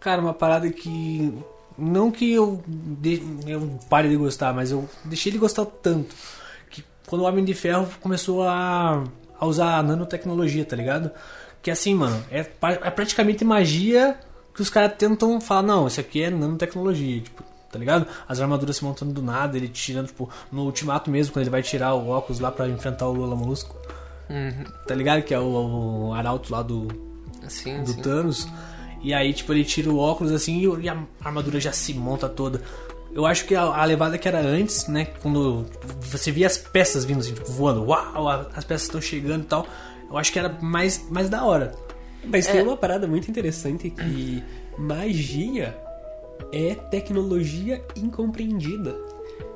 Cara, 0.00 0.20
uma 0.20 0.34
parada 0.34 0.68
que. 0.70 1.32
Não 1.78 2.10
que 2.10 2.32
eu, 2.32 2.64
de, 2.66 3.22
eu 3.46 3.78
pare 3.90 4.08
de 4.08 4.16
gostar, 4.16 4.54
mas 4.54 4.70
eu 4.70 4.88
deixei 5.04 5.30
de 5.30 5.36
gostar 5.36 5.66
tanto. 5.66 6.16
Que 6.70 6.82
quando 7.06 7.20
o 7.20 7.24
Homem 7.24 7.44
de 7.44 7.52
Ferro 7.52 7.86
começou 8.00 8.42
a, 8.42 9.04
a 9.38 9.46
usar 9.46 9.78
a 9.78 9.82
nanotecnologia, 9.82 10.64
tá 10.64 10.76
ligado? 10.76 11.10
Que 11.62 11.70
assim, 11.70 11.94
mano, 11.94 12.22
é, 12.30 12.40
é 12.40 12.90
praticamente 12.90 13.44
magia 13.44 14.18
que 14.54 14.62
os 14.62 14.70
caras 14.70 14.94
tentam 14.96 15.40
falar, 15.40 15.62
não, 15.62 15.86
isso 15.86 16.00
aqui 16.00 16.22
é 16.22 16.30
nanotecnologia. 16.30 17.20
Tipo, 17.20 17.42
tá 17.70 17.78
ligado? 17.78 18.06
As 18.28 18.40
armaduras 18.40 18.76
se 18.76 18.84
montando 18.84 19.12
do 19.12 19.22
nada, 19.22 19.56
ele 19.56 19.68
tirando, 19.68 20.06
tipo, 20.06 20.30
no 20.50 20.64
ultimato 20.64 21.10
mesmo, 21.10 21.32
quando 21.32 21.42
ele 21.42 21.50
vai 21.50 21.62
tirar 21.62 21.94
o 21.94 22.08
óculos 22.08 22.40
lá 22.40 22.50
para 22.50 22.68
enfrentar 22.68 23.06
o 23.06 23.12
Lula 23.12 23.36
Molusco. 23.36 23.76
Uhum. 24.30 24.64
Tá 24.86 24.94
ligado? 24.94 25.22
Que 25.22 25.34
é 25.34 25.38
o, 25.38 26.08
o 26.08 26.12
arauto 26.14 26.52
lá 26.52 26.62
do, 26.62 26.88
sim, 27.48 27.82
do 27.82 27.92
sim. 27.92 28.02
Thanos. 28.02 28.48
E 29.02 29.12
aí, 29.12 29.32
tipo, 29.34 29.52
ele 29.52 29.64
tira 29.64 29.90
o 29.90 29.98
óculos 29.98 30.32
assim 30.32 30.62
e 30.80 30.88
a 30.88 30.96
armadura 31.22 31.60
já 31.60 31.72
se 31.72 31.92
monta 31.94 32.28
toda. 32.28 32.62
Eu 33.16 33.24
acho 33.24 33.46
que 33.46 33.54
a, 33.54 33.62
a 33.62 33.82
levada 33.86 34.18
que 34.18 34.28
era 34.28 34.40
antes, 34.40 34.88
né? 34.88 35.06
Quando 35.22 35.64
você 36.02 36.30
via 36.30 36.46
as 36.46 36.58
peças 36.58 37.02
vindo 37.02 37.20
assim, 37.20 37.32
tipo, 37.32 37.50
voando, 37.50 37.82
uau, 37.82 38.28
as 38.28 38.62
peças 38.62 38.82
estão 38.82 39.00
chegando 39.00 39.42
e 39.42 39.46
tal. 39.46 39.66
Eu 40.10 40.18
acho 40.18 40.30
que 40.30 40.38
era 40.38 40.50
mais, 40.60 41.08
mais 41.08 41.30
da 41.30 41.42
hora. 41.42 41.74
Mas 42.22 42.46
é. 42.46 42.52
tem 42.52 42.62
uma 42.62 42.76
parada 42.76 43.06
muito 43.06 43.30
interessante 43.30 43.88
que 43.88 44.44
magia 44.76 45.74
é 46.52 46.74
tecnologia 46.74 47.82
incompreendida. 47.96 48.94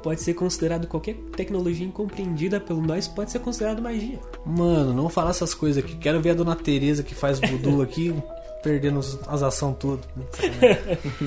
Pode 0.03 0.23
ser 0.23 0.33
considerado 0.33 0.87
qualquer 0.87 1.16
tecnologia 1.37 1.87
incompreendida 1.87 2.59
pelo 2.59 2.81
nós, 2.81 3.07
pode 3.07 3.31
ser 3.31 3.40
considerado 3.40 3.83
magia. 3.83 4.18
Mano, 4.46 4.94
não 4.94 5.11
fala 5.11 5.29
essas 5.29 5.53
coisas 5.53 5.85
aqui. 5.85 5.99
Quero 5.99 6.18
ver 6.23 6.31
a 6.31 6.35
dona 6.35 6.57
Teresa 6.57 7.03
que 7.03 7.14
faz 7.14 7.38
voodoo 7.38 7.83
aqui 7.85 8.14
perdendo 8.62 8.99
as 8.99 9.42
ações 9.42 9.77
tudo. 9.79 10.03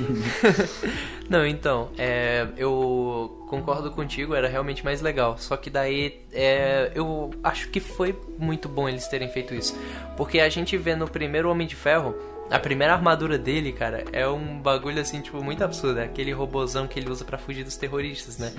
não, 1.30 1.46
então, 1.46 1.90
é, 1.98 2.48
eu 2.58 3.46
concordo 3.50 3.92
contigo, 3.92 4.36
era 4.36 4.48
realmente 4.48 4.84
mais 4.84 5.02
legal. 5.02 5.38
Só 5.38 5.58
que 5.58 5.70
daí 5.70 6.22
é, 6.32 6.92
eu 6.96 7.32
acho 7.44 7.70
que 7.70 7.80
foi 7.80 8.18
muito 8.38 8.70
bom 8.70 8.88
eles 8.88 9.08
terem 9.08 9.30
feito 9.30 9.54
isso. 9.54 9.78
Porque 10.16 10.40
a 10.40 10.50
gente 10.50 10.78
vê 10.78 10.96
no 10.96 11.08
primeiro 11.08 11.50
Homem 11.50 11.68
de 11.68 11.76
Ferro 11.76 12.16
a 12.50 12.60
primeira 12.60 12.94
armadura 12.94 13.38
dele, 13.38 13.72
cara, 13.72 14.04
é 14.12 14.28
um 14.28 14.60
bagulho 14.60 15.02
assim, 15.02 15.22
tipo, 15.22 15.44
muito 15.44 15.64
absurdo. 15.64 16.00
É 16.00 16.04
aquele 16.04 16.32
robozão 16.32 16.88
que 16.88 17.00
ele 17.00 17.10
usa 17.10 17.26
para 17.26 17.38
fugir 17.38 17.64
dos 17.64 17.78
terroristas, 17.78 18.38
né? 18.38 18.54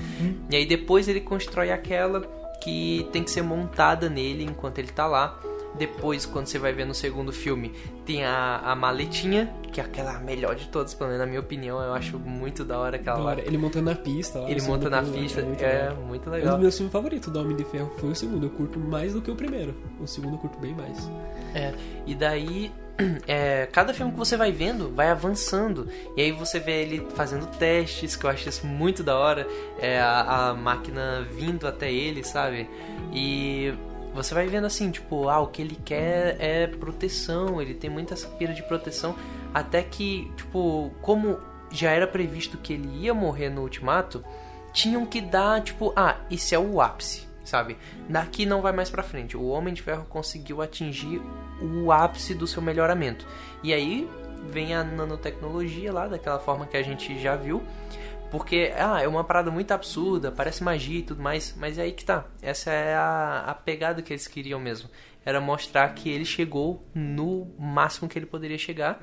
E 0.51 0.57
aí 0.57 0.67
depois 0.67 1.07
ele 1.07 1.21
constrói 1.21 1.71
aquela 1.71 2.23
que 2.63 3.07
tem 3.13 3.23
que 3.23 3.31
ser 3.31 3.43
montada 3.43 4.09
nele 4.09 4.43
enquanto 4.43 4.79
ele 4.79 4.89
tá 4.89 5.07
lá. 5.07 5.39
Depois, 5.77 6.25
quando 6.25 6.47
você 6.47 6.59
vai 6.59 6.73
ver 6.73 6.85
no 6.85 6.95
segundo 6.95 7.33
filme, 7.33 7.73
tem 8.07 8.25
a, 8.25 8.59
a 8.59 8.77
maletinha, 8.77 9.53
que 9.73 9.81
é 9.81 9.85
aquela 9.85 10.19
melhor 10.21 10.55
de 10.55 10.69
todas, 10.69 10.95
pelo 10.95 11.11
menos 11.11 11.25
na 11.25 11.27
minha 11.27 11.41
opinião. 11.41 11.81
Eu 11.83 11.93
acho 11.93 12.19
muito 12.19 12.65
da 12.65 12.79
hora 12.79 12.97
aquela. 12.97 13.41
Ele 13.41 13.59
montando 13.59 13.91
na 13.91 13.97
pista. 13.97 14.39
Lá, 14.39 14.51
ele 14.51 14.63
monta 14.63 14.89
na 14.89 15.03
pista, 15.03 15.41
é, 15.41 15.45
muito, 15.45 15.65
é 15.65 15.91
muito 15.91 16.31
legal. 16.31 16.49
Um 16.49 16.51
dos 16.53 16.61
meus 16.61 16.77
filmes 16.77 16.93
favoritos 16.93 17.33
do 17.33 17.41
Homem 17.41 17.57
de 17.57 17.65
Ferro 17.65 17.91
foi 17.99 18.11
o 18.11 18.15
segundo. 18.15 18.47
Eu 18.47 18.51
curto 18.51 18.79
mais 18.79 19.15
do 19.15 19.21
que 19.21 19.31
o 19.31 19.35
primeiro. 19.35 19.75
O 20.01 20.07
segundo 20.07 20.35
eu 20.35 20.39
curto 20.39 20.59
bem 20.59 20.75
mais. 20.75 21.11
É, 21.55 21.75
e 22.07 22.15
daí 22.15 22.73
é, 23.27 23.67
cada 23.73 23.93
filme 23.93 24.13
que 24.13 24.19
você 24.19 24.37
vai 24.37 24.53
vendo 24.53 24.95
vai 24.95 25.09
avançando. 25.09 25.89
E 26.17 26.23
aí 26.23 26.33
você 26.33 26.61
vê 26.61 26.83
ele 26.83 27.07
fazendo 27.15 27.47
testes, 27.59 28.15
que 28.15 28.25
eu 28.25 28.31
acho 28.31 28.49
isso 28.49 28.67
muito 28.67 29.03
da 29.03 29.19
hora. 29.19 29.47
É, 29.81 30.01
a, 30.01 30.51
a 30.51 30.55
máquina 30.55 31.27
vindo 31.33 31.67
até 31.67 31.93
ele, 31.93 32.23
sabe? 32.23 32.69
E 33.13 33.75
você 34.15 34.33
vai 34.33 34.47
vendo 34.47 34.67
assim, 34.67 34.91
tipo, 34.91 35.29
ah, 35.29 35.41
o 35.41 35.49
que 35.49 35.61
ele 35.61 35.77
quer 35.85 36.37
é 36.39 36.67
proteção, 36.67 37.61
ele 37.61 37.75
tem 37.75 37.91
muita 37.91 38.15
essa 38.15 38.29
pira 38.29 38.55
de 38.55 38.63
proteção, 38.63 39.15
até 39.53 39.83
que, 39.83 40.31
tipo, 40.37 40.93
como 41.03 41.39
já 41.71 41.91
era 41.91 42.07
previsto 42.07 42.57
que 42.57 42.73
ele 42.73 42.89
ia 43.01 43.13
morrer 43.13 43.51
no 43.51 43.63
ultimato, 43.63 44.25
tinham 44.73 45.05
que 45.05 45.21
dar, 45.21 45.61
tipo, 45.63 45.93
ah, 45.97 46.17
esse 46.31 46.55
é 46.55 46.59
o 46.59 46.81
ápice, 46.81 47.27
sabe? 47.45 47.77
Daqui 48.09 48.47
não 48.47 48.63
vai 48.63 48.73
mais 48.73 48.89
pra 48.89 49.03
frente. 49.03 49.37
O 49.37 49.49
Homem 49.49 49.75
de 49.75 49.83
Ferro 49.83 50.07
conseguiu 50.09 50.63
atingir 50.63 51.21
o 51.61 51.91
ápice 51.91 52.35
do 52.35 52.47
seu 52.47 52.63
melhoramento. 52.63 53.27
E 53.63 53.73
aí 53.73 54.09
vem 54.51 54.75
a 54.75 54.85
nanotecnologia 54.85 55.93
lá, 55.93 56.07
daquela 56.07 56.39
forma 56.39 56.67
que 56.67 56.77
a 56.77 56.83
gente 56.83 57.19
já 57.21 57.35
viu. 57.37 57.63
Porque, 58.31 58.73
ah, 58.77 59.01
é 59.01 59.07
uma 59.07 59.23
parada 59.23 59.51
muito 59.51 59.71
absurda, 59.73 60.33
parece 60.33 60.63
magia 60.65 60.99
e 60.99 61.03
tudo 61.03 61.23
mais, 61.23 61.55
mas 61.57 61.79
é 61.79 61.83
aí 61.83 61.93
que 61.93 62.05
tá. 62.05 62.25
Essa 62.43 62.71
é 62.71 62.95
a, 62.95 63.45
a 63.47 63.55
pegada 63.55 64.03
que 64.03 64.13
eles 64.13 64.27
queriam 64.27 64.59
mesmo. 64.59 64.89
Era 65.25 65.41
mostrar 65.41 65.89
que 65.95 66.11
ele 66.11 66.25
chegou 66.25 66.85
no 66.95 67.47
máximo 67.59 68.09
que 68.09 68.19
ele 68.19 68.27
poderia 68.27 68.59
chegar 68.59 69.03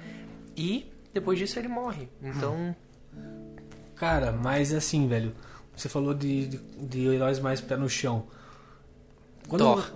e 0.56 0.92
depois 1.14 1.40
disso 1.40 1.58
ele 1.58 1.68
morre. 1.68 2.10
Então. 2.22 2.76
Cara, 3.96 4.32
mas 4.32 4.74
assim, 4.74 5.08
velho. 5.08 5.34
Você 5.76 5.90
falou 5.90 6.14
de, 6.14 6.48
de, 6.48 6.58
de 6.58 7.08
heróis 7.08 7.40
mais 7.40 7.62
pé 7.62 7.76
no 7.76 7.90
chão. 7.90 8.28
Quando 9.48 9.64
Thor. 9.64 9.92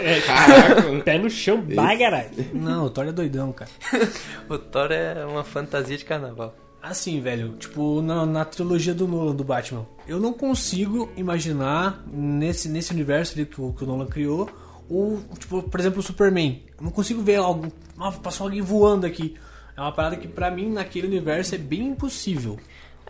é, 0.00 0.20
Caraca. 0.26 1.02
Pé 1.04 1.18
no 1.18 1.30
chão, 1.30 1.62
bagarai. 1.62 2.30
Não, 2.52 2.84
o 2.86 2.90
Thor 2.90 3.06
é 3.06 3.12
doidão, 3.12 3.52
cara. 3.52 3.70
o 4.48 4.58
Thor 4.58 4.92
é 4.92 5.24
uma 5.24 5.44
fantasia 5.44 5.96
de 5.96 6.04
carnaval. 6.04 6.54
Assim, 6.82 7.20
velho, 7.20 7.56
tipo, 7.56 8.00
na, 8.00 8.24
na, 8.24 8.44
trilogia 8.44 8.94
do 8.94 9.08
Nolan, 9.08 9.34
do 9.34 9.42
Batman, 9.42 9.84
eu 10.06 10.20
não 10.20 10.32
consigo 10.32 11.10
imaginar 11.16 12.02
nesse, 12.06 12.68
nesse 12.68 12.92
universo 12.92 13.34
que 13.34 13.60
o, 13.60 13.72
que 13.72 13.82
o 13.82 13.86
Nolan 13.86 14.06
criou, 14.06 14.48
o, 14.88 15.20
tipo, 15.38 15.62
por 15.62 15.80
exemplo, 15.80 15.98
o 15.98 16.02
Superman. 16.02 16.62
Eu 16.78 16.84
não 16.84 16.90
consigo 16.90 17.20
ver 17.20 17.36
algo. 17.36 17.70
Ah, 17.98 18.12
passou 18.12 18.46
alguém 18.46 18.62
voando 18.62 19.06
aqui. 19.06 19.36
É 19.76 19.80
uma 19.80 19.92
parada 19.92 20.16
que 20.16 20.26
pra 20.26 20.50
mim, 20.50 20.70
naquele 20.70 21.06
universo, 21.06 21.54
é 21.54 21.58
bem 21.58 21.88
impossível. 21.88 22.58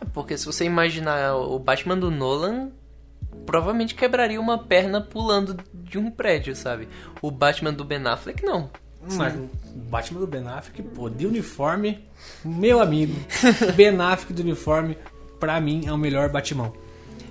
É, 0.01 0.05
porque 0.07 0.37
se 0.37 0.47
você 0.47 0.65
imaginar 0.65 1.37
o 1.37 1.59
Batman 1.59 1.97
do 1.97 2.11
Nolan, 2.11 2.71
provavelmente 3.47 3.95
quebraria 3.95 4.41
uma 4.41 4.59
perna 4.59 5.01
pulando 5.01 5.57
de 5.73 5.99
um 5.99 6.11
prédio, 6.11 6.57
sabe? 6.57 6.89
O 7.23 7.31
Batman 7.31 7.73
do 7.73 7.85
Ben 7.85 8.05
Affleck 8.07 8.43
não. 8.43 8.71
Mas 9.17 9.35
o 9.35 9.49
Batman 9.91 10.21
do 10.21 10.27
Ben 10.27 10.47
Affleck, 10.47 10.83
pô, 10.83 11.09
de 11.09 11.27
uniforme, 11.27 12.05
meu 12.45 12.81
amigo, 12.81 13.15
Ben 13.77 13.99
Affleck 14.01 14.33
do 14.33 14.43
uniforme, 14.43 14.97
pra 15.39 15.61
mim 15.61 15.87
é 15.87 15.93
o 15.93 15.99
melhor 15.99 16.29
Batman. 16.29 16.73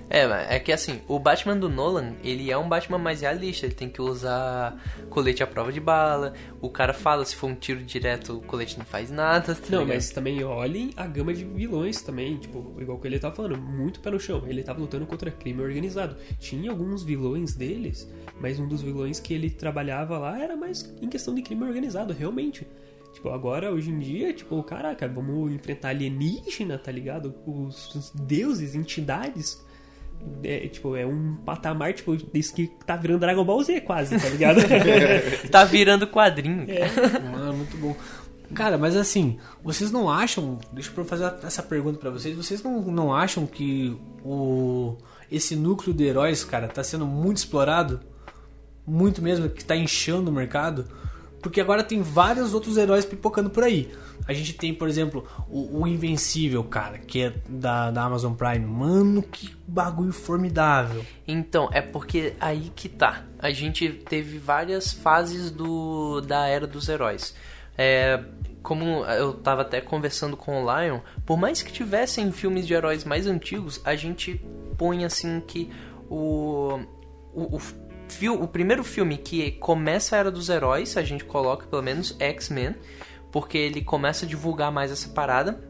É, 0.10 0.26
mas 0.26 0.50
é 0.50 0.60
que 0.60 0.72
assim, 0.72 1.02
o 1.08 1.20
Batman 1.20 1.58
do 1.58 1.68
Nolan, 1.70 2.14
ele 2.24 2.50
é 2.50 2.58
um 2.58 2.68
Batman 2.68 2.98
mais 2.98 3.22
realista, 3.22 3.66
ele 3.66 3.76
tem 3.76 3.90
que 3.90 4.02
usar 4.02 4.82
colete 5.10 5.44
à 5.44 5.48
prova 5.48 5.72
de 5.72 5.80
bala, 5.82 6.34
o 6.62 6.70
cara 6.70 6.94
fala, 6.94 7.26
se 7.26 7.36
for 7.36 7.48
um 7.48 7.56
tiro 7.56 7.84
direto, 7.84 8.38
o 8.38 8.42
colete 8.42 8.78
não 8.78 8.86
faz 8.86 9.12
nada, 9.12 9.54
tá 9.54 9.62
Não, 9.70 9.80
ligado? 9.80 9.96
mas 9.96 10.10
também 10.10 10.44
olhem 10.44 10.92
a 10.96 11.06
gama 11.06 11.34
de 11.34 11.44
vilões 11.44 12.02
também, 12.02 12.38
tipo, 12.38 12.74
igual 12.80 12.98
que 13.00 13.08
ele 13.08 13.20
tava 13.20 13.36
falando, 13.36 13.58
muito 13.58 14.00
pé 14.00 14.10
no 14.10 14.20
chão. 14.20 14.44
Ele 14.48 14.64
tava 14.64 14.80
lutando 14.80 15.06
contra 15.06 15.30
crime 15.30 15.62
organizado. 15.62 16.16
Tinha 16.40 16.72
alguns 16.72 17.04
vilões 17.04 17.54
deles, 17.54 18.10
mas 18.40 18.60
um 18.60 18.68
dos 18.68 18.82
vilões 18.82 19.20
que 19.20 19.34
ele 19.34 19.50
trabalhava 19.50 20.18
lá 20.18 20.42
era 20.42 20.56
mais 20.56 20.84
em 21.02 21.10
questão 21.10 21.36
de 21.36 21.42
crime 21.42 21.64
organizado, 21.64 22.14
realmente. 22.14 22.66
Tipo, 23.14 23.30
agora, 23.30 23.72
hoje 23.74 23.90
em 23.90 24.00
dia, 24.00 24.32
tipo, 24.32 24.62
caraca, 24.64 25.08
vamos 25.08 25.52
enfrentar 25.52 25.90
alienígena, 25.90 26.78
tá 26.78 26.92
ligado? 26.92 27.34
Os 27.46 28.12
deuses, 28.14 28.76
entidades. 28.76 29.66
É, 30.44 30.68
tipo, 30.68 30.96
é 30.96 31.06
um 31.06 31.36
patamar, 31.46 31.94
tipo, 31.94 32.16
desse 32.16 32.54
que 32.54 32.68
tá 32.86 32.96
virando 32.96 33.20
Dragon 33.20 33.44
Ball 33.44 33.64
Z 33.64 33.82
quase, 33.82 34.20
tá 34.20 34.30
ligado? 34.30 34.60
Tá 35.50 35.64
virando 35.64 36.08
quadrinho. 36.08 36.66
Mano, 37.32 37.54
muito 37.54 37.78
bom. 37.78 37.96
Cara, 38.54 38.78
mas 38.78 38.96
assim, 38.96 39.38
vocês 39.64 39.92
não 39.92 40.10
acham. 40.10 40.60
Deixa 40.72 40.92
eu 40.96 41.06
fazer 41.06 41.34
essa 41.44 41.62
pergunta 41.62 42.00
pra 42.00 42.10
vocês. 42.10 42.36
Vocês 42.36 42.64
não, 42.64 42.82
não 42.82 43.14
acham 43.14 43.46
que 43.46 43.98
o 44.24 44.98
esse 45.32 45.56
núcleo 45.56 45.94
de 45.94 46.06
heróis, 46.06 46.44
cara, 46.44 46.68
tá 46.68 46.84
sendo 46.84 47.06
muito 47.06 47.38
explorado? 47.38 48.00
Muito 48.86 49.22
mesmo, 49.22 49.50
que 49.50 49.66
tá 49.66 49.76
inchando 49.76 50.32
o 50.32 50.34
mercado? 50.34 50.88
Porque 51.48 51.62
agora 51.62 51.82
tem 51.82 52.02
vários 52.02 52.54
outros 52.54 52.76
heróis 52.76 53.06
pipocando 53.06 53.50
por 53.50 53.64
aí. 53.64 53.90
A 54.28 54.34
gente 54.34 54.52
tem, 54.52 54.74
por 54.74 54.90
exemplo, 54.90 55.26
o, 55.50 55.84
o 55.84 55.88
Invencível, 55.88 56.62
cara, 56.62 56.98
que 56.98 57.22
é 57.22 57.34
da, 57.48 57.90
da 57.90 58.04
Amazon 58.04 58.34
Prime. 58.34 58.66
Mano, 58.66 59.24
que 59.24 59.56
bagulho 59.66 60.12
formidável. 60.12 61.06
Então, 61.26 61.70
é 61.72 61.80
porque 61.80 62.34
aí 62.42 62.70
que 62.76 62.90
tá. 62.90 63.24
A 63.40 63.50
gente 63.52 63.88
teve 63.90 64.38
várias 64.38 64.92
fases 64.92 65.50
do 65.50 66.20
da 66.20 66.48
era 66.48 66.68
dos 66.68 66.90
heróis. 66.90 67.34
É, 67.78 68.22
como 68.62 69.06
eu 69.06 69.36
tava 69.36 69.62
até 69.62 69.80
conversando 69.80 70.36
com 70.36 70.66
o 70.66 70.82
Lion, 70.82 71.00
por 71.26 71.38
mais 71.38 71.64
que 71.64 71.72
tivessem 71.72 72.30
filmes 72.34 72.68
de 72.68 72.74
heróis 72.74 73.06
mais 73.06 73.26
antigos, 73.26 73.80
a 73.86 73.96
gente 73.96 74.46
põe 74.78 75.06
assim 75.06 75.40
que 75.40 75.72
o, 76.10 76.78
o, 77.34 77.56
o, 77.56 77.60
o 78.28 78.48
primeiro 78.48 78.84
filme 78.84 79.18
que 79.18 79.52
começa 79.52 80.16
a 80.16 80.20
era 80.20 80.32
dos 80.32 80.50
heróis, 80.50 80.98
a 80.98 81.04
gente 81.04 81.24
coloca 81.26 81.68
pelo 81.68 81.84
menos 81.84 82.16
X-Men, 82.20 82.76
porque 83.32 83.58
ele 83.58 83.82
começa 83.84 84.26
a 84.26 84.28
divulgar 84.28 84.72
mais 84.72 84.92
essa 84.92 85.10
parada. 85.10 85.62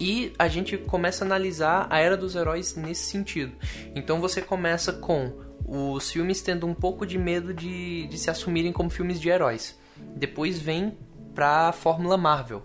E 0.00 0.32
a 0.38 0.46
gente 0.46 0.78
começa 0.78 1.24
a 1.24 1.26
analisar 1.26 1.86
a 1.90 1.98
era 1.98 2.16
dos 2.16 2.36
heróis 2.36 2.76
nesse 2.76 3.10
sentido. 3.10 3.52
Então 3.94 4.20
você 4.20 4.40
começa 4.40 4.92
com 4.92 5.32
os 5.66 6.10
filmes 6.10 6.40
tendo 6.40 6.66
um 6.66 6.74
pouco 6.74 7.04
de 7.04 7.18
medo 7.18 7.52
de, 7.52 8.06
de 8.06 8.16
se 8.16 8.30
assumirem 8.30 8.72
como 8.72 8.88
filmes 8.88 9.20
de 9.20 9.28
heróis. 9.28 9.78
Depois 10.16 10.58
vem 10.58 10.96
pra 11.34 11.72
fórmula 11.72 12.16
Marvel, 12.16 12.62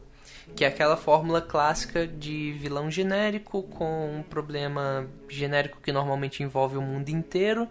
que 0.56 0.64
é 0.64 0.68
aquela 0.68 0.96
fórmula 0.96 1.42
clássica 1.42 2.08
de 2.08 2.54
vilão 2.54 2.90
genérico 2.90 3.64
com 3.64 4.20
um 4.20 4.24
problema 4.24 5.08
genérico 5.28 5.80
que 5.82 5.92
normalmente 5.92 6.44
envolve 6.44 6.78
o 6.78 6.82
mundo 6.82 7.10
inteiro 7.10 7.68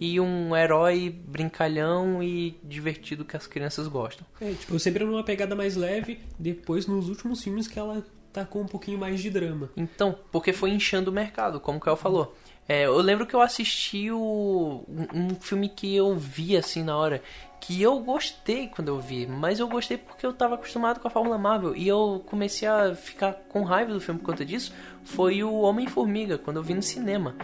e 0.00 0.20
um 0.20 0.54
herói 0.54 1.10
brincalhão 1.26 2.22
e 2.22 2.58
divertido 2.62 3.24
que 3.24 3.36
as 3.36 3.46
crianças 3.46 3.88
gostam. 3.88 4.26
É, 4.40 4.52
tipo, 4.52 4.78
sempre 4.78 5.04
numa 5.04 5.24
pegada 5.24 5.54
mais 5.54 5.76
leve, 5.76 6.20
depois 6.38 6.86
nos 6.86 7.08
últimos 7.08 7.42
filmes 7.42 7.66
que 7.66 7.78
ela 7.78 8.04
tacou 8.32 8.62
um 8.62 8.66
pouquinho 8.66 8.98
mais 8.98 9.20
de 9.20 9.30
drama. 9.30 9.70
Então, 9.76 10.18
porque 10.30 10.52
foi 10.52 10.70
inchando 10.70 11.10
o 11.10 11.14
mercado, 11.14 11.58
como 11.58 11.78
o 11.78 11.80
Kael 11.80 11.96
falou. 11.96 12.36
É, 12.68 12.84
eu 12.84 12.96
lembro 12.98 13.26
que 13.26 13.34
eu 13.34 13.40
assisti 13.40 14.10
o, 14.10 14.84
um, 14.88 15.06
um 15.14 15.34
filme 15.36 15.68
que 15.68 15.94
eu 15.94 16.16
vi 16.16 16.56
assim 16.56 16.82
na 16.82 16.96
hora, 16.96 17.22
que 17.60 17.80
eu 17.80 18.00
gostei 18.00 18.68
quando 18.68 18.88
eu 18.88 18.98
vi, 18.98 19.26
mas 19.26 19.60
eu 19.60 19.68
gostei 19.68 19.96
porque 19.96 20.26
eu 20.26 20.32
tava 20.32 20.56
acostumado 20.56 21.00
com 21.00 21.06
a 21.08 21.10
Fórmula 21.10 21.38
Marvel 21.38 21.76
e 21.76 21.86
eu 21.86 22.22
comecei 22.26 22.66
a 22.66 22.94
ficar 22.94 23.32
com 23.48 23.62
raiva 23.62 23.92
do 23.92 24.00
filme 24.00 24.20
por 24.20 24.26
conta 24.26 24.44
disso. 24.44 24.72
Foi 25.04 25.42
o 25.42 25.60
Homem-Formiga, 25.60 26.36
quando 26.36 26.56
eu 26.56 26.62
vi 26.62 26.74
no 26.74 26.82
cinema. 26.82 27.36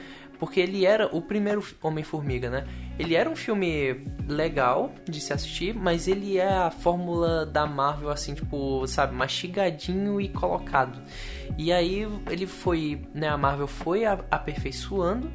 Porque 0.43 0.59
ele 0.59 0.85
era 0.85 1.07
o 1.15 1.23
primeiro 1.23 1.65
Homem-Formiga, 1.81 2.51
né? 2.51 2.67
Ele 2.99 3.15
era 3.15 3.31
um 3.31 3.37
filme 3.37 4.05
legal 4.27 4.93
de 5.09 5.21
se 5.21 5.33
assistir, 5.33 5.73
mas 5.73 6.09
ele 6.09 6.37
é 6.37 6.53
a 6.53 6.69
fórmula 6.69 7.47
da 7.47 7.65
Marvel, 7.65 8.11
assim, 8.11 8.35
tipo, 8.35 8.85
sabe, 8.89 9.15
mastigadinho 9.15 10.21
e 10.21 10.29
colocado. 10.29 11.01
E 11.57 11.73
aí 11.73 12.09
ele 12.29 12.49
foi, 12.49 13.07
né, 13.15 13.29
a 13.29 13.39
Marvel 13.39 13.69
foi 13.69 14.05
aperfeiçoando 14.05 15.31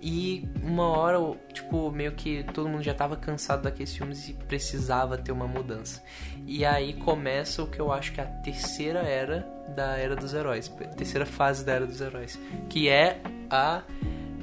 e 0.00 0.48
uma 0.62 0.86
hora, 0.86 1.18
tipo, 1.52 1.90
meio 1.90 2.12
que 2.12 2.42
todo 2.54 2.70
mundo 2.70 2.82
já 2.82 2.94
tava 2.94 3.16
cansado 3.16 3.64
daqueles 3.64 3.94
filmes 3.94 4.30
e 4.30 4.32
precisava 4.32 5.18
ter 5.18 5.30
uma 5.30 5.46
mudança. 5.46 6.02
E 6.46 6.64
aí 6.64 6.94
começa 6.94 7.62
o 7.62 7.66
que 7.66 7.78
eu 7.78 7.92
acho 7.92 8.12
que 8.12 8.20
é 8.22 8.24
a 8.24 8.26
terceira 8.26 9.00
era 9.00 9.46
da 9.76 9.98
Era 9.98 10.16
dos 10.16 10.32
Heróis, 10.32 10.68
terceira 10.96 11.26
fase 11.26 11.66
da 11.66 11.72
Era 11.74 11.86
dos 11.86 12.00
Heróis, 12.00 12.40
que 12.70 12.88
é 12.88 13.20
a 13.50 13.82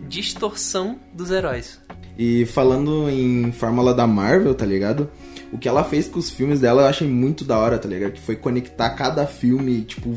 distorção 0.08 1.00
dos 1.14 1.32
heróis. 1.32 1.82
E 2.18 2.46
falando 2.46 3.10
em 3.10 3.52
fórmula 3.52 3.94
da 3.94 4.08
Marvel, 4.08 4.56
tá 4.56 4.66
ligado? 4.66 5.10
O 5.52 5.58
que 5.58 5.68
ela 5.68 5.84
fez 5.84 6.08
com 6.08 6.20
os 6.20 6.30
filmes 6.30 6.60
dela 6.60 6.84
eu 6.84 6.88
achei 6.88 7.08
muito 7.08 7.44
da 7.44 7.58
hora, 7.58 7.78
tá 7.78 7.88
ligado? 7.88 8.14
Que 8.14 8.22
foi 8.22 8.36
conectar 8.36 8.90
cada 8.92 9.28
filme, 9.28 9.82
tipo, 9.82 10.16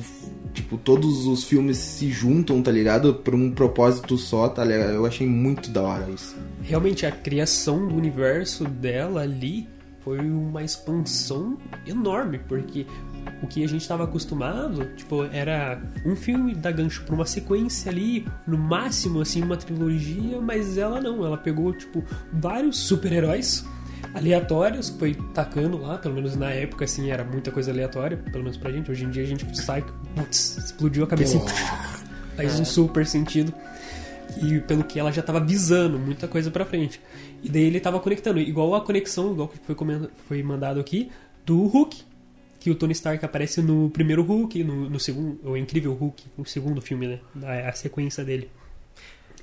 tipo 0.53 0.77
todos 0.79 1.27
os 1.27 1.45
filmes 1.45 1.77
se 1.77 2.11
juntam, 2.11 2.63
tá 2.63 2.71
ligado? 2.71 3.15
Por 3.15 3.35
um 3.35 3.51
propósito 3.51 4.17
só, 4.17 4.49
tá 4.49 4.65
ligado? 4.65 4.93
Eu 4.93 5.07
achei 5.07 5.27
muito 5.27 5.71
da 5.71 5.83
hora 5.83 6.09
isso. 6.11 6.37
Realmente, 6.63 7.05
a 7.05 7.11
criação 7.11 7.87
do 7.87 7.97
universo 7.97 8.65
dela 8.65 9.23
ali 9.23 9.69
foi 10.05 10.21
uma 10.21 10.63
expansão 10.63 11.59
enorme, 11.87 12.39
porque 12.39 12.87
o 13.43 13.47
que 13.47 13.63
a 13.63 13.69
gente 13.69 13.83
estava 13.83 14.05
acostumado, 14.05 14.85
tipo, 14.97 15.25
era 15.25 15.81
um 16.05 16.17
filme 16.17 16.55
dar 16.55 16.73
gancho 16.73 17.05
pra 17.05 17.15
uma 17.15 17.27
sequência 17.27 17.91
ali, 17.91 18.27
no 18.47 18.59
máximo, 18.59 19.21
assim, 19.21 19.43
uma 19.43 19.57
trilogia, 19.57 20.41
mas 20.41 20.77
ela 20.77 21.01
não, 21.01 21.25
ela 21.25 21.37
pegou, 21.37 21.73
tipo, 21.73 22.05
vários 22.33 22.79
super-heróis 22.79 23.65
aleatórios, 24.15 24.89
foi 24.89 25.15
tacando 25.35 25.79
lá, 25.79 25.99
pelo 25.99 26.15
menos 26.15 26.35
na 26.37 26.51
época, 26.51 26.85
assim, 26.85 27.11
era 27.11 27.25
muita 27.25 27.51
coisa 27.51 27.71
aleatória, 27.71 28.17
pelo 28.17 28.45
menos 28.45 28.57
pra 28.57 28.71
gente, 28.73 28.91
hoje 28.91 29.05
em 29.05 29.11
dia 29.11 29.23
a 29.23 29.27
gente 29.27 29.57
sai, 29.57 29.85
putz, 30.15 30.59
explodiu 30.59 31.05
a 31.05 31.07
cabeça, 31.07 31.39
faz 32.37 32.59
um 32.59 32.65
super 32.65 33.07
sentido. 33.07 33.53
E 34.41 34.61
pelo 34.61 34.85
que 34.85 35.01
ela 35.01 35.11
já 35.11 35.23
tava 35.23 35.41
visando 35.41 35.99
muita 35.99 36.29
coisa 36.29 36.51
pra 36.51 36.65
frente. 36.65 37.01
E 37.43 37.49
daí 37.49 37.63
ele 37.63 37.81
tava 37.81 37.99
conectando, 37.99 38.39
igual 38.39 38.75
a 38.75 38.81
conexão, 38.81 39.33
igual 39.33 39.49
que 39.49 39.59
foi, 39.59 39.75
foi 40.29 40.43
mandado 40.43 40.79
aqui, 40.79 41.11
do 41.45 41.67
Hulk, 41.67 42.03
que 42.69 42.71
o 42.71 42.75
Tony 42.75 42.93
Stark 42.93 43.25
aparece 43.25 43.63
no 43.63 43.89
primeiro 43.89 44.23
Hulk, 44.23 44.63
no, 44.63 44.91
no 44.91 45.01
segundo, 45.01 45.41
o 45.43 45.57
Incrível 45.57 45.95
Hulk, 45.95 46.25
o 46.37 46.45
segundo 46.45 46.83
filme, 46.83 47.07
né? 47.07 47.21
A, 47.43 47.71
a 47.71 47.73
sequência 47.73 48.23
dele. 48.23 48.51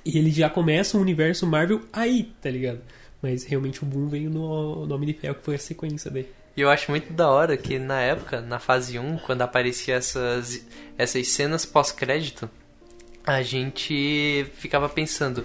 E 0.04 0.16
ele 0.16 0.30
já 0.30 0.48
começa 0.48 0.96
o 0.96 1.00
universo 1.00 1.44
Marvel 1.44 1.82
aí, 1.92 2.32
tá 2.40 2.48
ligado? 2.48 2.80
Mas 3.20 3.42
realmente 3.42 3.82
o 3.82 3.86
boom 3.86 4.08
veio 4.08 4.30
no 4.30 4.86
Nome 4.86 5.06
de 5.06 5.14
Ferro, 5.14 5.34
que 5.34 5.44
foi 5.44 5.56
a 5.56 5.58
sequência 5.58 6.08
dele. 6.08 6.28
E 6.56 6.60
eu 6.60 6.70
acho 6.70 6.90
muito 6.90 7.12
da 7.12 7.28
hora 7.28 7.56
que 7.56 7.78
na 7.78 8.00
época, 8.00 8.40
na 8.40 8.60
fase 8.60 8.96
1, 8.96 9.18
quando 9.18 9.42
aparecia 9.42 9.96
essas, 9.96 10.64
essas 10.96 11.26
cenas 11.26 11.66
pós-crédito, 11.66 12.48
a 13.26 13.42
gente 13.42 14.46
ficava 14.54 14.88
pensando, 14.88 15.44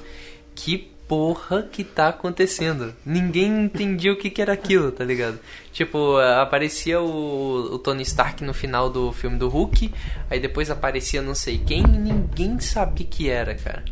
que 0.53 0.91
porra 1.11 1.63
que 1.63 1.83
tá 1.83 2.07
acontecendo? 2.07 2.95
Ninguém 3.05 3.65
entendia 3.65 4.13
o 4.13 4.15
que, 4.15 4.29
que 4.29 4.41
era 4.41 4.53
aquilo, 4.53 4.93
tá 4.93 5.03
ligado? 5.03 5.37
Tipo, 5.73 6.15
aparecia 6.39 7.01
o, 7.01 7.73
o 7.73 7.77
Tony 7.79 8.03
Stark 8.03 8.41
no 8.45 8.53
final 8.53 8.89
do 8.89 9.11
filme 9.11 9.37
do 9.37 9.49
Hulk, 9.49 9.93
aí 10.29 10.39
depois 10.39 10.71
aparecia 10.71 11.21
não 11.21 11.35
sei 11.35 11.57
quem 11.57 11.83
e 11.83 11.97
ninguém 11.97 12.57
sabe 12.61 13.03
o 13.03 13.05
que, 13.05 13.29
era, 13.29 13.53
cara. 13.55 13.83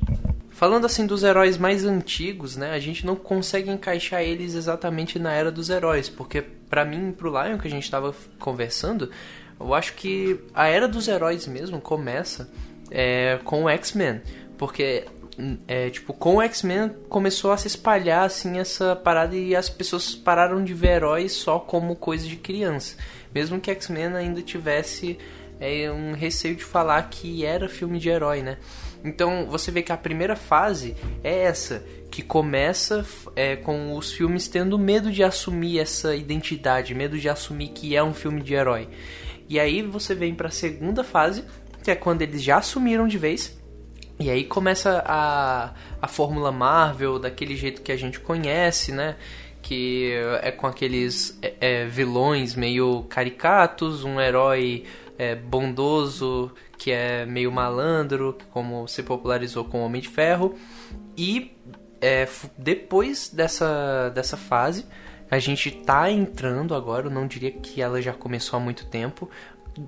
Falando 0.49 0.86
assim 0.86 1.05
dos 1.05 1.22
heróis 1.22 1.57
mais 1.57 1.84
antigos, 1.84 2.55
né? 2.55 2.72
A 2.72 2.80
gente 2.80 3.05
não 3.05 3.17
consegue 3.17 3.70
encaixar 3.70 4.22
eles 4.22 4.55
exatamente 4.55 5.20
na 5.20 5.34
era 5.34 5.51
dos 5.51 5.70
heróis, 5.70 6.07
porque 6.07 6.41
pra 6.41 6.86
mim 6.86 7.09
e 7.09 7.11
pro 7.11 7.32
Lion 7.32 7.57
que 7.57 7.67
a 7.67 7.72
gente 7.72 7.91
tava 7.91 8.15
conversando, 8.39 9.11
eu 9.59 9.74
acho 9.74 9.93
que 9.95 10.39
a 10.53 10.67
era 10.67 10.88
dos 10.88 11.09
heróis 11.09 11.45
mesmo 11.47 11.82
começa 11.82 12.49
é, 12.89 13.41
com 13.43 13.65
o 13.65 13.70
X-Men, 13.70 14.22
porque 14.57 15.03
é, 15.68 15.90
tipo, 15.90 16.14
com 16.14 16.36
o 16.36 16.42
X-Men 16.42 16.90
começou 17.08 17.52
a 17.52 17.58
se 17.58 17.68
espalhar 17.68 18.26
assim 18.26 18.60
essa 18.60 18.96
parada 18.96 19.36
e 19.36 19.56
as 19.56 19.70
pessoas 19.70 20.14
pararam 20.16 20.64
de 20.64 20.74
ver 20.74 20.98
heróis 20.98 21.32
só 21.32 21.60
como 21.60 21.96
coisa 21.96 22.28
de 22.28 22.36
criança. 22.36 22.98
Mesmo 23.34 23.60
que 23.60 23.72
X-Men 23.72 24.16
ainda 24.16 24.42
tivesse 24.42 25.18
é, 25.60 25.92
um 25.92 26.14
receio 26.14 26.56
de 26.56 26.64
falar 26.64 27.10
que 27.10 27.46
era 27.46 27.70
filme 27.70 28.00
de 28.00 28.10
herói, 28.10 28.42
né? 28.42 28.58
Então 29.04 29.46
você 29.46 29.72
vê 29.72 29.82
que 29.82 29.92
a 29.92 29.98
primeira 29.98 30.36
fase 30.36 30.96
é 31.24 31.44
essa, 31.44 31.86
que 32.12 32.22
começa 32.22 33.06
é, 33.36 33.56
com 33.56 33.96
os 33.96 34.12
filmes 34.12 34.48
tendo 34.48 34.78
medo 34.78 35.12
de 35.12 35.24
assumir 35.24 35.80
essa 35.80 36.16
identidade, 36.16 36.94
medo 36.94 37.18
de 37.18 37.30
assumir 37.30 37.70
que 37.70 37.96
é 37.96 38.04
um 38.04 38.14
filme 38.14 38.42
de 38.42 38.54
herói. 38.54 38.90
E 39.48 39.60
aí 39.60 39.82
você 39.82 40.14
vem 40.14 40.36
pra 40.36 40.50
segunda 40.50 41.04
fase, 41.04 41.44
que 41.84 41.90
é 41.90 41.96
quando 41.96 42.22
eles 42.22 42.44
já 42.44 42.58
assumiram 42.58 43.08
de 43.08 43.18
vez. 43.18 43.59
E 44.20 44.30
aí 44.30 44.43
começa 44.43 45.01
a, 45.05 45.74
a 46.01 46.07
fórmula 46.07 46.51
Marvel 46.51 47.17
daquele 47.17 47.55
jeito 47.55 47.82
que 47.82 47.91
a 47.91 47.95
gente 47.95 48.20
conhece, 48.20 48.91
né? 48.91 49.15
Que 49.61 50.13
é 50.41 50.51
com 50.51 50.67
aqueles 50.67 51.39
é, 51.41 51.53
é, 51.61 51.86
vilões 51.86 52.53
meio 52.53 53.03
caricatos, 53.03 54.03
um 54.03 54.20
herói 54.20 54.84
é, 55.17 55.36
bondoso 55.36 56.51
que 56.78 56.91
é 56.91 57.26
meio 57.26 57.51
malandro, 57.51 58.38
como 58.51 58.88
se 58.88 59.03
popularizou 59.03 59.65
com 59.65 59.82
o 59.82 59.86
Homem 59.86 60.01
de 60.01 60.07
Ferro. 60.07 60.55
E 61.17 61.51
é, 62.01 62.28
depois 62.57 63.30
dessa, 63.30 64.09
dessa 64.09 64.38
fase, 64.38 64.86
a 65.30 65.38
gente 65.39 65.70
tá 65.72 66.09
entrando 66.09 66.74
agora, 66.74 67.07
eu 67.07 67.11
não 67.11 67.28
diria 67.28 67.51
que 67.51 67.82
ela 67.82 68.01
já 68.01 68.13
começou 68.13 68.57
há 68.57 68.59
muito 68.61 68.86
tempo. 68.86 69.30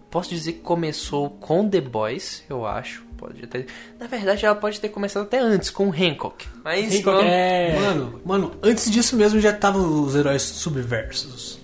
Posso 0.09 0.29
dizer 0.29 0.53
que 0.53 0.59
começou 0.59 1.29
com 1.29 1.67
The 1.67 1.81
Boys, 1.81 2.43
eu 2.49 2.65
acho. 2.65 3.10
Pode 3.21 3.45
ter... 3.45 3.67
Na 3.99 4.07
verdade, 4.07 4.43
ela 4.43 4.55
pode 4.55 4.79
ter 4.79 4.89
começado 4.89 5.21
até 5.21 5.37
antes, 5.39 5.69
com 5.69 5.91
Hancock. 5.91 6.47
Mas 6.63 6.95
Hancock 6.95 7.23
é... 7.23 7.79
Mano, 7.79 8.19
mano, 8.25 8.51
antes 8.63 8.89
disso 8.89 9.15
mesmo 9.15 9.39
já 9.39 9.51
estavam 9.51 10.03
os 10.03 10.15
heróis 10.15 10.41
subversos. 10.41 11.59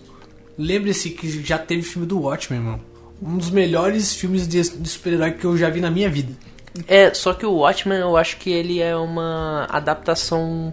Lembre-se 0.55 1.09
que 1.09 1.43
já 1.43 1.57
teve 1.57 1.81
filme 1.81 2.07
do 2.07 2.21
Watchmen, 2.21 2.59
mano. 2.59 2.85
Um 3.19 3.37
dos 3.37 3.49
melhores 3.49 4.13
filmes 4.13 4.47
de, 4.47 4.61
de 4.61 4.87
super-herói 4.87 5.31
que 5.31 5.45
eu 5.45 5.57
já 5.57 5.67
vi 5.67 5.81
na 5.81 5.89
minha 5.89 6.07
vida. 6.11 6.31
É, 6.87 7.11
só 7.11 7.33
que 7.33 7.43
o 7.43 7.53
Watchmen 7.53 7.97
eu 7.97 8.15
acho 8.15 8.37
que 8.37 8.51
ele 8.51 8.79
é 8.79 8.95
uma 8.95 9.65
adaptação 9.65 10.71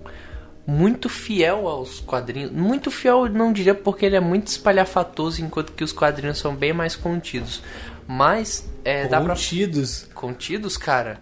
muito 0.66 1.08
fiel 1.08 1.66
aos 1.66 2.00
quadrinhos. 2.00 2.52
Muito 2.52 2.90
fiel, 2.90 3.26
não 3.30 3.54
diria 3.54 3.74
porque 3.74 4.04
ele 4.04 4.16
é 4.16 4.20
muito 4.20 4.48
espalhafatoso, 4.48 5.40
enquanto 5.42 5.72
que 5.72 5.82
os 5.82 5.94
quadrinhos 5.94 6.36
são 6.36 6.54
bem 6.54 6.74
mais 6.74 6.94
contidos. 6.94 7.62
Mas 8.06 8.68
é, 8.84 9.06
dá 9.08 9.20
pra. 9.20 9.34
Contidos. 9.34 10.08
Contidos, 10.14 10.76
cara. 10.76 11.20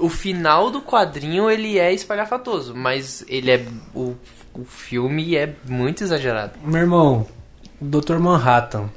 O 0.00 0.08
final 0.08 0.70
do 0.70 0.82
quadrinho 0.82 1.48
ele 1.48 1.78
é 1.78 1.92
espalhafatoso, 1.92 2.74
mas 2.74 3.24
ele 3.28 3.50
é. 3.50 3.64
O, 3.94 4.14
o 4.52 4.64
filme 4.64 5.36
é 5.36 5.54
muito 5.68 6.02
exagerado. 6.02 6.58
Meu 6.64 6.80
irmão, 6.80 7.26
o 7.80 7.84
Dr. 7.84 8.18
Manhattan 8.18 8.90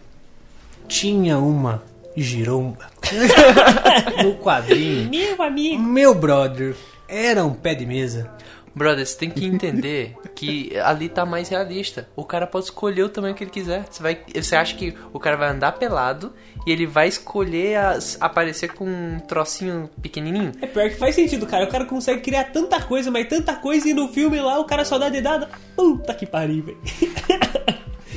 tinha 0.87 1.37
uma 1.37 1.83
giromba 2.15 2.87
no 4.23 4.35
quadrinho. 4.35 5.09
Meu 5.09 5.41
amigo. 5.43 5.81
Meu 5.81 6.15
brother 6.15 6.75
era 7.07 7.45
um 7.45 7.53
pé 7.53 7.75
de 7.75 7.85
mesa. 7.85 8.29
Brother, 8.77 9.05
você 9.05 9.17
tem 9.17 9.29
que 9.31 9.43
entender 9.45 10.15
que 10.35 10.77
ali 10.79 11.09
tá 11.09 11.25
mais 11.25 11.49
realista. 11.49 12.07
O 12.15 12.23
cara 12.23 12.45
pode 12.45 12.65
escolher 12.65 13.01
o 13.03 13.09
tamanho 13.09 13.33
que 13.33 13.43
ele 13.43 13.49
quiser. 13.51 13.85
Você, 13.89 14.03
vai, 14.03 14.19
você 14.35 14.55
acha 14.55 14.75
que 14.75 14.93
o 15.11 15.19
cara 15.19 15.35
vai 15.35 15.49
andar 15.49 15.71
pelado 15.73 16.31
e 16.65 16.71
ele 16.71 16.85
vai 16.85 17.07
escolher 17.07 17.75
as- 17.77 18.17
aparecer 18.21 18.73
com 18.73 18.85
um 18.85 19.19
trocinho 19.27 19.89
pequenininho? 20.01 20.51
É 20.61 20.67
pior 20.67 20.89
que 20.89 20.95
faz 20.95 21.15
sentido, 21.15 21.47
cara. 21.47 21.65
O 21.65 21.69
cara 21.69 21.85
consegue 21.85 22.21
criar 22.21 22.43
tanta 22.45 22.79
coisa, 22.81 23.09
mas 23.09 23.27
tanta 23.27 23.55
coisa 23.55 23.89
e 23.89 23.93
no 23.93 24.09
filme 24.09 24.39
lá 24.39 24.59
o 24.59 24.65
cara 24.65 24.85
só 24.85 24.97
dá 24.99 25.09
dedada. 25.09 25.49
Puta 25.75 26.13
que 26.13 26.25
pariu, 26.27 26.63
velho. 26.63 26.77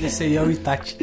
Esse 0.03 0.25
aí 0.25 0.37
é 0.37 0.43
o 0.43 0.51
Itachi. 0.51 0.97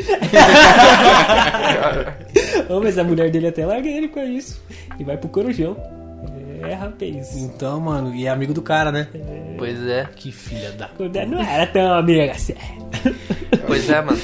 Ô, 2.70 2.80
mas 2.80 2.98
a 2.98 3.04
mulher 3.04 3.30
dele 3.30 3.48
até 3.48 3.66
larga 3.66 3.88
ele 3.88 4.08
com 4.08 4.22
isso. 4.24 4.62
E 5.00 5.04
vai 5.04 5.18
pro 5.18 5.30
corujão. 5.30 5.76
É, 6.62 6.74
rapaz. 6.74 7.36
Então, 7.36 7.80
mano, 7.80 8.14
e 8.14 8.26
é 8.26 8.30
amigo 8.30 8.54
do 8.54 8.62
cara, 8.62 8.92
né? 8.92 9.08
Pois 9.58 9.82
é, 9.88 10.06
Que 10.16 10.32
filha 10.32 10.72
da. 10.72 10.90
Não 11.26 11.42
era 11.42 11.68
tão 11.68 11.94
amiga 11.94 12.32
assim. 12.32 12.56
pois 13.66 13.90
é, 13.90 14.02
mano. 14.02 14.22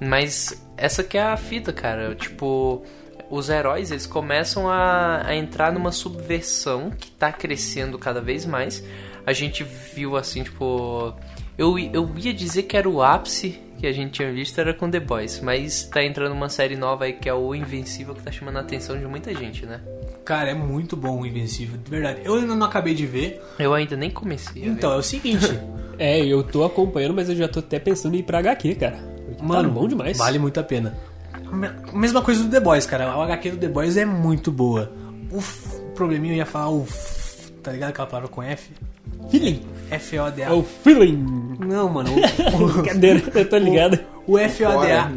Mas 0.00 0.62
essa 0.76 1.02
que 1.02 1.16
é 1.16 1.22
a 1.22 1.36
fita, 1.36 1.72
cara. 1.72 2.14
Tipo, 2.14 2.82
os 3.30 3.48
heróis 3.48 3.90
eles 3.90 4.06
começam 4.06 4.68
a, 4.68 5.26
a 5.26 5.34
entrar 5.34 5.72
numa 5.72 5.92
subversão 5.92 6.90
que 6.90 7.10
tá 7.10 7.32
crescendo 7.32 7.98
cada 7.98 8.20
vez 8.20 8.44
mais. 8.44 8.84
A 9.24 9.32
gente 9.32 9.64
viu 9.64 10.16
assim, 10.16 10.42
tipo. 10.42 11.14
Eu, 11.58 11.78
eu 11.78 12.12
ia 12.18 12.34
dizer 12.34 12.64
que 12.64 12.76
era 12.76 12.88
o 12.88 13.02
ápice 13.02 13.60
que 13.78 13.86
a 13.86 13.92
gente 13.92 14.12
tinha 14.12 14.32
visto 14.32 14.58
era 14.58 14.72
com 14.72 14.90
The 14.90 15.00
Boys, 15.00 15.40
mas 15.40 15.84
tá 15.84 16.02
entrando 16.02 16.32
uma 16.32 16.48
série 16.48 16.76
nova 16.76 17.04
aí 17.04 17.12
que 17.12 17.28
é 17.28 17.34
o 17.34 17.54
Invencível 17.54 18.14
que 18.14 18.22
tá 18.22 18.30
chamando 18.30 18.56
a 18.56 18.60
atenção 18.60 18.98
de 18.98 19.06
muita 19.06 19.34
gente, 19.34 19.66
né? 19.66 19.80
Cara, 20.26 20.50
é 20.50 20.54
muito 20.54 20.94
bom 20.96 21.20
o 21.20 21.24
Invencível, 21.26 21.78
de 21.78 21.88
verdade. 21.90 22.20
Eu 22.24 22.34
ainda 22.34 22.54
não 22.54 22.66
acabei 22.66 22.92
de 22.94 23.06
ver. 23.06 23.40
Eu 23.58 23.72
ainda 23.72 23.96
nem 23.96 24.10
comecei. 24.10 24.60
a 24.62 24.64
ver. 24.66 24.70
Então, 24.72 24.92
é 24.92 24.96
o 24.96 25.02
seguinte. 25.02 25.46
É, 25.98 26.22
eu 26.22 26.42
tô 26.42 26.62
acompanhando, 26.62 27.14
mas 27.14 27.30
eu 27.30 27.34
já 27.34 27.48
tô 27.48 27.60
até 27.60 27.78
pensando 27.78 28.16
em 28.16 28.18
ir 28.18 28.22
pra 28.22 28.40
HQ, 28.40 28.74
cara. 28.74 28.98
Mano, 29.42 29.70
tá 29.70 29.74
bom 29.74 29.88
demais. 29.88 30.18
Vale 30.18 30.38
muito 30.38 30.60
a 30.60 30.62
pena. 30.62 30.94
Me- 31.50 31.70
Mesma 31.94 32.20
coisa 32.20 32.44
do 32.44 32.50
The 32.50 32.60
Boys, 32.60 32.84
cara. 32.84 33.06
A 33.06 33.24
HQ 33.24 33.52
do 33.52 33.56
The 33.56 33.68
Boys 33.68 33.96
é 33.96 34.04
muito 34.04 34.52
boa. 34.52 34.92
O 35.32 35.38
f- 35.38 35.80
probleminha 35.94 36.34
eu 36.34 36.36
ia 36.36 36.44
falar 36.44 36.68
o 36.68 36.82
f, 36.84 37.50
tá 37.62 37.72
ligado 37.72 37.88
aquela 37.88 38.06
palavra 38.06 38.28
com 38.28 38.42
F? 38.42 38.72
Feeling. 39.30 39.62
F-O-D-A. 39.90 40.48
É 40.48 40.52
o 40.52 40.62
feeling. 40.62 41.56
Não, 41.66 41.88
mano. 41.88 42.10
o- 42.12 42.68
Brincadeira, 42.74 43.22
eu 43.34 43.48
tô 43.48 43.56
ligado. 43.56 43.98
O, 44.26 44.34
o 44.36 44.48
FODA. 44.50 45.12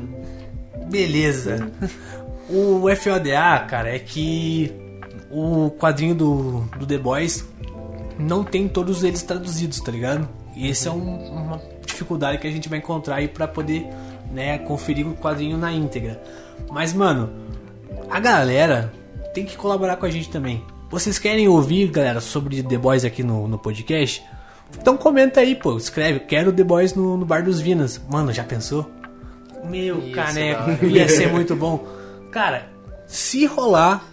Beleza. 0.89 1.69
O 2.49 2.83
FODA, 2.95 3.65
cara, 3.67 3.93
é 3.93 3.99
que 3.99 4.71
o 5.31 5.69
quadrinho 5.71 6.15
do, 6.15 6.61
do 6.77 6.85
The 6.85 6.97
Boys 6.97 7.45
não 8.17 8.43
tem 8.43 8.67
todos 8.67 9.03
eles 9.03 9.21
traduzidos, 9.23 9.79
tá 9.79 9.91
ligado? 9.91 10.27
E 10.55 10.67
esse 10.69 10.87
é 10.87 10.91
um- 10.91 11.31
uma 11.31 11.61
dificuldade 11.85 12.37
que 12.37 12.47
a 12.47 12.51
gente 12.51 12.67
vai 12.67 12.79
encontrar 12.79 13.15
aí 13.15 13.27
pra 13.27 13.47
poder, 13.47 13.87
né, 14.31 14.57
conferir 14.59 15.07
o 15.07 15.13
quadrinho 15.15 15.57
na 15.57 15.71
íntegra. 15.71 16.21
Mas, 16.69 16.93
mano, 16.93 17.29
a 18.09 18.19
galera 18.19 18.91
tem 19.33 19.45
que 19.45 19.55
colaborar 19.55 19.95
com 19.97 20.05
a 20.05 20.09
gente 20.09 20.29
também. 20.29 20.63
Vocês 20.89 21.19
querem 21.19 21.47
ouvir, 21.47 21.87
galera, 21.89 22.19
sobre 22.19 22.61
The 22.63 22.77
Boys 22.77 23.05
aqui 23.05 23.23
no, 23.23 23.47
no 23.47 23.57
podcast? 23.59 24.23
Então 24.79 24.97
comenta 24.97 25.39
aí, 25.39 25.55
pô. 25.55 25.77
Escreve, 25.77 26.19
quero 26.21 26.51
The 26.51 26.63
Boys 26.63 26.93
no, 26.93 27.15
no 27.15 27.25
Bar 27.25 27.43
dos 27.43 27.59
Vinas. 27.61 28.01
Mano, 28.09 28.33
já 28.33 28.43
pensou? 28.43 28.89
Meu 29.63 30.11
caneco, 30.11 30.83
ia 30.85 31.07
ser 31.07 31.31
muito 31.31 31.55
bom. 31.55 31.85
Cara, 32.31 32.67
se 33.07 33.45
rolar 33.45 34.03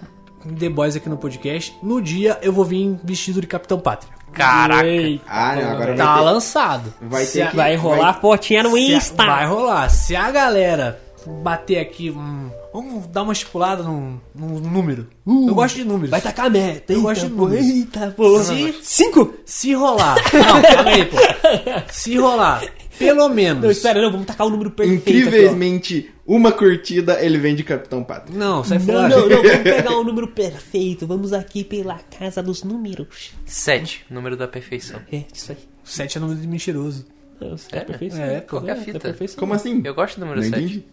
The 0.58 0.68
Boys 0.68 0.96
aqui 0.96 1.08
no 1.08 1.16
podcast, 1.16 1.74
no 1.82 2.00
dia 2.00 2.38
eu 2.42 2.52
vou 2.52 2.64
vir 2.64 2.98
vestido 3.02 3.40
de 3.40 3.46
Capitão 3.46 3.78
Pátria. 3.80 4.14
Caraca! 4.32 4.86
Eita, 4.86 5.24
Ah, 5.26 5.56
não, 5.56 5.70
agora 5.70 5.94
Tá 5.96 6.06
vai 6.14 6.18
ter... 6.18 6.24
lançado. 6.24 6.94
Vai 7.00 7.24
Se 7.24 7.32
ter 7.34 7.42
a- 7.42 7.50
que- 7.50 7.56
Vai 7.56 7.76
rolar 7.76 8.20
fotinha 8.20 8.62
no 8.62 8.72
se 8.72 8.76
a- 8.92 8.96
Insta. 8.96 9.24
Vai 9.26 9.46
rolar. 9.46 9.88
Se 9.88 10.14
a 10.14 10.30
galera 10.30 11.00
bater 11.42 11.78
aqui, 11.78 12.10
hum, 12.10 12.50
vamos 12.72 13.06
dar 13.08 13.22
uma 13.22 13.32
estipulada 13.32 13.82
num, 13.82 14.18
num 14.34 14.60
número. 14.60 15.08
eu 15.26 15.54
gosto 15.54 15.76
de 15.76 15.84
números. 15.84 16.10
Vai 16.10 16.20
tacar 16.20 16.46
a 16.46 16.50
meta. 16.50 16.92
Eu 16.92 16.98
Eita, 16.98 17.08
gosto 17.08 17.26
de 17.28 17.32
números. 17.32 17.64
Eita, 17.66 18.14
pô. 18.16 18.38
Se- 18.42 18.74
Cinco? 18.82 19.34
Se 19.44 19.72
rolar. 19.74 20.16
Não, 20.32 20.62
calma 20.62 20.90
aí, 20.90 21.04
pô. 21.06 21.16
Se 21.90 22.16
rolar, 22.18 22.62
pelo 22.98 23.28
menos. 23.30 23.62
Não, 23.62 23.70
espera, 23.70 24.02
não, 24.02 24.10
vamos 24.12 24.26
tacar 24.26 24.46
o 24.46 24.50
número 24.50 24.70
perfeito 24.70 25.00
aqui. 25.02 25.18
Incrivelmente, 25.18 26.14
uma 26.26 26.50
curtida, 26.52 27.20
ele 27.24 27.38
vem 27.38 27.54
de 27.54 27.62
Capitão 27.62 28.02
Pátria. 28.02 28.36
Não, 28.36 28.64
sai 28.64 28.78
Não, 28.78 28.84
fora. 28.86 29.08
não, 29.08 29.28
não, 29.28 29.42
vamos 29.42 29.58
pegar 29.62 29.96
o 29.96 30.04
número 30.04 30.28
perfeito. 30.28 31.06
Vamos 31.06 31.32
aqui 31.32 31.62
pela 31.62 31.98
casa 32.18 32.42
dos 32.42 32.64
números. 32.64 33.32
Sete, 33.44 34.04
número 34.10 34.36
da 34.36 34.48
perfeição. 34.48 35.00
É, 35.12 35.22
isso 35.32 35.52
aí. 35.52 35.58
Sete 35.84 36.18
é 36.18 36.20
número 36.20 36.40
de 36.40 36.46
mentiroso. 36.48 37.06
É, 37.40 37.52
é 37.52 37.56
Sério? 37.56 37.86
perfeição. 37.86 38.20
É, 38.22 38.40
pô. 38.40 38.46
Qual 38.56 38.62
que 38.64 38.70
é 38.70 38.72
a 38.72 38.76
fita? 38.76 38.98
perfeição. 38.98 39.38
Como 39.38 39.54
assim? 39.54 39.80
Eu 39.84 39.94
gosto 39.94 40.16
do 40.18 40.26
número 40.26 40.40
Não 40.42 40.48
7. 40.50 40.62
entendi. 40.62 40.84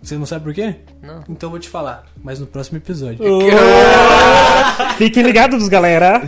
Você 0.00 0.16
não 0.16 0.26
sabe 0.26 0.44
por 0.44 0.54
quê? 0.54 0.76
Não. 1.02 1.24
Então 1.28 1.48
eu 1.48 1.50
vou 1.50 1.58
te 1.58 1.68
falar, 1.68 2.06
mas 2.22 2.38
no 2.38 2.46
próximo 2.46 2.78
episódio. 2.78 3.18
Fiquem 4.96 5.24
ligados, 5.24 5.66
galera. 5.68 6.22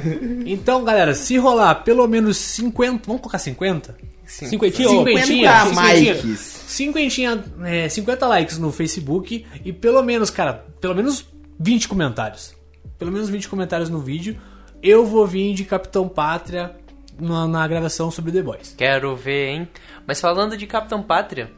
Então, 0.45 0.83
galera, 0.83 1.15
se 1.15 1.37
rolar 1.39 1.77
pelo 1.77 2.07
menos 2.09 2.37
50. 2.37 3.03
Vamos 3.07 3.23
colocar 3.23 3.39
50? 3.39 3.97
Cinquentinha. 4.31 4.89
Cinquentinha, 4.89 6.37
cinquentinha. 6.37 7.45
É, 7.65 7.89
50 7.89 8.27
likes 8.29 8.59
no 8.59 8.71
Facebook 8.71 9.45
e 9.65 9.73
pelo 9.73 10.03
menos, 10.03 10.31
cara, 10.31 10.65
pelo 10.81 10.95
menos 10.95 11.27
20 11.59 11.89
comentários. 11.89 12.55
Pelo 12.97 13.11
menos 13.11 13.29
20 13.29 13.49
comentários 13.49 13.91
no 13.91 13.99
vídeo. 13.99 14.41
Eu 14.83 15.05
vou 15.05 15.27
vir 15.27 15.53
de 15.53 15.65
Capitão 15.65 16.09
Pátria 16.09 16.77
na, 17.19 17.47
na 17.49 17.67
gravação 17.67 18.11
sobre 18.11 18.31
The 18.33 18.43
Boys. 18.43 18.75
Quero 18.79 19.17
ver, 19.17 19.49
hein? 19.49 19.69
Mas 20.07 20.21
falando 20.21 20.57
de 20.57 20.67
Capitão 20.67 21.03
Pátria, 21.03 21.51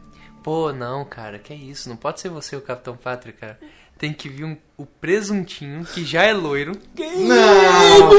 pô, 0.42 0.72
não, 0.72 1.04
cara, 1.04 1.38
que 1.38 1.54
isso? 1.54 1.88
Não 1.88 1.96
pode 1.96 2.20
ser 2.20 2.30
você 2.30 2.56
o 2.56 2.62
Capitão 2.62 2.96
Pátria, 2.96 3.34
cara. 3.34 3.58
Tem 4.02 4.12
que 4.12 4.28
vir 4.28 4.44
um- 4.44 4.56
o 4.76 4.84
presuntinho, 4.84 5.84
que 5.84 6.04
já 6.04 6.24
é 6.24 6.32
loiro. 6.32 6.72
Não! 6.98 8.10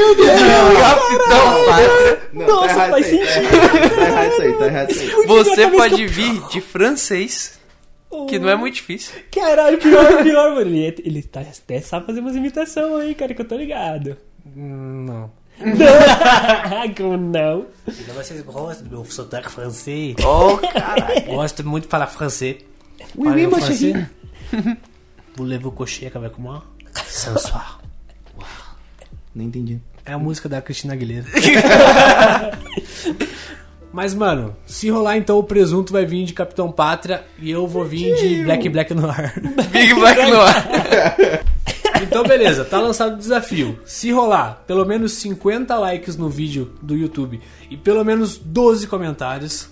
Capitão 0.80 1.64
Pátria. 1.66 2.20
Não, 2.32 2.46
Nossa, 2.46 2.74
tá 2.74 2.88
faz 2.88 3.06
aí, 3.06 3.18
Tá 3.18 4.06
errado 4.06 4.32
isso 4.32 4.42
aí, 4.42 4.52
tá 4.54 4.66
errado 4.66 4.90
isso 4.90 5.00
aí. 5.02 5.26
Você 5.26 5.70
pode 5.70 6.06
vir 6.06 6.40
de 6.48 6.62
francês, 6.62 7.60
que 8.30 8.38
não 8.38 8.48
é 8.48 8.56
muito 8.56 8.76
difícil. 8.76 9.12
Caralho, 9.30 9.76
pior, 9.76 10.22
pior, 10.22 10.54
mano. 10.54 10.70
Ele, 10.74 11.02
ele 11.04 11.22
tá, 11.22 11.40
até 11.40 11.82
sabe 11.82 12.06
fazer 12.06 12.20
umas 12.20 12.34
imitações 12.34 13.02
aí, 13.02 13.14
cara, 13.14 13.34
que 13.34 13.42
eu 13.42 13.46
tô 13.46 13.54
ligado. 13.54 14.16
Não. 14.56 15.30
Como 16.96 17.16
não? 17.18 17.66
Vocês 17.86 18.40
gostam 18.40 18.86
do 18.86 18.90
meu 18.90 19.04
sotaque 19.04 19.50
francês? 19.52 20.16
Oh, 20.24 20.56
caralho. 20.56 21.26
Gosto 21.26 21.62
muito 21.62 21.84
de 21.84 21.90
falar 21.90 22.06
francês. 22.06 22.56
Oui, 23.14 23.28
oui, 23.34 23.46
mon 23.46 23.60
chéri. 23.60 24.06
Voulez-vous 25.36 25.72
coucher 25.72 26.10
avec 26.14 26.38
moi? 26.38 26.62
Ce 27.06 27.36
soir. 27.38 27.80
Não 29.34 29.44
entendi. 29.44 29.80
É 30.04 30.12
a 30.12 30.18
música 30.18 30.48
da 30.48 30.62
Cristina 30.62 30.92
Aguilera. 30.92 31.26
Mas, 33.92 34.14
mano, 34.14 34.56
se 34.66 34.90
rolar 34.90 35.16
então 35.16 35.38
o 35.38 35.44
presunto 35.44 35.92
vai 35.92 36.04
vir 36.04 36.24
de 36.24 36.32
Capitão 36.32 36.70
Pátria 36.70 37.24
e 37.38 37.50
eu 37.50 37.66
vou 37.66 37.84
vir 37.84 38.14
de 38.16 38.44
Black 38.44 38.68
Black 38.68 38.92
no 38.92 39.08
ar. 39.08 39.32
Big 39.70 39.94
Black 39.94 40.30
no 40.30 40.40
ar. 40.40 40.66
Então, 42.02 42.24
beleza, 42.24 42.64
tá 42.64 42.80
lançado 42.80 43.14
o 43.14 43.18
desafio. 43.18 43.78
Se 43.84 44.10
rolar 44.10 44.64
pelo 44.66 44.84
menos 44.84 45.12
50 45.12 45.78
likes 45.78 46.16
no 46.16 46.28
vídeo 46.28 46.72
do 46.82 46.96
YouTube 46.96 47.40
e 47.70 47.76
pelo 47.76 48.04
menos 48.04 48.36
12 48.36 48.86
comentários, 48.88 49.68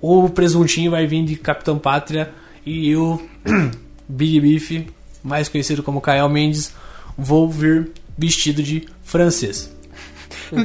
o 0.00 0.28
presuntinho 0.28 0.90
vai 0.90 1.06
vir 1.06 1.24
de 1.24 1.36
Capitão 1.36 1.78
Pátria 1.78 2.32
e 2.66 2.90
eu, 2.90 3.22
Big 4.12 4.40
Beef, 4.40 4.86
mais 5.22 5.48
conhecido 5.48 5.82
como 5.82 6.00
Kael 6.00 6.28
Mendes, 6.28 6.74
vou 7.16 7.48
vir 7.48 7.90
vestido 8.16 8.62
de 8.62 8.86
francês. 9.02 9.72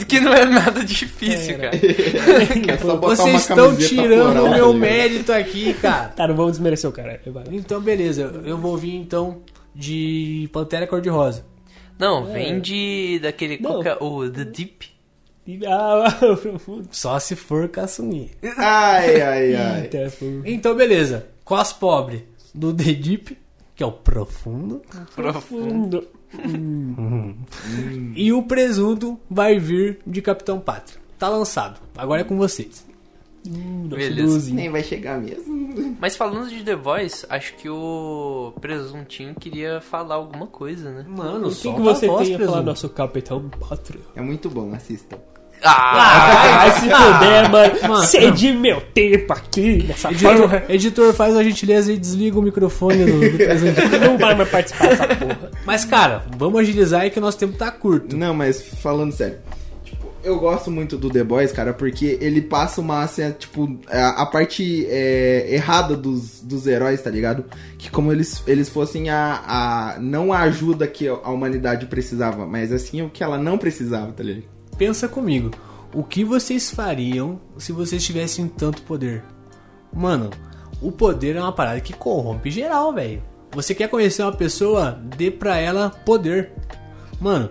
Que 0.05 0.19
não 0.19 0.33
é 0.33 0.43
nada 0.43 0.83
difícil, 0.83 1.57
cara. 1.57 1.71
É 2.67 2.77
só 2.77 2.97
botar 2.97 3.15
Vocês 3.15 3.41
estão 3.41 3.73
tirando 3.75 4.43
o 4.43 4.49
meu 4.49 4.73
mérito 4.73 5.31
aqui, 5.31 5.73
cara. 5.75 6.09
Tá, 6.09 6.27
não 6.27 6.35
vamos 6.35 6.53
desmerecer 6.53 6.89
o 6.89 6.93
cara. 6.93 7.21
Vai. 7.25 7.45
Então, 7.51 7.79
beleza, 7.79 8.41
eu 8.43 8.57
vou 8.57 8.75
vir 8.75 8.95
então 8.95 9.41
de 9.73 10.49
Pantera 10.51 10.85
Cor-de-Rosa. 10.85 11.45
Não, 11.97 12.25
vem 12.25 12.59
de 12.59 13.19
daquele. 13.21 13.59
Não. 13.59 13.71
qual 13.71 13.83
que 13.83 13.89
é? 13.89 13.97
O 14.01 14.29
The 14.29 14.43
Deep. 14.43 14.89
Ah, 15.65 16.11
profundo. 16.39 16.87
Só 16.91 17.17
se 17.19 17.33
for 17.35 17.69
caçuninha. 17.69 18.29
Ai, 18.57 19.21
ai, 19.21 19.55
ai. 19.55 19.89
Então, 20.45 20.75
beleza. 20.75 21.27
Cos 21.45 21.71
pobre 21.71 22.25
do 22.57 22.73
The 22.73 22.93
Deep, 22.93 23.37
que 23.75 23.83
é 23.83 23.85
o 23.85 23.91
profundo. 23.91 24.81
Profundo. 25.15 26.07
Fundo. 26.29 27.37
E 28.15 28.33
o 28.33 28.43
presunto 28.43 29.17
vai 29.29 29.59
vir 29.59 29.99
de 30.05 30.21
Capitão 30.21 30.59
Pátria. 30.59 30.99
Tá 31.17 31.29
lançado. 31.29 31.79
Agora 31.95 32.21
é 32.21 32.23
com 32.23 32.37
vocês. 32.37 32.85
Beleza. 33.45 34.23
Doze. 34.23 34.53
Nem 34.53 34.69
vai 34.69 34.83
chegar 34.83 35.19
mesmo. 35.19 35.95
Mas 36.01 36.15
falando 36.15 36.49
de 36.49 36.63
The 36.63 36.75
Voice, 36.75 37.25
acho 37.29 37.55
que 37.55 37.69
o 37.69 38.51
Presuntinho 38.59 39.33
queria 39.35 39.79
falar 39.79 40.15
alguma 40.15 40.47
coisa, 40.47 40.91
né? 40.91 41.05
Mano, 41.07 41.47
O 41.47 41.55
que, 41.55 41.73
que 41.73 41.81
você 41.81 42.07
tem 42.07 42.35
a 42.35 42.39
falar, 42.39 42.63
nosso 42.63 42.89
Capitão 42.89 43.49
Pátria? 43.49 44.01
É 44.15 44.21
muito 44.21 44.49
bom, 44.49 44.73
assistam. 44.73 45.17
Ah! 45.63 46.57
Vai 46.57 46.71
se 46.71 46.81
fuder, 46.81 47.51
mano. 47.51 47.73
Mano. 47.87 48.05
Cede 48.05 48.53
meu 48.53 48.81
tempo 48.81 49.33
aqui 49.33 49.83
nessa 49.87 50.11
Editor, 50.11 50.37
porra. 50.37 50.63
editor, 50.69 51.13
faz 51.13 51.35
a 51.35 51.43
gentileza 51.43 51.91
e 51.91 51.97
desliga 51.97 52.37
o 52.39 52.41
microfone 52.41 53.05
do, 53.05 53.31
do 53.31 53.37
presente. 53.37 53.81
Não 53.99 54.17
vai 54.17 54.35
mais 54.35 54.49
participar 54.49 54.89
dessa 54.89 55.07
porra. 55.07 55.51
Mas, 55.65 55.85
cara, 55.85 56.23
vamos 56.37 56.59
agilizar 56.61 57.01
aí 57.01 57.09
que 57.09 57.19
o 57.19 57.21
nosso 57.21 57.37
tempo 57.37 57.57
tá 57.57 57.71
curto. 57.71 58.15
Não, 58.15 58.33
mas 58.33 58.61
falando 58.61 59.11
sério. 59.11 59.39
Tipo, 59.83 60.05
eu 60.23 60.39
gosto 60.39 60.69
muito 60.69 60.97
do 60.97 61.09
The 61.09 61.23
Boys, 61.23 61.51
cara, 61.51 61.73
porque 61.73 62.17
ele 62.21 62.41
passa 62.41 62.79
uma, 62.79 63.03
assim, 63.03 63.29
tipo, 63.31 63.79
a, 63.87 64.21
a 64.21 64.25
parte 64.25 64.85
é, 64.89 65.47
errada 65.49 65.95
dos, 65.95 66.41
dos 66.41 66.67
heróis, 66.67 67.01
tá 67.01 67.09
ligado? 67.09 67.45
Que 67.77 67.89
como 67.89 68.11
eles, 68.11 68.43
eles 68.47 68.69
fossem 68.69 69.09
a, 69.09 69.43
a. 69.45 69.99
Não 69.99 70.31
a 70.31 70.39
ajuda 70.41 70.87
que 70.87 71.07
a 71.07 71.29
humanidade 71.29 71.85
precisava, 71.87 72.45
mas 72.45 72.71
assim 72.71 73.01
o 73.01 73.09
que 73.09 73.23
ela 73.23 73.37
não 73.37 73.57
precisava, 73.57 74.11
tá 74.11 74.23
ligado? 74.23 74.56
Pensa 74.77 75.07
comigo. 75.07 75.51
O 75.93 76.03
que 76.03 76.23
vocês 76.23 76.69
fariam 76.69 77.39
se 77.57 77.71
vocês 77.71 78.05
tivessem 78.05 78.47
tanto 78.47 78.83
poder? 78.83 79.23
Mano, 79.93 80.29
o 80.81 80.91
poder 80.91 81.35
é 81.35 81.41
uma 81.41 81.51
parada 81.51 81.81
que 81.81 81.93
corrompe 81.93 82.51
geral, 82.51 82.93
velho. 82.93 83.23
Você 83.53 83.73
quer 83.73 83.89
conhecer 83.89 84.21
uma 84.21 84.33
pessoa, 84.33 84.91
dê 85.17 85.31
pra 85.31 85.57
ela 85.57 85.89
poder. 85.89 86.51
Mano, 87.19 87.49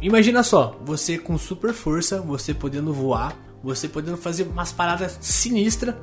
imagina 0.00 0.42
só, 0.42 0.78
você 0.84 1.18
com 1.18 1.36
super 1.36 1.72
força, 1.72 2.20
você 2.20 2.54
podendo 2.54 2.92
voar, 2.92 3.36
você 3.62 3.88
podendo 3.88 4.16
fazer 4.16 4.44
umas 4.44 4.72
paradas 4.72 5.18
sinistras. 5.20 5.94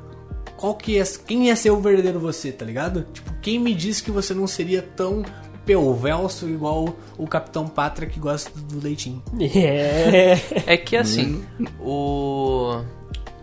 Qual 0.57 0.75
que 0.75 0.97
é, 0.99 1.03
quem 1.25 1.47
ia 1.47 1.55
ser 1.55 1.71
o 1.71 1.79
verdadeiro 1.79 2.19
você, 2.19 2.51
tá 2.51 2.65
ligado? 2.65 3.05
Tipo, 3.13 3.33
quem 3.41 3.57
me 3.59 3.73
disse 3.73 4.03
que 4.03 4.11
você 4.11 4.33
não 4.33 4.45
seria 4.47 4.81
tão 4.81 5.23
pelvelso 5.65 6.47
igual 6.49 6.95
o 7.17 7.27
Capitão 7.27 7.67
Pátria 7.67 8.07
que 8.07 8.19
gosta 8.19 8.51
do 8.59 8.79
leitinho? 8.81 9.21
É. 9.39 10.73
É 10.73 10.77
que 10.77 10.95
assim, 10.97 11.43
o 11.79 12.81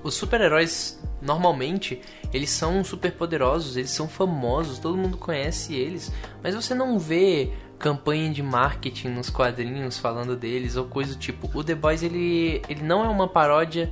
os 0.03 0.15
super-heróis 0.15 0.99
normalmente 1.21 2.01
eles 2.33 2.51
são 2.51 2.85
super 2.85 3.13
poderosos, 3.13 3.77
eles 3.77 3.91
são 3.91 4.09
famosos, 4.09 4.79
todo 4.79 4.97
mundo 4.97 5.17
conhece 5.17 5.75
eles, 5.75 6.13
mas 6.43 6.55
você 6.55 6.75
não 6.75 6.99
vê 6.99 7.51
campanha 7.79 8.31
de 8.31 8.43
marketing 8.43 9.09
nos 9.09 9.29
quadrinhos 9.31 9.99
falando 9.99 10.37
deles 10.37 10.77
ou 10.77 10.85
coisa 10.85 11.15
do 11.15 11.19
tipo. 11.19 11.49
O 11.57 11.63
The 11.65 11.75
Boys 11.75 12.03
ele, 12.03 12.63
ele 12.69 12.83
não 12.83 13.05
é 13.05 13.09
uma 13.09 13.29
paródia 13.29 13.91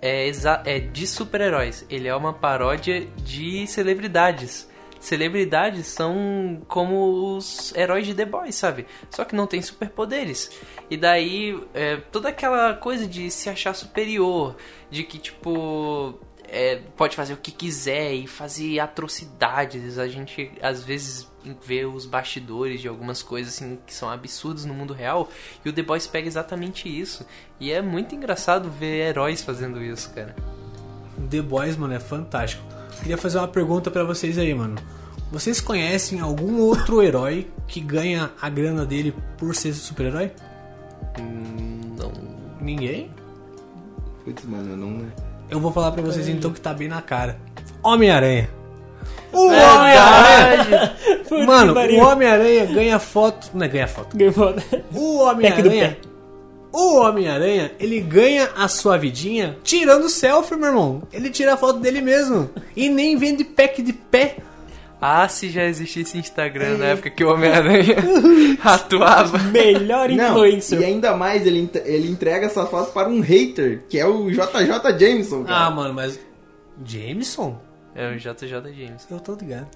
é, 0.00 0.26
exa- 0.26 0.62
é 0.66 0.78
de 0.80 1.06
super-heróis, 1.06 1.86
ele 1.88 2.08
é 2.08 2.14
uma 2.14 2.32
paródia 2.32 3.06
de 3.24 3.66
celebridades. 3.66 4.68
Celebridades 5.02 5.88
são 5.88 6.62
como 6.68 7.34
os 7.36 7.74
heróis 7.74 8.06
de 8.06 8.14
The 8.14 8.24
Boys, 8.24 8.54
sabe? 8.54 8.86
Só 9.10 9.24
que 9.24 9.34
não 9.34 9.48
tem 9.48 9.60
superpoderes. 9.60 10.48
E 10.88 10.96
daí, 10.96 11.60
é, 11.74 11.96
toda 11.96 12.28
aquela 12.28 12.74
coisa 12.74 13.04
de 13.04 13.28
se 13.28 13.50
achar 13.50 13.74
superior, 13.74 14.54
de 14.88 15.02
que, 15.02 15.18
tipo, 15.18 16.20
é, 16.44 16.76
pode 16.96 17.16
fazer 17.16 17.34
o 17.34 17.36
que 17.36 17.50
quiser 17.50 18.14
e 18.14 18.28
fazer 18.28 18.78
atrocidades. 18.78 19.98
A 19.98 20.06
gente, 20.06 20.52
às 20.62 20.84
vezes, 20.84 21.28
vê 21.66 21.84
os 21.84 22.06
bastidores 22.06 22.80
de 22.80 22.86
algumas 22.86 23.24
coisas, 23.24 23.54
assim, 23.54 23.80
que 23.84 23.92
são 23.92 24.08
absurdas 24.08 24.64
no 24.64 24.72
mundo 24.72 24.94
real. 24.94 25.28
E 25.64 25.68
o 25.68 25.72
The 25.72 25.82
Boys 25.82 26.06
pega 26.06 26.28
exatamente 26.28 26.88
isso. 26.88 27.26
E 27.58 27.72
é 27.72 27.82
muito 27.82 28.14
engraçado 28.14 28.70
ver 28.70 29.08
heróis 29.08 29.42
fazendo 29.42 29.82
isso, 29.82 30.14
cara. 30.14 30.36
The 31.28 31.42
Boys, 31.42 31.76
mano, 31.76 31.92
é 31.92 32.00
fantástico. 32.00 32.62
Queria 33.02 33.18
fazer 33.18 33.38
uma 33.38 33.48
pergunta 33.48 33.90
pra 33.90 34.04
vocês 34.04 34.38
aí, 34.38 34.54
mano. 34.54 34.76
Vocês 35.30 35.60
conhecem 35.60 36.20
algum 36.20 36.60
outro 36.60 37.02
herói 37.02 37.48
que 37.66 37.80
ganha 37.80 38.30
a 38.40 38.48
grana 38.48 38.86
dele 38.86 39.14
por 39.36 39.54
ser 39.54 39.72
super-herói? 39.72 40.30
Não. 41.98 42.12
Ninguém? 42.60 43.10
Putz, 44.24 44.44
mano, 44.44 44.70
eu 44.70 44.76
não. 44.76 45.06
Eu 45.50 45.58
vou 45.58 45.72
falar 45.72 45.90
pra 45.92 46.02
vocês 46.02 46.28
então 46.28 46.52
que 46.52 46.60
tá 46.60 46.72
bem 46.72 46.86
na 46.88 47.02
cara. 47.02 47.38
Homem-Aranha. 47.82 48.48
O 49.32 49.50
É 49.50 49.72
Homem-Aranha! 49.72 50.96
Mano, 51.46 51.74
o. 51.74 51.98
Homem-Aranha 52.06 52.66
ganha 52.66 52.98
foto. 52.98 53.50
Não 53.54 53.64
é 53.64 53.68
ganha 53.68 53.88
foto. 53.88 54.16
Ganhou 54.16 54.32
foda. 54.32 54.62
O 54.94 55.18
Homem-Aranha. 55.22 55.96
O 56.72 56.96
Homem-Aranha, 56.96 57.72
ele 57.78 58.00
ganha 58.00 58.48
a 58.56 58.66
sua 58.66 58.96
vidinha 58.96 59.58
tirando 59.62 60.08
selfie, 60.08 60.56
meu 60.56 60.68
irmão. 60.68 61.02
Ele 61.12 61.28
tira 61.28 61.52
a 61.54 61.56
foto 61.56 61.78
dele 61.80 62.00
mesmo. 62.00 62.48
E 62.74 62.88
nem 62.88 63.16
vende 63.16 63.44
pack 63.44 63.82
de 63.82 63.92
pé. 63.92 64.36
Ah, 65.04 65.28
se 65.28 65.50
já 65.50 65.64
existisse 65.64 66.16
Instagram 66.16 66.78
na 66.78 66.84
época 66.86 67.10
que 67.10 67.24
o 67.24 67.32
Homem-Aranha 67.34 67.96
atuava. 68.64 69.36
Melhor 69.38 70.08
Não, 70.10 70.28
influencer. 70.46 70.80
e 70.80 70.84
ainda 70.84 71.14
mais 71.16 71.44
ele, 71.46 71.68
ele 71.84 72.08
entrega 72.08 72.46
essa 72.46 72.64
foto 72.66 72.92
para 72.92 73.08
um 73.08 73.20
hater, 73.20 73.82
que 73.88 73.98
é 73.98 74.06
o 74.06 74.30
JJ 74.30 74.98
Jameson, 74.98 75.42
Ah, 75.42 75.48
cara. 75.48 75.70
mano, 75.70 75.92
mas. 75.94 76.18
Jameson? 76.84 77.60
É 77.94 78.10
o 78.10 78.16
JJ 78.16 78.50
James. 78.50 79.06
Eu 79.10 79.20
tô 79.20 79.34
ligado. 79.34 79.68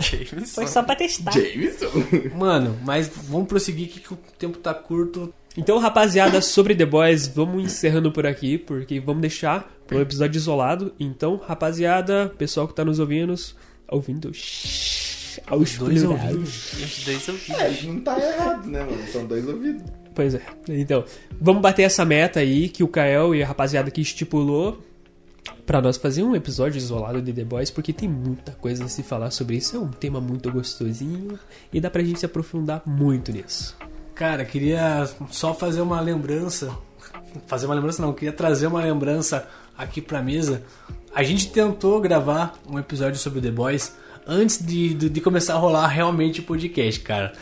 James. 0.00 0.54
Foi 0.54 0.66
só 0.66 0.82
pra 0.82 0.96
testar. 0.96 1.30
Jameson? 1.30 1.90
Mano, 2.36 2.76
mas 2.82 3.08
vamos 3.08 3.46
prosseguir 3.46 3.88
que, 3.88 4.00
que 4.00 4.12
o 4.12 4.18
tempo 4.38 4.58
tá 4.58 4.74
curto. 4.74 5.32
Então, 5.56 5.78
rapaziada, 5.78 6.40
sobre 6.40 6.74
The 6.74 6.84
Boys, 6.84 7.28
vamos 7.28 7.62
encerrando 7.62 8.10
por 8.10 8.26
aqui, 8.26 8.58
porque 8.58 8.98
vamos 8.98 9.20
deixar 9.20 9.72
para 9.86 9.98
um 9.98 10.00
episódio 10.00 10.36
isolado. 10.36 10.92
Então, 10.98 11.36
rapaziada, 11.36 12.32
pessoal 12.36 12.66
que 12.66 12.74
tá 12.74 12.84
nos 12.84 12.98
ouvindo, 12.98 13.32
ouvindo. 13.88 14.32
Aos 15.46 15.78
Dois 15.78 16.02
ouvidos. 16.02 16.72
Os 16.72 17.04
dois 17.04 17.28
ouvidos. 17.28 17.60
É, 17.60 17.82
não 17.82 18.00
tá 18.00 18.18
errado, 18.18 18.66
né, 18.66 18.84
mano? 18.84 19.06
São 19.12 19.26
dois 19.26 19.46
ouvidos. 19.46 19.82
Pois 20.14 20.34
é. 20.34 20.42
Então, 20.68 21.04
vamos 21.40 21.62
bater 21.62 21.82
essa 21.82 22.04
meta 22.04 22.40
aí 22.40 22.68
que 22.68 22.82
o 22.82 22.88
Kael 22.88 23.34
e 23.34 23.42
a 23.42 23.46
rapaziada 23.46 23.90
que 23.90 24.00
estipulou 24.00 24.82
pra 25.66 25.80
nós 25.80 25.96
fazer 25.96 26.22
um 26.22 26.34
episódio 26.34 26.78
isolado 26.78 27.20
de 27.22 27.32
The 27.32 27.44
Boys, 27.44 27.70
porque 27.70 27.92
tem 27.92 28.08
muita 28.08 28.52
coisa 28.52 28.84
a 28.84 28.88
se 28.88 29.02
falar 29.02 29.30
sobre 29.30 29.56
isso. 29.56 29.76
É 29.76 29.78
um 29.78 29.88
tema 29.88 30.20
muito 30.20 30.50
gostosinho 30.50 31.38
e 31.72 31.80
dá 31.80 31.90
pra 31.90 32.02
gente 32.02 32.20
se 32.20 32.26
aprofundar 32.26 32.82
muito 32.86 33.32
nisso. 33.32 33.76
Cara, 34.14 34.44
queria 34.44 35.08
só 35.30 35.52
fazer 35.52 35.80
uma 35.80 36.00
lembrança. 36.00 36.76
Fazer 37.46 37.66
uma 37.66 37.74
lembrança 37.74 38.00
não, 38.00 38.12
queria 38.12 38.32
trazer 38.32 38.66
uma 38.66 38.82
lembrança 38.82 39.48
aqui 39.76 40.00
pra 40.00 40.22
mesa. 40.22 40.62
A 41.14 41.22
gente 41.22 41.50
tentou 41.50 42.00
gravar 42.00 42.54
um 42.68 42.78
episódio 42.78 43.18
sobre 43.18 43.40
The 43.40 43.50
Boys 43.50 43.94
antes 44.26 44.64
de, 44.64 44.94
de, 44.94 45.08
de 45.08 45.20
começar 45.20 45.54
a 45.54 45.58
rolar 45.58 45.86
realmente 45.88 46.40
o 46.40 46.42
podcast, 46.44 47.00
cara. 47.00 47.32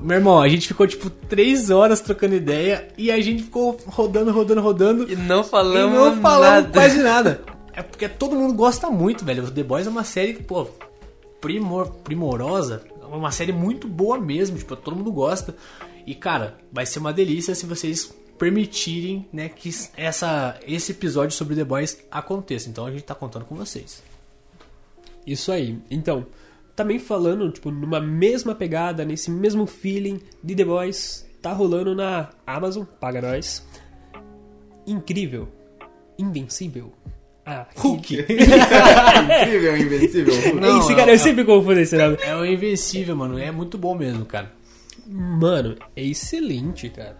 Meu 0.00 0.16
irmão, 0.18 0.40
a 0.40 0.48
gente 0.48 0.68
ficou 0.68 0.86
tipo 0.86 1.08
três 1.08 1.70
horas 1.70 2.00
trocando 2.00 2.34
ideia 2.34 2.88
e 2.98 3.10
a 3.10 3.20
gente 3.20 3.44
ficou 3.44 3.78
rodando, 3.86 4.30
rodando, 4.32 4.60
rodando. 4.60 5.10
E 5.10 5.16
não 5.16 5.40
E 5.40 5.44
falamos 5.44 5.94
não 5.94 6.20
falamos 6.20 6.64
nada. 6.64 6.72
quase 6.72 6.98
nada. 6.98 7.40
É 7.72 7.82
porque 7.82 8.08
todo 8.08 8.36
mundo 8.36 8.54
gosta 8.54 8.90
muito, 8.90 9.24
velho. 9.24 9.50
The 9.50 9.62
Boys 9.62 9.86
é 9.86 9.90
uma 9.90 10.04
série, 10.04 10.34
pô, 10.34 10.66
primor, 11.40 11.88
primorosa. 12.04 12.82
É 13.00 13.04
uma 13.16 13.30
série 13.30 13.52
muito 13.52 13.88
boa 13.88 14.18
mesmo, 14.18 14.58
tipo, 14.58 14.76
todo 14.76 14.96
mundo 14.96 15.10
gosta. 15.10 15.56
E, 16.06 16.14
cara, 16.14 16.58
vai 16.70 16.84
ser 16.84 16.98
uma 16.98 17.12
delícia 17.12 17.54
se 17.54 17.64
vocês 17.66 18.14
permitirem, 18.38 19.26
né, 19.32 19.48
que 19.48 19.70
essa, 19.96 20.58
esse 20.66 20.92
episódio 20.92 21.34
sobre 21.36 21.54
The 21.56 21.64
Boys 21.64 21.98
aconteça. 22.10 22.68
Então 22.68 22.84
a 22.84 22.90
gente 22.90 23.04
tá 23.04 23.14
contando 23.14 23.44
com 23.46 23.54
vocês. 23.54 24.02
Isso 25.26 25.50
aí. 25.50 25.78
Então, 25.90 26.26
também 26.76 26.98
falando, 26.98 27.50
tipo, 27.50 27.70
numa 27.70 28.00
mesma 28.00 28.54
pegada, 28.54 29.04
nesse 29.04 29.30
mesmo 29.30 29.66
feeling 29.66 30.20
de 30.42 30.54
The 30.54 30.64
Boys, 30.64 31.26
tá 31.40 31.52
rolando 31.52 31.94
na 31.94 32.30
Amazon, 32.46 32.84
paga 33.00 33.20
nós. 33.22 33.64
Incrível. 34.86 35.48
Invencível. 36.18 36.92
Ah, 37.46 37.66
Hulk. 37.76 38.14
Incrível, 38.22 39.76
invencível. 39.76 40.60
Não, 40.60 40.80
esse 40.80 40.92
é- 40.92 40.96
cara, 40.96 41.10
é- 41.10 41.14
eu 41.14 41.18
sempre 41.18 41.44
confundo 41.44 41.80
esse 41.80 41.96
nome. 41.96 42.16
É 42.22 42.34
o 42.34 42.44
Invencível, 42.44 43.14
mano. 43.16 43.38
É 43.38 43.50
muito 43.50 43.76
bom 43.76 43.94
mesmo, 43.94 44.24
cara. 44.24 44.52
Mano, 45.06 45.76
é 45.94 46.02
excelente, 46.02 46.88
cara. 46.88 47.18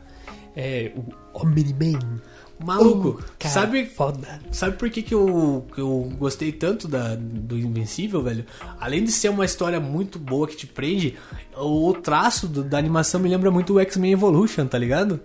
É 0.57 0.93
o 0.97 1.05
Omni-Man. 1.43 2.21
Maluco, 2.59 3.23
cara, 3.39 3.53
sabe 3.55 3.87
Foda. 3.87 4.41
Sabe 4.53 4.77
por 4.77 4.89
que, 4.91 5.03
que, 5.03 5.13
eu, 5.15 5.67
que 5.75 5.81
eu 5.81 6.13
gostei 6.19 6.53
tanto 6.53 6.87
da, 6.87 7.15
do 7.17 7.59
Invencível, 7.59 8.23
velho? 8.23 8.45
Além 8.79 9.03
de 9.05 9.11
ser 9.13 9.29
uma 9.29 9.45
história 9.45 9.81
muito 9.81 10.19
boa 10.19 10.47
que 10.47 10.57
te 10.57 10.67
prende, 10.67 11.17
o, 11.57 11.93
traço 11.95 12.47
do- 12.47 12.63
da 12.65 12.79
animação 12.79 13.21
me 13.21 13.29
lembra 13.29 13.51
muito 13.51 13.75
o 13.75 13.81
X-Men 13.81 14.13
Evolution, 14.13 14.67
tá 14.67 14.79
ligado? 14.79 15.21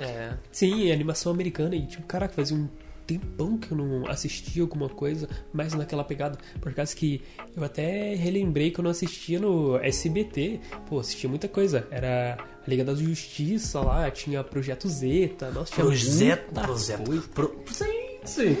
É. 0.00 0.32
Sim, 0.50 0.88
é 0.88 0.92
animação 0.92 1.30
americana 1.32 1.76
e 1.76 1.86
tipo, 1.86 2.02
caraca, 2.04 2.34
fazia 2.34 2.56
um 2.56 2.68
tempão 3.06 3.58
que 3.58 3.70
eu 3.72 3.76
não 3.76 4.06
assistia 4.08 4.62
alguma 4.62 4.88
coisa 4.88 5.28
mais 5.52 5.74
naquela 5.74 6.02
pegada. 6.02 6.38
Por 6.60 6.72
causa 6.72 6.94
que 6.96 7.20
eu 7.54 7.62
até 7.62 8.14
relembrei 8.14 8.70
que 8.70 8.80
eu 8.80 8.84
não 8.84 8.90
assistia 8.90 9.38
no 9.38 9.76
SBT. 9.78 10.60
Pô, 10.88 10.98
assistia 11.00 11.28
muita 11.28 11.46
coisa. 11.48 11.86
Era 11.90 12.38
a 12.66 12.70
Liga 12.70 12.84
da 12.84 12.94
Justiça 12.94 13.80
lá, 13.80 14.10
tinha 14.10 14.42
Projeto 14.44 14.88
Zeta, 14.88 15.50
nossa, 15.50 15.72
tinha 15.72 15.84
Projeto, 15.84 16.64
coisa. 16.64 16.98
Pro, 17.34 17.56
sim, 17.70 18.18
sim. 18.24 18.56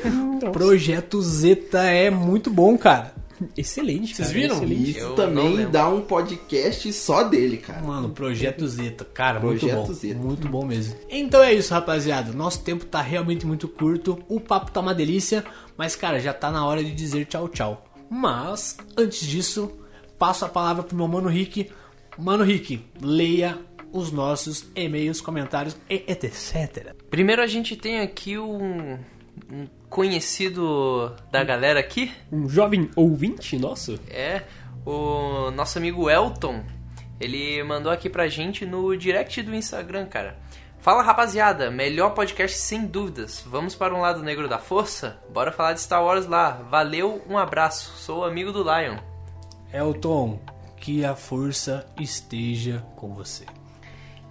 Projeto 0.52 1.22
Zeta 1.22 1.82
é 1.82 2.10
muito 2.10 2.50
bom, 2.50 2.76
cara. 2.76 3.14
Excelente, 3.56 4.14
Vocês 4.14 4.28
cara, 4.28 4.40
viram? 4.40 4.56
Excelente. 4.56 4.90
Isso 4.90 4.98
Eu 5.00 5.14
também 5.14 5.70
dá 5.70 5.88
um 5.88 6.00
podcast 6.00 6.92
só 6.92 7.24
dele, 7.24 7.56
cara. 7.56 7.82
Mano, 7.82 8.10
Projeto 8.10 8.66
Zeta, 8.68 9.04
cara, 9.04 9.40
muito 9.40 9.60
Projeto 9.60 9.86
bom. 9.86 9.92
Zeta. 9.92 10.18
Muito 10.18 10.48
bom 10.48 10.64
mesmo. 10.64 10.96
Então 11.10 11.42
é 11.42 11.52
isso, 11.52 11.72
rapaziada. 11.74 12.32
Nosso 12.32 12.62
tempo 12.62 12.84
tá 12.84 13.00
realmente 13.00 13.46
muito 13.46 13.68
curto. 13.68 14.18
O 14.28 14.40
papo 14.40 14.70
tá 14.70 14.80
uma 14.80 14.94
delícia, 14.94 15.44
mas 15.76 15.96
cara, 15.96 16.20
já 16.20 16.32
tá 16.32 16.50
na 16.50 16.64
hora 16.64 16.82
de 16.82 16.92
dizer 16.92 17.26
tchau, 17.26 17.48
tchau. 17.48 17.84
Mas 18.08 18.76
antes 18.96 19.26
disso, 19.26 19.72
passo 20.18 20.44
a 20.44 20.48
palavra 20.48 20.82
pro 20.82 20.96
meu 20.96 21.08
mano 21.08 21.28
Rick. 21.28 21.70
Mano 22.18 22.44
Rick, 22.44 22.84
leia 23.00 23.58
os 23.92 24.10
nossos 24.10 24.66
e-mails, 24.74 25.20
comentários 25.20 25.76
e 25.88 26.04
etc. 26.08 26.94
Primeiro 27.10 27.42
a 27.42 27.46
gente 27.46 27.76
tem 27.76 28.00
aqui 28.00 28.38
um, 28.38 28.98
um 29.50 29.66
conhecido 29.88 31.14
da 31.30 31.44
galera 31.44 31.78
aqui. 31.78 32.10
Um 32.32 32.48
jovem 32.48 32.90
ouvinte 32.96 33.58
nosso? 33.58 34.00
É, 34.08 34.42
o 34.86 35.50
nosso 35.50 35.78
amigo 35.78 36.08
Elton. 36.08 36.64
Ele 37.20 37.62
mandou 37.62 37.92
aqui 37.92 38.10
pra 38.10 38.26
gente 38.26 38.66
no 38.66 38.96
direct 38.96 39.42
do 39.42 39.54
Instagram, 39.54 40.06
cara. 40.06 40.36
Fala 40.78 41.00
rapaziada, 41.00 41.70
melhor 41.70 42.10
podcast 42.10 42.58
sem 42.58 42.84
dúvidas. 42.84 43.44
Vamos 43.46 43.76
para 43.76 43.94
um 43.94 44.00
lado 44.00 44.20
negro 44.20 44.48
da 44.48 44.58
força? 44.58 45.20
Bora 45.32 45.52
falar 45.52 45.74
de 45.74 45.80
Star 45.80 46.02
Wars 46.02 46.26
lá. 46.26 46.50
Valeu, 46.68 47.22
um 47.28 47.38
abraço. 47.38 47.92
Sou 47.98 48.24
amigo 48.24 48.50
do 48.50 48.64
Lion. 48.64 48.96
Elton, 49.72 50.40
que 50.76 51.04
a 51.04 51.14
força 51.14 51.86
esteja 52.00 52.84
com 52.96 53.14
você. 53.14 53.44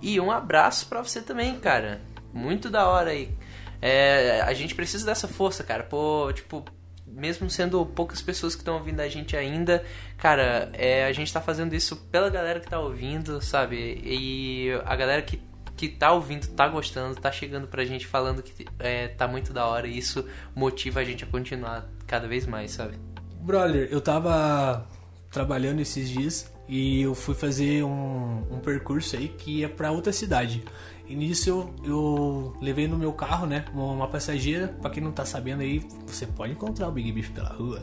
E 0.01 0.19
um 0.19 0.31
abraço 0.31 0.87
pra 0.87 1.03
você 1.03 1.21
também, 1.21 1.59
cara. 1.59 2.01
Muito 2.33 2.69
da 2.69 2.87
hora 2.87 3.11
aí. 3.11 3.35
É, 3.81 4.41
a 4.41 4.53
gente 4.53 4.75
precisa 4.75 5.05
dessa 5.05 5.27
força, 5.27 5.63
cara. 5.63 5.83
Pô, 5.83 6.31
tipo, 6.33 6.65
mesmo 7.05 7.49
sendo 7.49 7.85
poucas 7.85 8.21
pessoas 8.21 8.55
que 8.55 8.61
estão 8.61 8.75
ouvindo 8.75 8.99
a 8.99 9.07
gente 9.07 9.35
ainda, 9.35 9.83
cara, 10.17 10.69
é, 10.73 11.05
a 11.05 11.11
gente 11.11 11.31
tá 11.31 11.41
fazendo 11.41 11.73
isso 11.73 11.95
pela 12.11 12.29
galera 12.29 12.59
que 12.59 12.69
tá 12.69 12.79
ouvindo, 12.79 13.41
sabe? 13.41 14.01
E 14.03 14.69
a 14.85 14.95
galera 14.95 15.21
que, 15.21 15.41
que 15.75 15.89
tá 15.89 16.11
ouvindo, 16.11 16.47
tá 16.47 16.67
gostando, 16.67 17.19
tá 17.19 17.31
chegando 17.31 17.67
pra 17.67 17.83
gente 17.85 18.07
falando 18.07 18.41
que 18.41 18.65
é, 18.79 19.09
tá 19.09 19.27
muito 19.27 19.51
da 19.51 19.65
hora 19.65 19.87
e 19.87 19.97
isso 19.97 20.25
motiva 20.55 20.99
a 20.99 21.03
gente 21.03 21.23
a 21.23 21.27
continuar 21.27 21.87
cada 22.07 22.27
vez 22.27 22.45
mais, 22.45 22.71
sabe? 22.71 22.97
Brother, 23.41 23.87
eu 23.91 23.99
tava 23.99 24.87
trabalhando 25.31 25.79
esses 25.79 26.09
dias 26.09 26.50
e 26.71 27.01
eu 27.01 27.13
fui 27.13 27.35
fazer 27.35 27.83
um, 27.83 28.43
um 28.49 28.59
percurso 28.59 29.17
aí 29.17 29.27
que 29.27 29.59
ia 29.59 29.67
pra 29.67 29.91
outra 29.91 30.13
cidade. 30.13 30.63
E 31.05 31.13
nisso 31.13 31.49
eu, 31.49 31.73
eu 31.83 32.53
levei 32.61 32.87
no 32.87 32.97
meu 32.97 33.11
carro, 33.11 33.45
né, 33.45 33.65
uma, 33.73 33.91
uma 33.91 34.07
passageira. 34.07 34.69
Pra 34.81 34.89
quem 34.89 35.03
não 35.03 35.11
tá 35.11 35.25
sabendo 35.25 35.63
aí, 35.63 35.85
você 36.07 36.25
pode 36.25 36.53
encontrar 36.53 36.87
o 36.87 36.91
Big 36.93 37.11
Beef 37.11 37.29
pela 37.31 37.49
rua. 37.49 37.81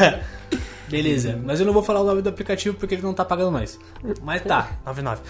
Beleza, 0.88 1.38
mas 1.44 1.60
eu 1.60 1.66
não 1.66 1.74
vou 1.74 1.82
falar 1.82 2.00
o 2.00 2.04
nome 2.04 2.22
do 2.22 2.30
aplicativo 2.30 2.74
porque 2.74 2.94
ele 2.94 3.02
não 3.02 3.12
tá 3.12 3.22
pagando 3.22 3.52
mais. 3.52 3.78
Mas 4.22 4.42
tá, 4.44 4.78
99. 4.86 5.20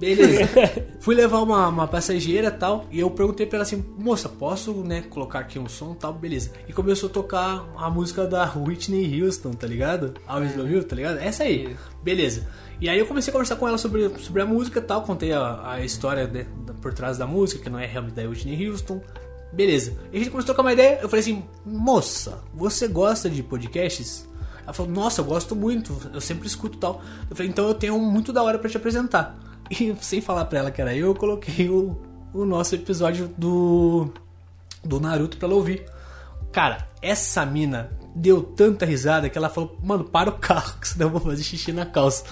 Beleza. 0.00 0.48
Fui 0.98 1.14
levar 1.14 1.42
uma, 1.42 1.68
uma 1.68 1.86
passageira 1.86 2.48
e 2.48 2.50
tal. 2.50 2.86
E 2.90 2.98
eu 2.98 3.10
perguntei 3.10 3.46
pra 3.46 3.58
ela 3.58 3.62
assim, 3.62 3.84
moça, 3.98 4.28
posso, 4.28 4.72
né, 4.82 5.02
colocar 5.02 5.40
aqui 5.40 5.58
um 5.58 5.68
som 5.68 5.92
e 5.92 5.96
tal? 5.96 6.14
Beleza. 6.14 6.52
E 6.66 6.72
começou 6.72 7.10
a 7.10 7.12
tocar 7.12 7.68
a 7.76 7.90
música 7.90 8.26
da 8.26 8.50
Whitney 8.56 9.22
Houston, 9.22 9.52
tá 9.52 9.66
ligado? 9.66 10.14
Always 10.26 10.56
Love 10.56 10.72
You, 10.72 10.84
tá 10.84 10.96
ligado? 10.96 11.18
Essa 11.18 11.44
aí. 11.44 11.76
Beleza. 12.02 12.48
E 12.80 12.88
aí 12.88 12.98
eu 12.98 13.06
comecei 13.06 13.30
a 13.30 13.32
conversar 13.32 13.56
com 13.56 13.68
ela 13.68 13.76
sobre, 13.76 14.08
sobre 14.20 14.40
a 14.40 14.46
música 14.46 14.78
e 14.78 14.82
tal. 14.82 15.02
Contei 15.02 15.32
a, 15.32 15.72
a 15.72 15.84
história 15.84 16.26
né, 16.26 16.46
por 16.80 16.94
trás 16.94 17.18
da 17.18 17.26
música, 17.26 17.62
que 17.62 17.68
não 17.68 17.78
é 17.78 17.84
realmente 17.84 18.14
da 18.14 18.22
Whitney 18.22 18.68
Houston. 18.68 19.02
Beleza. 19.52 19.98
E 20.10 20.16
a 20.16 20.18
gente 20.18 20.30
começou 20.30 20.52
a 20.52 20.54
trocar 20.54 20.62
uma 20.62 20.72
ideia. 20.72 20.98
Eu 21.02 21.08
falei 21.10 21.20
assim, 21.20 21.44
moça, 21.66 22.42
você 22.54 22.88
gosta 22.88 23.28
de 23.28 23.42
podcasts? 23.42 24.26
Ela 24.62 24.72
falou, 24.72 24.92
nossa, 24.92 25.20
eu 25.20 25.24
gosto 25.24 25.56
muito, 25.56 25.94
eu 26.14 26.20
sempre 26.20 26.46
escuto 26.46 26.78
tal. 26.78 27.02
Eu 27.28 27.36
falei, 27.36 27.50
então 27.50 27.66
eu 27.66 27.74
tenho 27.74 27.98
muito 27.98 28.32
da 28.32 28.42
hora 28.42 28.58
pra 28.58 28.70
te 28.70 28.76
apresentar. 28.76 29.49
E 29.80 29.94
sem 30.00 30.20
falar 30.20 30.46
pra 30.46 30.58
ela 30.58 30.70
que 30.70 30.82
era 30.82 30.94
eu, 30.94 31.06
eu 31.06 31.14
coloquei 31.14 31.68
o, 31.68 31.96
o 32.34 32.44
nosso 32.44 32.74
episódio 32.74 33.28
do, 33.38 34.12
do 34.84 34.98
Naruto 34.98 35.36
pra 35.36 35.46
ela 35.46 35.56
ouvir. 35.56 35.84
Cara, 36.50 36.88
essa 37.00 37.46
mina 37.46 37.92
deu 38.14 38.42
tanta 38.42 38.84
risada 38.84 39.28
que 39.28 39.38
ela 39.38 39.48
falou, 39.48 39.78
mano, 39.82 40.04
para 40.04 40.30
o 40.30 40.38
carro, 40.38 40.78
que 40.80 40.88
senão 40.88 41.06
eu 41.06 41.12
vou 41.12 41.20
fazer 41.20 41.44
xixi 41.44 41.72
na 41.72 41.86
calça. 41.86 42.24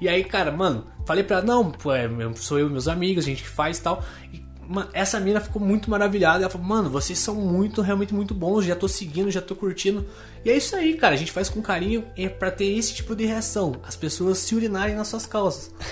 E 0.00 0.08
aí, 0.08 0.22
cara, 0.22 0.52
mano, 0.52 0.86
falei 1.04 1.24
pra 1.24 1.38
ela, 1.38 1.46
não, 1.46 1.72
é, 1.92 2.34
sou 2.36 2.58
eu 2.58 2.68
e 2.68 2.70
meus 2.70 2.86
amigos, 2.86 3.24
a 3.24 3.28
gente 3.28 3.42
que 3.42 3.48
faz 3.48 3.78
e 3.78 3.82
tal. 3.82 4.04
E, 4.32 4.44
essa 4.92 5.18
mina 5.18 5.40
ficou 5.40 5.60
muito 5.60 5.90
maravilhada. 5.90 6.44
Ela 6.44 6.50
falou, 6.50 6.66
mano, 6.66 6.90
vocês 6.90 7.18
são 7.18 7.34
muito, 7.34 7.82
realmente 7.82 8.14
muito 8.14 8.34
bons, 8.34 8.64
já 8.64 8.76
tô 8.76 8.88
seguindo, 8.88 9.30
já 9.30 9.40
tô 9.40 9.54
curtindo. 9.54 10.06
E 10.44 10.50
é 10.50 10.56
isso 10.56 10.76
aí, 10.76 10.94
cara, 10.94 11.14
a 11.14 11.18
gente 11.18 11.32
faz 11.32 11.48
com 11.48 11.62
carinho 11.62 12.04
é 12.16 12.28
pra 12.28 12.50
ter 12.50 12.66
esse 12.66 12.94
tipo 12.94 13.16
de 13.16 13.24
reação. 13.24 13.76
As 13.82 13.96
pessoas 13.96 14.38
se 14.38 14.54
urinarem 14.54 14.94
nas 14.94 15.08
suas 15.08 15.26
calças. 15.26 15.74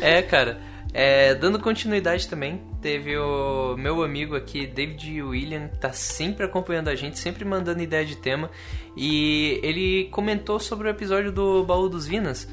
É, 0.00 0.20
cara. 0.20 0.60
É, 0.92 1.34
dando 1.34 1.58
continuidade 1.58 2.28
também, 2.28 2.60
teve 2.80 3.16
o 3.16 3.76
meu 3.76 4.04
amigo 4.04 4.36
aqui, 4.36 4.64
David 4.64 5.22
William, 5.22 5.66
que 5.66 5.78
tá 5.78 5.92
sempre 5.92 6.46
acompanhando 6.46 6.88
a 6.88 6.94
gente, 6.94 7.18
sempre 7.18 7.44
mandando 7.44 7.82
ideia 7.82 8.06
de 8.06 8.16
tema. 8.16 8.48
E 8.96 9.58
ele 9.62 10.08
comentou 10.12 10.60
sobre 10.60 10.86
o 10.86 10.90
episódio 10.90 11.32
do 11.32 11.64
Baú 11.64 11.88
dos 11.88 12.06
Vinas. 12.06 12.48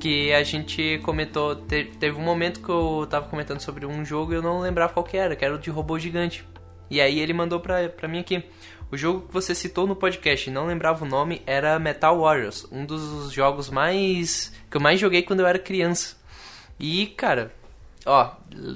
Que 0.00 0.32
a 0.32 0.42
gente 0.42 0.98
comentou. 1.04 1.54
te- 1.54 1.84
teve 2.00 2.16
um 2.18 2.22
momento 2.22 2.60
que 2.60 2.68
eu 2.70 3.06
tava 3.08 3.28
comentando 3.28 3.60
sobre 3.60 3.84
um 3.86 4.04
jogo 4.04 4.32
e 4.32 4.36
eu 4.36 4.42
não 4.42 4.60
lembrava 4.60 4.92
qual 4.92 5.04
que 5.04 5.16
era, 5.16 5.36
que 5.36 5.44
era 5.44 5.54
o 5.54 5.58
de 5.58 5.68
robô 5.70 5.98
gigante. 5.98 6.44
E 6.90 7.00
aí 7.00 7.20
ele 7.20 7.32
mandou 7.34 7.60
pra, 7.60 7.88
pra 7.88 8.08
mim 8.08 8.18
aqui. 8.18 8.42
O 8.90 8.96
jogo 8.96 9.28
que 9.28 9.32
você 9.32 9.54
citou 9.54 9.86
no 9.86 9.94
podcast 9.94 10.48
e 10.48 10.52
não 10.52 10.66
lembrava 10.66 11.04
o 11.04 11.08
nome 11.08 11.42
era 11.46 11.78
Metal 11.78 12.18
Warriors, 12.18 12.66
um 12.72 12.84
dos 12.84 13.30
jogos 13.30 13.70
mais. 13.70 14.52
que 14.70 14.76
eu 14.76 14.80
mais 14.80 14.98
joguei 14.98 15.22
quando 15.22 15.40
eu 15.40 15.46
era 15.46 15.58
criança. 15.58 16.16
E, 16.78 17.06
cara, 17.08 17.52
ó, 18.06 18.32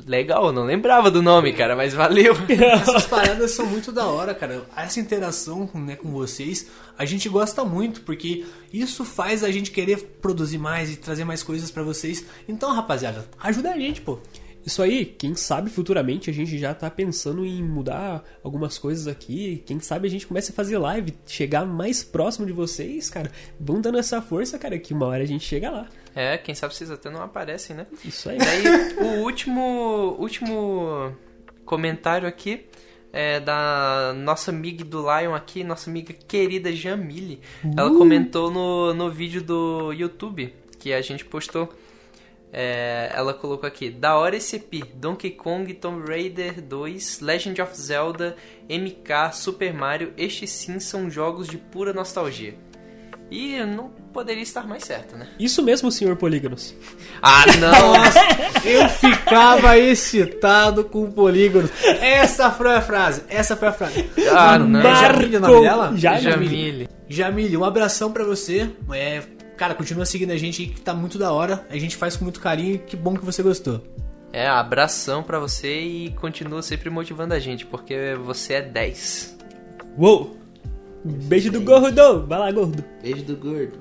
legal, 0.06 0.52
não 0.52 0.64
lembrava 0.64 1.10
do 1.10 1.22
nome, 1.22 1.52
cara, 1.52 1.74
mas 1.74 1.94
valeu. 1.94 2.34
Essas 2.48 3.06
paradas 3.06 3.52
são 3.52 3.66
muito 3.66 3.90
da 3.90 4.06
hora, 4.06 4.34
cara. 4.36 4.64
Essa 4.76 5.00
interação 5.00 5.68
né, 5.74 5.96
com 5.96 6.10
vocês, 6.10 6.68
a 6.96 7.04
gente 7.04 7.28
gosta 7.28 7.64
muito, 7.64 8.02
porque 8.02 8.44
isso 8.72 9.04
faz 9.04 9.42
a 9.42 9.50
gente 9.50 9.70
querer 9.70 10.18
produzir 10.20 10.58
mais 10.58 10.90
e 10.90 10.96
trazer 10.96 11.24
mais 11.24 11.42
coisas 11.42 11.70
pra 11.70 11.82
vocês. 11.82 12.24
Então, 12.48 12.72
rapaziada, 12.72 13.28
ajuda 13.40 13.72
a 13.72 13.78
gente, 13.78 14.00
pô. 14.00 14.18
Isso 14.66 14.82
aí, 14.82 15.04
quem 15.04 15.34
sabe 15.34 15.68
futuramente 15.68 16.30
a 16.30 16.32
gente 16.32 16.56
já 16.58 16.72
tá 16.72 16.90
pensando 16.90 17.44
em 17.44 17.62
mudar 17.62 18.24
algumas 18.42 18.78
coisas 18.78 19.06
aqui. 19.06 19.62
Quem 19.66 19.78
sabe 19.78 20.08
a 20.08 20.10
gente 20.10 20.26
comece 20.26 20.52
a 20.52 20.54
fazer 20.54 20.78
live, 20.78 21.12
chegar 21.26 21.66
mais 21.66 22.02
próximo 22.02 22.46
de 22.46 22.52
vocês, 22.52 23.10
cara. 23.10 23.30
Vão 23.60 23.78
dando 23.78 23.98
essa 23.98 24.22
força, 24.22 24.58
cara, 24.58 24.78
que 24.78 24.94
uma 24.94 25.06
hora 25.06 25.22
a 25.22 25.26
gente 25.26 25.44
chega 25.44 25.70
lá. 25.70 25.86
É, 26.14 26.38
quem 26.38 26.54
sabe 26.54 26.74
vocês 26.74 26.90
até 26.90 27.10
não 27.10 27.22
aparecem, 27.22 27.74
né? 27.74 27.86
Isso 28.04 28.30
aí. 28.30 28.38
Daí, 28.38 28.64
o 28.98 29.22
último, 29.22 30.16
último 30.18 31.14
comentário 31.64 32.28
aqui 32.28 32.66
é 33.12 33.40
da 33.40 34.12
nossa 34.16 34.50
amiga 34.50 34.84
do 34.84 35.00
Lion 35.00 35.34
aqui, 35.34 35.62
nossa 35.64 35.88
amiga 35.90 36.12
querida 36.12 36.72
Jamile. 36.72 37.40
Ela 37.76 37.90
comentou 37.90 38.50
no, 38.50 38.92
no 38.92 39.10
vídeo 39.10 39.42
do 39.42 39.92
YouTube 39.92 40.52
que 40.78 40.92
a 40.92 41.00
gente 41.00 41.24
postou. 41.24 41.72
É, 42.52 43.10
ela 43.12 43.34
colocou 43.34 43.66
aqui, 43.66 43.90
da 43.90 44.16
hora 44.16 44.36
esse 44.36 44.56
EP, 44.56 44.84
Donkey 44.94 45.30
Kong, 45.30 45.74
Tomb 45.74 46.08
Raider 46.08 46.62
2, 46.62 47.18
Legend 47.18 47.60
of 47.60 47.76
Zelda, 47.76 48.36
MK, 48.68 49.32
Super 49.32 49.74
Mario, 49.74 50.12
estes 50.16 50.50
sim 50.50 50.78
são 50.78 51.10
jogos 51.10 51.48
de 51.48 51.58
pura 51.58 51.92
nostalgia. 51.92 52.54
E 53.30 53.58
não 53.64 53.88
poderia 54.12 54.42
estar 54.42 54.66
mais 54.66 54.84
certo, 54.84 55.16
né? 55.16 55.26
Isso 55.40 55.62
mesmo, 55.62 55.90
senhor 55.90 56.14
Polígonos. 56.16 56.74
Ah, 57.26 57.44
não! 57.58 57.94
Eu 58.70 58.86
ficava 58.90 59.78
excitado 59.78 60.84
com 60.84 61.04
o 61.04 61.10
polígono. 61.12 61.68
Essa 62.02 62.50
foi 62.50 62.74
a 62.74 62.82
frase. 62.82 63.22
Essa 63.30 63.56
foi 63.56 63.68
a 63.68 63.72
frase. 63.72 64.10
Ah, 64.30 64.58
não. 64.58 64.80
É 64.80 64.94
Jamile 64.96 65.36
o 65.36 65.40
nome 65.40 65.60
dela? 65.62 65.92
Já- 65.96 66.18
Jamile. 66.18 66.88
Jamile, 67.08 67.56
um 67.56 67.64
abração 67.64 68.12
pra 68.12 68.24
você. 68.24 68.70
É, 68.92 69.22
cara, 69.56 69.74
continua 69.74 70.04
seguindo 70.04 70.32
a 70.32 70.36
gente 70.36 70.60
aí 70.62 70.68
que 70.68 70.80
tá 70.82 70.92
muito 70.92 71.16
da 71.18 71.32
hora. 71.32 71.66
A 71.70 71.78
gente 71.78 71.96
faz 71.96 72.14
com 72.14 72.24
muito 72.24 72.40
carinho 72.40 72.74
e 72.74 72.78
que 72.78 72.94
bom 72.96 73.14
que 73.16 73.24
você 73.24 73.42
gostou. 73.42 73.82
É, 74.32 74.46
abração 74.46 75.22
pra 75.22 75.38
você 75.38 75.80
e 75.80 76.10
continua 76.20 76.60
sempre 76.60 76.90
motivando 76.90 77.32
a 77.32 77.38
gente, 77.38 77.64
porque 77.64 78.14
você 78.22 78.54
é 78.54 78.62
10. 78.62 79.38
Uou! 79.96 80.36
Beijo 81.04 81.50
do 81.50 81.60
gordo! 81.60 82.26
Vai 82.26 82.38
lá, 82.38 82.50
gordo. 82.50 82.82
Beijo 83.02 83.22
do 83.24 83.36
gordo. 83.36 83.78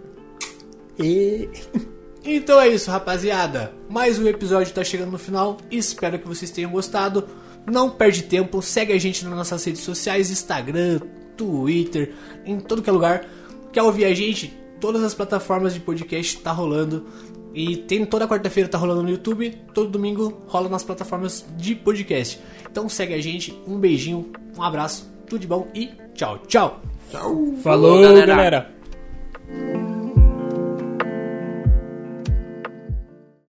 E... 1.00 1.50
Então 2.26 2.58
é 2.58 2.70
isso, 2.70 2.90
rapaziada. 2.90 3.74
Mais 3.90 4.18
um 4.18 4.26
episódio 4.26 4.74
tá 4.74 4.82
chegando 4.82 5.12
no 5.12 5.18
final. 5.18 5.58
Espero 5.70 6.18
que 6.18 6.26
vocês 6.26 6.50
tenham 6.50 6.72
gostado. 6.72 7.28
Não 7.70 7.90
perde 7.90 8.24
tempo, 8.24 8.62
segue 8.62 8.94
a 8.94 8.98
gente 8.98 9.26
nas 9.26 9.36
nossas 9.36 9.62
redes 9.66 9.82
sociais, 9.82 10.32
Instagram, 10.32 11.02
Twitter, 11.36 12.14
em 12.46 12.62
todo 12.62 12.82
que 12.82 12.90
é 12.90 12.94
lugar. 12.94 13.28
Quer 13.74 13.82
ouvir 13.82 14.06
a 14.06 14.14
gente? 14.14 14.58
Todas 14.80 15.04
as 15.04 15.14
plataformas 15.14 15.74
de 15.74 15.82
podcast 15.82 16.40
tá 16.40 16.54
rolando. 16.54 17.08
E 17.54 17.76
tem 17.76 18.06
toda 18.06 18.26
quarta-feira 18.26 18.70
tá 18.70 18.78
rolando 18.78 19.04
no 19.04 19.10
YouTube, 19.10 19.58
todo 19.74 19.90
domingo 19.90 20.44
rola 20.48 20.70
nas 20.70 20.84
plataformas 20.84 21.46
de 21.58 21.76
podcast. 21.76 22.40
Então 22.72 22.88
segue 22.88 23.14
a 23.14 23.22
gente, 23.22 23.54
um 23.68 23.78
beijinho, 23.78 24.32
um 24.58 24.64
abraço, 24.64 25.12
tudo 25.28 25.42
de 25.42 25.48
bom 25.48 25.68
e 25.76 25.90
tchau, 26.16 26.40
tchau. 26.48 26.82
Tchau. 27.14 27.54
Falou, 27.62 27.62
Falou 27.62 28.02
galera. 28.02 28.26
galera. 28.26 28.72